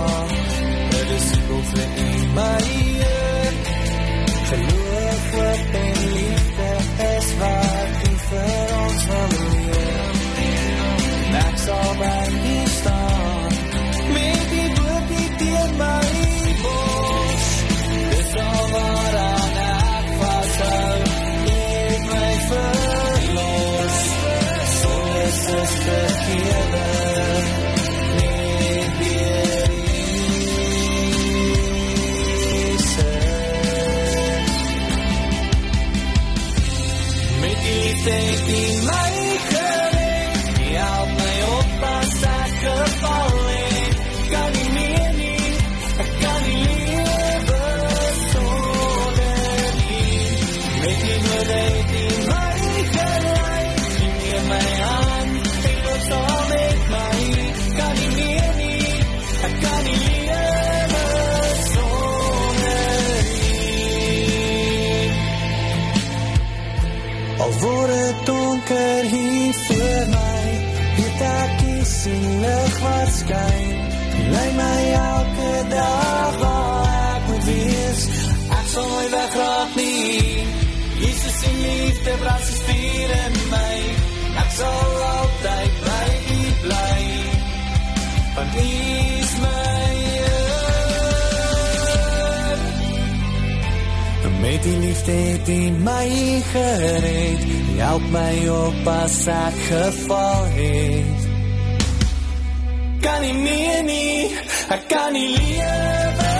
U 73.31 73.33
lei 74.31 74.51
my 74.55 74.81
elke 74.91 75.67
dag 75.69 76.33
waar 76.39 77.15
ek 77.15 77.21
moet 77.27 77.43
wees. 77.45 78.01
Ek 78.59 78.65
sal 78.73 78.87
nooit 78.91 79.11
wegraak 79.11 79.75
nie. 79.75 80.43
Jesus 80.99 81.35
se 81.39 81.51
liefde 81.63 82.11
brand 82.19 82.43
se 82.43 82.55
vuur 82.65 83.09
in 83.25 83.35
my. 83.53 83.77
Ek 84.43 84.51
sal 84.57 84.91
altyd 85.11 85.73
by 85.85 86.09
U 86.35 86.41
bly. 86.65 87.01
Want 88.35 88.51
U 88.55 88.67
is 89.21 89.33
my 89.45 89.89
Heer. 90.03 90.49
Met 94.41 94.63
die 94.63 94.77
liefde 94.77 95.17
U 95.47 95.59
my 95.87 96.09
gered. 96.51 97.41
U 97.47 97.79
help 97.79 98.05
my 98.11 98.35
op 98.49 98.87
as 98.97 99.27
ek 99.27 99.57
geval 99.69 100.43
het. 100.59 101.20
Kan 103.01 103.21
nie 103.21 103.33
meer 103.33 103.83
nie, 103.83 104.35
ek 104.69 104.87
kan 104.89 105.13
nie 105.13 105.27
lewe 105.33 106.33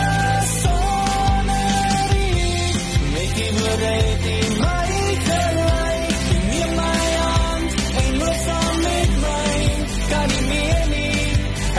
sonder 0.62 2.14
U. 2.14 2.16
Met 3.14 3.32
die 3.40 3.52
woorde 3.58 3.92
het 3.98 4.26
U 4.30 4.32
my 4.60 4.88
gelei. 5.26 5.98
Neem 6.52 6.72
my 6.78 7.00
hand 7.24 7.70
en 8.04 8.12
loop 8.20 8.38
saam 8.46 8.76
met 8.86 9.12
my. 9.24 9.54
Kan 10.12 10.26
nie 10.34 10.44
meer 10.52 10.84
nie, 10.94 11.24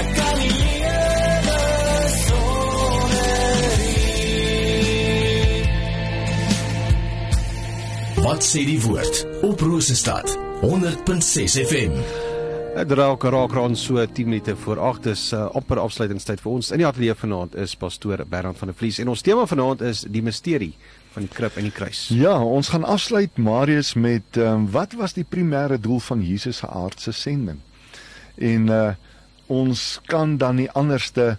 ek 0.02 0.08
kan 0.18 0.34
nie 0.42 0.54
lewe 0.64 1.60
sonder 2.24 3.72
U. 3.86 3.88
Wat 8.26 8.40
sê 8.50 8.60
die 8.66 8.80
woord 8.88 9.16
op 9.46 9.58
Rosestad 9.70 10.28
100.6 10.66 11.62
FM. 11.68 11.94
Dit 12.72 12.92
raak 12.96 13.20
raak 13.28 13.52
rond 13.52 13.76
so 13.76 14.00
10 14.00 14.24
minute 14.24 14.56
voor 14.56 14.78
8 14.80 15.06
is 15.06 15.32
uh, 15.36 15.44
amper 15.52 15.76
afsluitingstyd 15.78 16.40
vir 16.40 16.52
ons. 16.54 16.70
In 16.72 16.80
die 16.80 16.86
ateljee 16.88 17.12
vanaand 17.20 17.58
is 17.60 17.74
pastoor 17.76 18.22
Bernard 18.24 18.56
van 18.56 18.70
der 18.70 18.76
Vlies 18.78 18.96
en 19.02 19.10
ons 19.12 19.20
tema 19.20 19.44
vanaand 19.46 19.84
is 19.84 20.00
die 20.08 20.22
misterie 20.24 20.70
van 21.12 21.26
die 21.26 21.30
krib 21.34 21.58
en 21.60 21.68
die 21.68 21.74
kruis. 21.76 22.06
Ja, 22.16 22.32
ons 22.40 22.72
gaan 22.72 22.88
afsluit 22.88 23.36
Marius 23.36 23.92
met 23.92 24.40
um, 24.40 24.64
wat 24.72 24.96
was 24.96 25.12
die 25.12 25.26
primêre 25.28 25.76
doel 25.76 26.00
van 26.00 26.24
Jesus 26.24 26.62
se 26.62 26.72
aardse 26.72 27.12
sending? 27.12 27.60
En 28.40 28.68
uh 28.72 28.82
ons 29.52 30.00
kan 30.08 30.38
dan 30.40 30.56
nie 30.56 30.70
anderste 30.72 31.34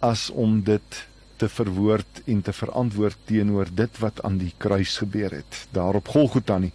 as 0.00 0.30
om 0.32 0.62
dit 0.64 1.00
te 1.36 1.48
verwoord 1.52 2.22
en 2.24 2.40
te 2.40 2.54
verantwoord 2.56 3.18
teenoor 3.28 3.68
dit 3.76 3.98
wat 4.00 4.22
aan 4.24 4.38
die 4.40 4.54
kruis 4.56 4.96
gebeur 5.02 5.34
het, 5.36 5.66
daar 5.76 5.98
op 6.00 6.08
Golgotha 6.08 6.56
nie. 6.62 6.72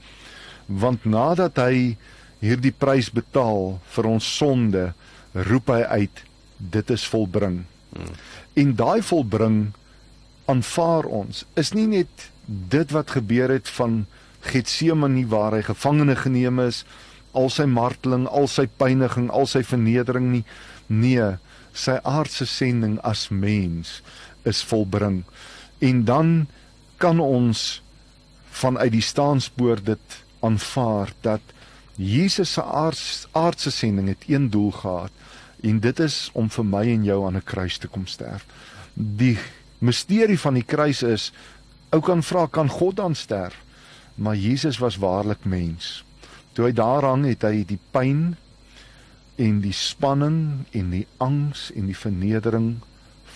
Want 0.70 1.08
nadat 1.10 1.58
hy 1.58 1.96
hierdie 2.44 2.74
prys 2.76 3.10
betaal 3.14 3.78
vir 3.96 4.10
ons 4.10 4.28
sonde, 4.38 4.92
roep 5.48 5.72
hy 5.72 5.82
uit 6.04 6.24
dit 6.58 6.92
is 6.94 7.06
volbring. 7.08 7.64
Hmm. 7.94 8.18
En 8.60 8.76
daai 8.76 9.02
volbring 9.06 9.58
aanvaar 10.52 11.08
ons 11.08 11.46
is 11.60 11.72
nie 11.74 11.88
net 11.88 12.28
dit 12.46 12.92
wat 12.92 13.16
gebeur 13.16 13.52
het 13.54 13.70
van 13.80 14.04
Getsemane 14.44 15.24
waar 15.32 15.56
hy 15.56 15.62
gevangene 15.64 16.18
geneem 16.20 16.60
is, 16.60 16.84
al 17.32 17.48
sy 17.50 17.64
marteling, 17.66 18.28
al 18.28 18.50
sy 18.52 18.66
pyniging, 18.68 19.30
al 19.32 19.48
sy 19.50 19.64
vernedering 19.66 20.28
nie. 20.34 20.44
Nee, 20.92 21.38
sy 21.74 21.96
aardse 22.04 22.46
sending 22.46 23.00
as 23.08 23.30
mens 23.32 24.02
is 24.46 24.60
volbring. 24.68 25.24
En 25.80 26.04
dan 26.06 26.34
kan 27.02 27.24
ons 27.24 27.82
vanuit 28.54 28.92
die 28.94 29.02
staanspoor 29.02 29.82
dit 29.82 30.20
aanvaar 30.44 31.16
dat 31.26 31.53
Jesus 31.96 32.54
se 32.54 32.64
aards, 32.64 33.28
aardse 33.32 33.72
sending 33.72 34.08
het 34.08 34.24
een 34.28 34.50
doel 34.50 34.72
gehad 34.72 35.12
en 35.62 35.80
dit 35.80 36.00
is 36.00 36.30
om 36.34 36.50
vir 36.50 36.66
my 36.66 36.84
en 36.90 37.04
jou 37.04 37.26
aan 37.26 37.38
'n 37.38 37.44
kruis 37.44 37.78
te 37.78 37.88
kom 37.88 38.08
sterf. 38.08 38.46
Die 38.94 39.38
misterie 39.78 40.40
van 40.40 40.54
die 40.54 40.66
kruis 40.66 41.04
is 41.04 41.32
ou 41.90 42.02
kan 42.02 42.24
vra 42.24 42.46
kan 42.46 42.70
God 42.70 42.96
dan 42.96 43.16
sterf? 43.16 43.62
Maar 44.16 44.36
Jesus 44.36 44.78
was 44.78 44.98
waarlik 44.98 45.46
mens. 45.46 46.04
Toe 46.54 46.66
hy 46.66 46.72
daar 46.72 47.04
hang 47.04 47.26
het 47.26 47.42
hy 47.42 47.64
die 47.66 47.80
pyn 47.92 48.36
en 49.36 49.62
die 49.62 49.74
spanning 49.74 50.66
en 50.72 50.90
die 50.90 51.08
angs 51.18 51.72
en 51.76 51.86
die 51.86 51.98
vernedering 51.98 52.80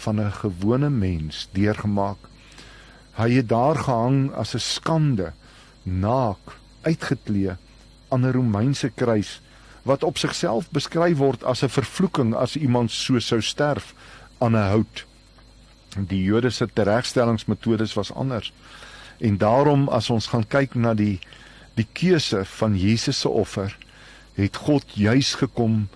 van 0.03 0.19
'n 0.21 0.31
gewone 0.31 0.89
mens 0.89 1.47
deurgemaak. 1.51 2.17
Hy 3.17 3.31
het 3.31 3.49
daar 3.49 3.75
gehang 3.75 4.31
as 4.33 4.53
'n 4.53 4.59
skande, 4.59 5.33
naak, 5.83 6.57
uitgeklee 6.81 7.57
aan 8.09 8.25
'n 8.25 8.31
Romeinse 8.31 8.89
kruis 8.89 9.41
wat 9.83 10.03
op 10.03 10.17
sigself 10.17 10.69
beskryf 10.69 11.17
word 11.17 11.43
as 11.43 11.63
'n 11.63 11.69
vervloeking 11.69 12.35
as 12.35 12.55
iemand 12.55 12.91
so 12.91 13.19
sou 13.19 13.41
sterf 13.41 13.93
aan 14.37 14.55
'n 14.55 14.69
hout. 14.69 15.05
Die 15.97 16.23
Jode 16.23 16.49
se 16.49 16.67
teregstellingsmetodes 16.73 17.93
was 17.93 18.13
anders. 18.13 18.53
En 19.17 19.37
daarom 19.37 19.87
as 19.87 20.09
ons 20.09 20.27
gaan 20.27 20.47
kyk 20.47 20.75
na 20.75 20.93
die 20.93 21.19
die 21.73 21.87
keuse 21.93 22.45
van 22.45 22.77
Jesus 22.77 23.19
se 23.19 23.29
offer, 23.29 23.77
het 24.33 24.55
God 24.55 24.83
juis 24.93 25.35
gekom 25.35 25.87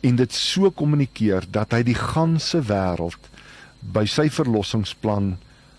en 0.00 0.16
dit 0.16 0.32
so 0.32 0.70
kommunikeer 0.70 1.44
dat 1.50 1.72
hy 1.72 1.82
die 1.82 1.98
ganse 1.98 2.60
wêreld 2.62 3.30
by 3.80 4.04
sy 4.06 4.28
verlossingsplan 4.30 5.36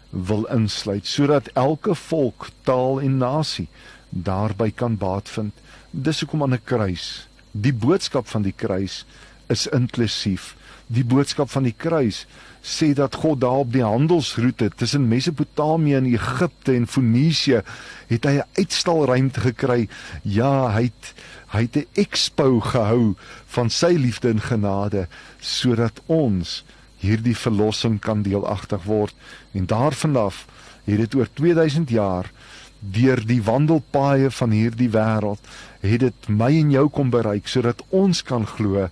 wil 0.10 0.46
insluit 0.46 1.08
sodat 1.08 1.52
elke 1.54 1.96
volk, 1.96 2.50
taal 2.64 3.02
en 3.02 3.18
nasie 3.18 3.68
daarby 4.10 4.72
kan 4.72 4.98
baat 4.98 5.30
vind. 5.30 5.54
Dis 5.92 6.20
hoekom 6.20 6.44
aan 6.44 6.54
'n 6.54 6.62
kruis. 6.64 7.28
Die 7.52 7.74
boodskap 7.74 8.28
van 8.28 8.42
die 8.42 8.54
kruis 8.54 9.06
is 9.48 9.68
inklusief. 9.68 10.56
Die 10.88 11.06
boodskap 11.06 11.50
van 11.50 11.64
die 11.64 11.74
kruis 11.78 12.26
sê 12.62 12.94
dat 12.94 13.16
God 13.16 13.42
daar 13.42 13.66
op 13.66 13.72
die 13.74 13.84
handelsroete 13.84 14.72
tussen 14.76 15.08
Mesopotamië 15.08 15.96
en 15.96 16.06
Egipte 16.06 16.74
en 16.74 16.88
Fonisië 16.88 17.62
het 18.08 18.24
hy 18.24 18.38
'n 18.38 18.48
uitstalruimte 18.54 19.40
gekry. 19.40 19.90
Ja, 20.22 20.72
hy 20.72 20.84
het 20.84 21.14
hy 21.48 21.62
het 21.62 21.76
'n 21.76 21.88
expo 21.94 22.60
gehou 22.60 23.16
van 23.46 23.70
sy 23.70 23.94
liefde 23.98 24.30
en 24.30 24.42
genade 24.42 25.08
sodat 25.40 26.02
ons 26.06 26.64
hierdie 26.98 27.38
verlossing 27.38 28.00
kan 28.00 28.22
deelagtig 28.22 28.84
word 28.84 29.16
en 29.52 29.66
daarvan 29.66 30.16
af 30.16 30.46
het 30.84 30.98
dit 30.98 31.16
oor 31.16 31.28
2000 31.34 31.90
jaar 31.90 32.32
deur 32.80 33.26
die 33.26 33.42
wandelpaaie 33.44 34.32
van 34.32 34.52
hierdie 34.56 34.90
wêreld 34.90 35.40
het 35.82 36.00
dit 36.00 36.28
my 36.28 36.52
en 36.60 36.72
jou 36.72 36.88
kom 36.90 37.12
bereik 37.14 37.48
sodat 37.48 37.84
ons 37.90 38.24
kan 38.24 38.46
glo 38.48 38.90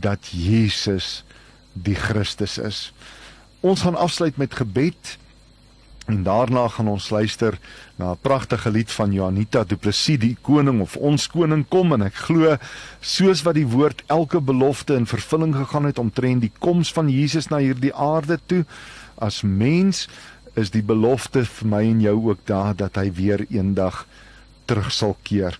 dat 0.00 0.30
Jesus 0.32 1.22
die 1.72 1.96
Christus 1.96 2.58
is. 2.58 2.92
Ons 3.60 3.82
gaan 3.82 3.98
afsluit 3.98 4.36
met 4.36 4.54
gebed 4.54 5.16
en 6.10 6.22
daarna 6.26 6.66
gaan 6.68 6.88
ons 6.88 7.10
luister 7.10 7.58
na 7.96 8.10
'n 8.10 8.18
pragtige 8.20 8.70
lied 8.70 8.90
van 8.92 9.12
Janita 9.12 9.64
Du 9.64 9.76
Plessis 9.76 10.18
die 10.18 10.36
koning 10.42 10.80
of 10.80 10.96
ons 10.96 11.26
koning 11.26 11.64
kom 11.68 11.92
en 11.92 12.02
ek 12.02 12.14
glo 12.14 12.56
soos 13.00 13.42
wat 13.42 13.54
die 13.54 13.66
woord 13.66 14.02
elke 14.06 14.40
belofte 14.40 14.94
in 14.94 15.06
vervulling 15.06 15.54
gegaan 15.54 15.84
het 15.84 15.98
omtrent 15.98 16.40
die 16.40 16.52
koms 16.58 16.92
van 16.92 17.08
Jesus 17.08 17.48
na 17.48 17.56
hierdie 17.58 17.94
aarde 17.94 18.40
toe 18.46 18.64
as 19.18 19.42
mens 19.42 20.08
is 20.54 20.70
die 20.70 20.82
belofte 20.82 21.44
vir 21.44 21.68
my 21.68 21.82
en 21.82 22.00
jou 22.00 22.16
ook 22.30 22.40
daar 22.44 22.76
dat 22.76 22.96
hy 22.96 23.12
weer 23.12 23.46
eendag 23.48 24.06
terug 24.64 24.92
sal 24.92 25.16
keer. 25.22 25.58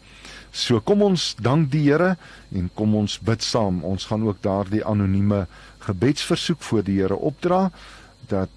So 0.53 0.83
kom 0.85 1.01
ons 1.03 1.33
dank 1.41 1.71
die 1.73 1.87
Here 1.87 2.17
en 2.53 2.69
kom 2.77 2.95
ons 2.99 3.17
bid 3.25 3.43
saam. 3.43 3.81
Ons 3.89 4.05
gaan 4.11 4.27
ook 4.27 4.43
daardie 4.45 4.85
anonieme 4.85 5.47
gebedsversoek 5.87 6.61
voor 6.63 6.85
die 6.85 7.01
Here 7.01 7.17
opdra 7.17 7.71
dat 8.29 8.53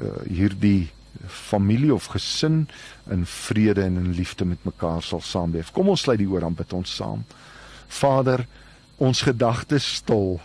uh, 0.00 0.24
hierdie 0.24 0.88
familie 1.28 1.92
of 1.94 2.08
gesin 2.16 2.64
in 3.12 3.26
vrede 3.28 3.84
en 3.84 3.96
in 4.00 4.14
liefde 4.16 4.44
met 4.44 4.64
mekaar 4.64 5.02
sal 5.02 5.20
saamleef. 5.20 5.70
Kom 5.72 5.88
ons 5.92 6.00
sluit 6.00 6.18
die 6.18 6.28
oor 6.28 6.44
aan 6.44 6.56
bid 6.56 6.72
ons 6.72 6.96
saam. 6.96 7.22
Vader, 7.88 8.46
ons 8.96 9.22
gedagtes 9.22 9.86
stil. 10.00 10.40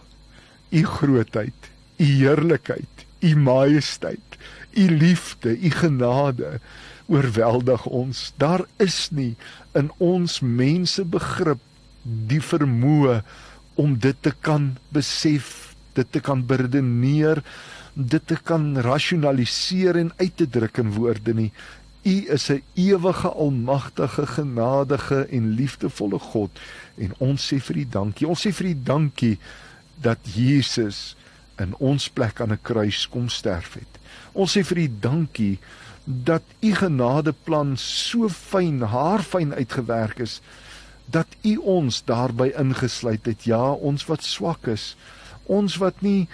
U 0.70 0.84
grootheid, 0.86 1.72
u 1.98 2.06
heerlikheid, 2.06 3.06
u 3.26 3.36
majesteit, 3.36 4.38
u 4.78 4.86
liefde, 5.00 5.56
u 5.56 5.72
genade 5.72 6.60
oorweldig 7.10 7.86
ons. 7.86 8.30
Daar 8.38 8.66
is 8.78 9.10
nie 9.12 9.36
in 9.78 9.90
ons 9.98 10.40
mense 10.42 11.04
begrip 11.04 11.62
die 12.04 12.42
vermoë 12.42 13.20
om 13.80 13.96
dit 14.00 14.18
te 14.22 14.32
kan 14.32 14.74
besef, 14.94 15.74
dit 15.98 16.08
te 16.12 16.22
kan 16.24 16.44
beredeneer, 16.46 17.42
dit 17.94 18.26
te 18.28 18.38
kan 18.44 18.78
rasionaliseer 18.86 20.00
en 20.00 20.12
uit 20.18 20.36
te 20.38 20.48
druk 20.48 20.82
in 20.84 20.94
woorde 20.96 21.34
nie. 21.36 21.52
U 22.04 22.16
is 22.32 22.50
'n 22.50 22.64
ewige 22.74 23.28
almagtige 23.28 24.26
genadige 24.28 25.28
en 25.30 25.54
liefdevolle 25.54 26.20
God 26.20 26.52
en 26.98 27.14
ons 27.18 27.54
sê 27.54 27.60
vir 27.60 27.78
U 27.78 27.86
dankie. 27.90 28.28
Ons 28.28 28.48
sê 28.48 28.52
vir 28.54 28.68
U 28.68 28.76
dankie 28.84 29.38
dat 30.02 30.20
Jesus 30.24 31.16
in 31.58 31.76
ons 31.76 32.10
plek 32.10 32.42
aan 32.42 32.52
'n 32.52 32.62
kruis 32.62 33.08
kom 33.10 33.30
sterf 33.30 33.74
het. 33.74 34.00
Ons 34.32 34.58
sê 34.58 34.64
vir 34.64 34.78
U 34.78 34.88
dankie 35.00 35.60
dat 36.10 36.42
U 36.66 36.74
genadeplan 36.74 37.76
so 37.78 38.30
fyn, 38.34 38.82
haarfyn 38.82 39.54
uitgewerk 39.54 40.20
is 40.26 40.40
dat 41.06 41.28
U 41.46 41.56
ons 41.58 42.02
daarbey 42.06 42.50
ingesluit 42.58 43.26
het. 43.26 43.46
Ja, 43.46 43.72
ons 43.72 44.06
wat 44.10 44.26
swak 44.26 44.68
is, 44.70 44.96
ons 45.46 45.78
wat 45.82 46.02
nie 46.06 46.28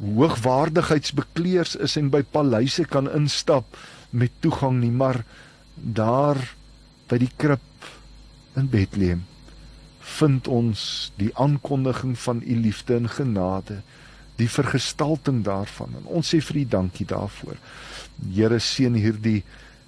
hoogwaardigheidsbekleers 0.00 1.76
is 1.76 1.96
en 1.96 2.10
by 2.12 2.22
paleise 2.24 2.84
kan 2.84 3.08
instap 3.12 3.76
met 4.10 4.32
toegang 4.40 4.80
nie, 4.80 4.92
maar 4.92 5.24
daar 5.76 6.40
by 7.08 7.20
die 7.20 7.32
krib 7.36 7.88
in 8.56 8.68
Bethlehem 8.72 9.24
vind 10.16 10.48
ons 10.48 11.12
die 11.20 11.32
aankondiging 11.34 12.14
van 12.18 12.42
u 12.44 12.56
liefde 12.62 12.94
en 12.94 13.08
genade, 13.10 13.80
die 14.36 14.48
vergestalting 14.50 15.42
daarvan. 15.44 15.94
En 16.00 16.10
ons 16.18 16.34
sê 16.34 16.40
vir 16.44 16.62
u 16.62 16.64
dankie 16.76 17.06
daarvoor. 17.08 17.56
Here 18.32 18.58
seën 18.60 18.94
hierdie 18.94 19.42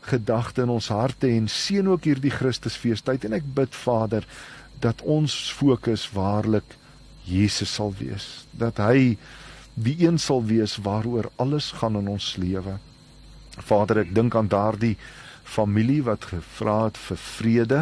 gedagte 0.09 0.65
in 0.65 0.73
ons 0.73 0.89
harte 0.89 1.29
en 1.29 1.49
seën 1.53 1.89
ook 1.89 2.09
hierdie 2.09 2.33
Christusfeestyd 2.33 3.29
en 3.29 3.37
ek 3.41 3.49
bid 3.55 3.75
Vader 3.77 4.25
dat 4.81 5.03
ons 5.03 5.35
fokus 5.53 6.07
waarlik 6.15 6.77
Jesus 7.29 7.75
sal 7.77 7.93
wees, 7.99 8.47
dat 8.57 8.79
hy 8.81 9.19
die 9.79 9.97
een 10.01 10.19
sal 10.19 10.41
wees 10.49 10.79
waaroor 10.83 11.29
alles 11.37 11.73
gaan 11.81 11.99
in 12.01 12.09
ons 12.09 12.37
lewe. 12.41 12.79
Vader, 13.59 14.03
ek 14.07 14.15
dink 14.15 14.37
aan 14.39 14.49
daardie 14.49 14.97
familie 15.49 16.01
wat 16.07 16.31
gevra 16.31 16.87
het 16.89 16.99
vir 17.09 17.21
vrede 17.25 17.81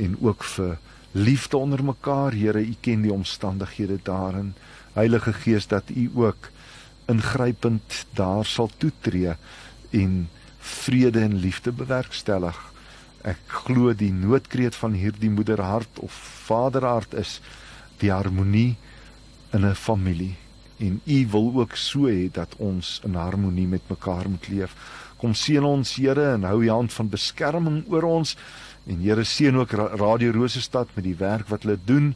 en 0.00 0.16
ook 0.20 0.44
vir 0.54 0.78
liefde 1.12 1.56
onder 1.56 1.84
mekaar. 1.84 2.32
Here, 2.32 2.60
U 2.60 2.74
ken 2.80 3.02
die 3.04 3.12
omstandighede 3.12 3.98
daarin. 4.02 4.54
Heilige 4.92 5.32
Gees, 5.32 5.66
dat 5.66 5.90
U 5.94 6.10
ook 6.14 6.50
ingrypend 7.08 8.06
daar 8.14 8.44
sal 8.44 8.70
toetree 8.76 9.34
en 9.90 10.28
vrede 10.58 11.20
en 11.20 11.34
liefde 11.36 11.72
bewerkstellig. 11.72 12.58
Ek 13.22 13.38
glo 13.46 13.92
die 13.94 14.12
noodkreet 14.12 14.74
van 14.78 14.94
hierdie 14.98 15.30
moederhart 15.30 15.98
of 16.02 16.14
vaderhart 16.46 17.14
is 17.14 17.40
die 18.02 18.10
harmonie 18.10 18.76
in 19.52 19.66
'n 19.66 19.74
familie 19.74 20.36
en 20.78 21.00
u 21.06 21.26
wil 21.30 21.52
ook 21.54 21.76
so 21.76 22.06
hê 22.10 22.30
dat 22.32 22.54
ons 22.58 23.00
in 23.04 23.14
harmonie 23.14 23.66
met 23.66 23.82
mekaar 23.88 24.28
moet 24.28 24.48
leef. 24.48 24.74
Kom 25.16 25.34
seën 25.34 25.62
ons 25.64 25.94
Here 25.96 26.32
en 26.32 26.42
hou 26.42 26.64
u 26.64 26.70
hand 26.70 26.92
van 26.92 27.08
beskerming 27.08 27.84
oor 27.88 28.02
ons 28.02 28.36
en 28.86 28.98
Here 29.00 29.24
seën 29.24 29.56
ook 29.56 29.70
Ra- 29.70 29.96
Radio 29.96 30.32
Rosestad 30.32 30.88
met 30.94 31.04
die 31.04 31.16
werk 31.16 31.48
wat 31.48 31.62
hulle 31.62 31.78
doen 31.84 32.14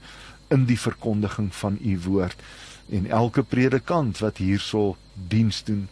in 0.49 0.65
die 0.65 0.79
verkondiging 0.79 1.55
van 1.55 1.79
u 1.85 1.99
woord 2.05 2.43
en 2.91 3.07
elke 3.11 3.43
predikant 3.43 4.19
wat 4.19 4.39
hierso 4.39 4.97
diens 5.15 5.63
doen 5.65 5.89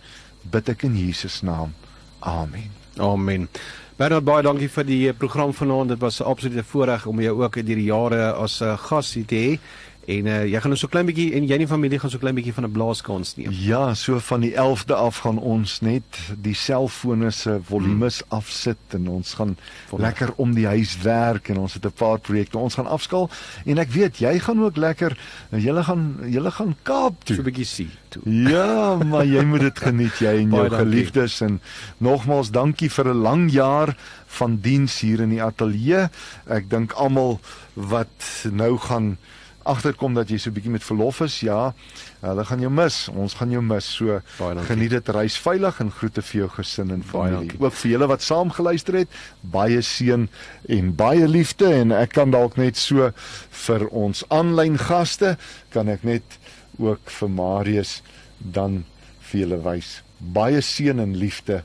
bid 0.50 0.68
ek 0.68 0.84
in 0.84 0.96
Jesus 0.96 1.40
naam. 1.42 1.72
Amen. 2.20 2.70
Amen. 3.00 3.48
Bernard 3.96 4.24
baie 4.26 4.42
dankie 4.42 4.68
vir 4.68 4.86
die 4.86 5.00
eh, 5.08 5.14
program 5.14 5.52
vanaand. 5.54 5.94
Dit 5.94 6.00
was 6.02 6.20
'n 6.20 6.26
absolute 6.26 6.64
voorreg 6.64 7.06
om 7.06 7.20
jou 7.20 7.42
ook 7.42 7.54
deur 7.54 7.78
die 7.78 7.90
jare 7.90 8.32
as 8.32 8.60
'n 8.60 8.64
uh, 8.64 8.78
gas 8.78 9.14
hier 9.14 9.26
te 9.26 9.34
hê. 9.34 9.58
En 10.06 10.26
uh, 10.26 10.44
jy 10.44 10.60
gaan 10.60 10.72
nou 10.74 10.78
so 10.78 10.90
klein 10.92 11.06
bietjie 11.08 11.30
en 11.38 11.46
jy 11.48 11.56
en 11.56 11.64
die 11.64 11.70
familie 11.70 11.98
gaan 11.98 12.12
so 12.12 12.20
klein 12.20 12.36
bietjie 12.36 12.52
van 12.52 12.66
'n 12.66 12.72
blaaskans 12.72 13.36
neem. 13.36 13.52
Ja, 13.52 13.94
so 13.94 14.18
van 14.18 14.40
die 14.40 14.52
11de 14.52 14.94
af 14.94 15.18
gaan 15.24 15.38
ons 15.38 15.80
net 15.80 16.18
die 16.36 16.54
selfone 16.54 17.30
se 17.30 17.58
volumes 17.64 18.20
hmm. 18.20 18.38
afsit 18.38 18.96
en 18.98 19.08
ons 19.08 19.34
gaan 19.34 19.56
Wonderlik. 19.90 20.00
lekker 20.00 20.34
om 20.36 20.54
die 20.54 20.66
huis 20.66 20.98
werk 21.02 21.48
en 21.48 21.58
ons 21.58 21.74
het 21.74 21.84
'n 21.84 21.92
paar 21.92 22.18
projekte. 22.18 22.58
Ons 22.58 22.74
gaan 22.74 22.86
afskaal 22.86 23.30
en 23.64 23.78
ek 23.78 23.90
weet 23.90 24.18
jy 24.18 24.38
gaan 24.38 24.60
ook 24.60 24.76
lekker 24.76 25.18
julle 25.50 25.82
gaan 25.84 26.18
julle 26.26 26.50
gaan 26.50 26.76
Kaap 26.82 27.14
So 27.24 27.34
toe. 27.34 27.38
'n 27.38 27.42
bietjie 27.42 27.64
sien 27.64 27.90
toe. 28.08 28.22
Ja, 28.24 28.96
maar 28.96 29.24
jy 29.26 29.44
moet 29.44 29.60
dit 29.60 29.78
geniet 29.78 30.18
jy 30.18 30.36
en 30.44 30.50
jou 30.58 30.68
geliefdes 30.70 31.40
en 31.40 31.60
nogmaals 31.98 32.50
dankie 32.50 32.90
vir 32.90 33.08
'n 33.08 33.22
lang 33.22 33.50
jaar 33.52 33.96
van 34.26 34.58
diens 34.60 35.00
hier 35.00 35.20
in 35.20 35.30
die 35.30 35.42
ateljee. 35.42 36.08
Ek 36.46 36.70
dink 36.70 36.92
almal 36.92 37.40
wat 37.74 38.46
nou 38.50 38.78
gaan 38.78 39.16
agterkom 39.64 40.14
dat 40.14 40.30
jy 40.30 40.38
so 40.38 40.50
'n 40.50 40.54
bietjie 40.54 40.70
met 40.70 40.84
verlof 40.84 41.20
is, 41.20 41.40
ja, 41.40 41.74
hulle 42.20 42.44
gaan 42.44 42.60
jou 42.60 42.70
mis. 42.70 43.08
Ons 43.08 43.34
gaan 43.34 43.50
jou 43.50 43.62
mis. 43.62 43.84
So 43.84 44.20
geniet 44.66 44.90
dit 44.90 45.08
reis 45.08 45.38
veilig 45.38 45.80
en 45.80 45.90
groete 45.90 46.22
vir 46.22 46.40
jou 46.40 46.48
gesin 46.48 46.90
en 46.90 47.02
familie. 47.02 47.52
Ook 47.58 47.72
vir 47.72 47.90
julle 47.90 48.06
wat 48.06 48.22
saam 48.22 48.50
geluister 48.50 48.94
het, 48.94 49.08
baie 49.40 49.82
seën 49.82 50.28
en 50.68 50.94
baie 50.94 51.28
liefde 51.28 51.66
en 51.66 51.92
ek 51.92 52.12
kan 52.12 52.30
dalk 52.30 52.56
net 52.56 52.76
so 52.76 53.12
vir 53.50 53.88
ons 53.88 54.24
aanlyn 54.28 54.78
gaste 54.78 55.36
kan 55.70 55.88
ek 55.88 56.04
net 56.04 56.38
ook 56.78 57.10
vir 57.10 57.28
Marius 57.28 58.02
dan 58.38 58.84
vir 59.20 59.40
julle 59.40 59.62
wys. 59.62 60.02
Baie 60.18 60.60
seën 60.60 61.00
en 61.00 61.16
liefde 61.16 61.62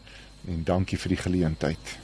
en 0.47 0.64
dankie 0.64 0.97
vir 0.97 1.10
die 1.10 1.24
geleentheid. 1.24 1.97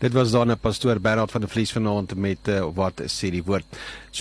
Dit 0.00 0.12
was 0.12 0.30
dan 0.30 0.50
'n 0.50 0.58
pastoor 0.58 1.00
Bernard 1.00 1.30
van 1.30 1.40
der 1.40 1.50
Vlies 1.50 1.72
vanaand 1.72 2.14
met 2.14 2.48
uh, 2.48 2.64
wat 2.74 3.02
sê 3.04 3.30
die 3.30 3.44
woord. 3.44 3.64
So, 4.10 4.18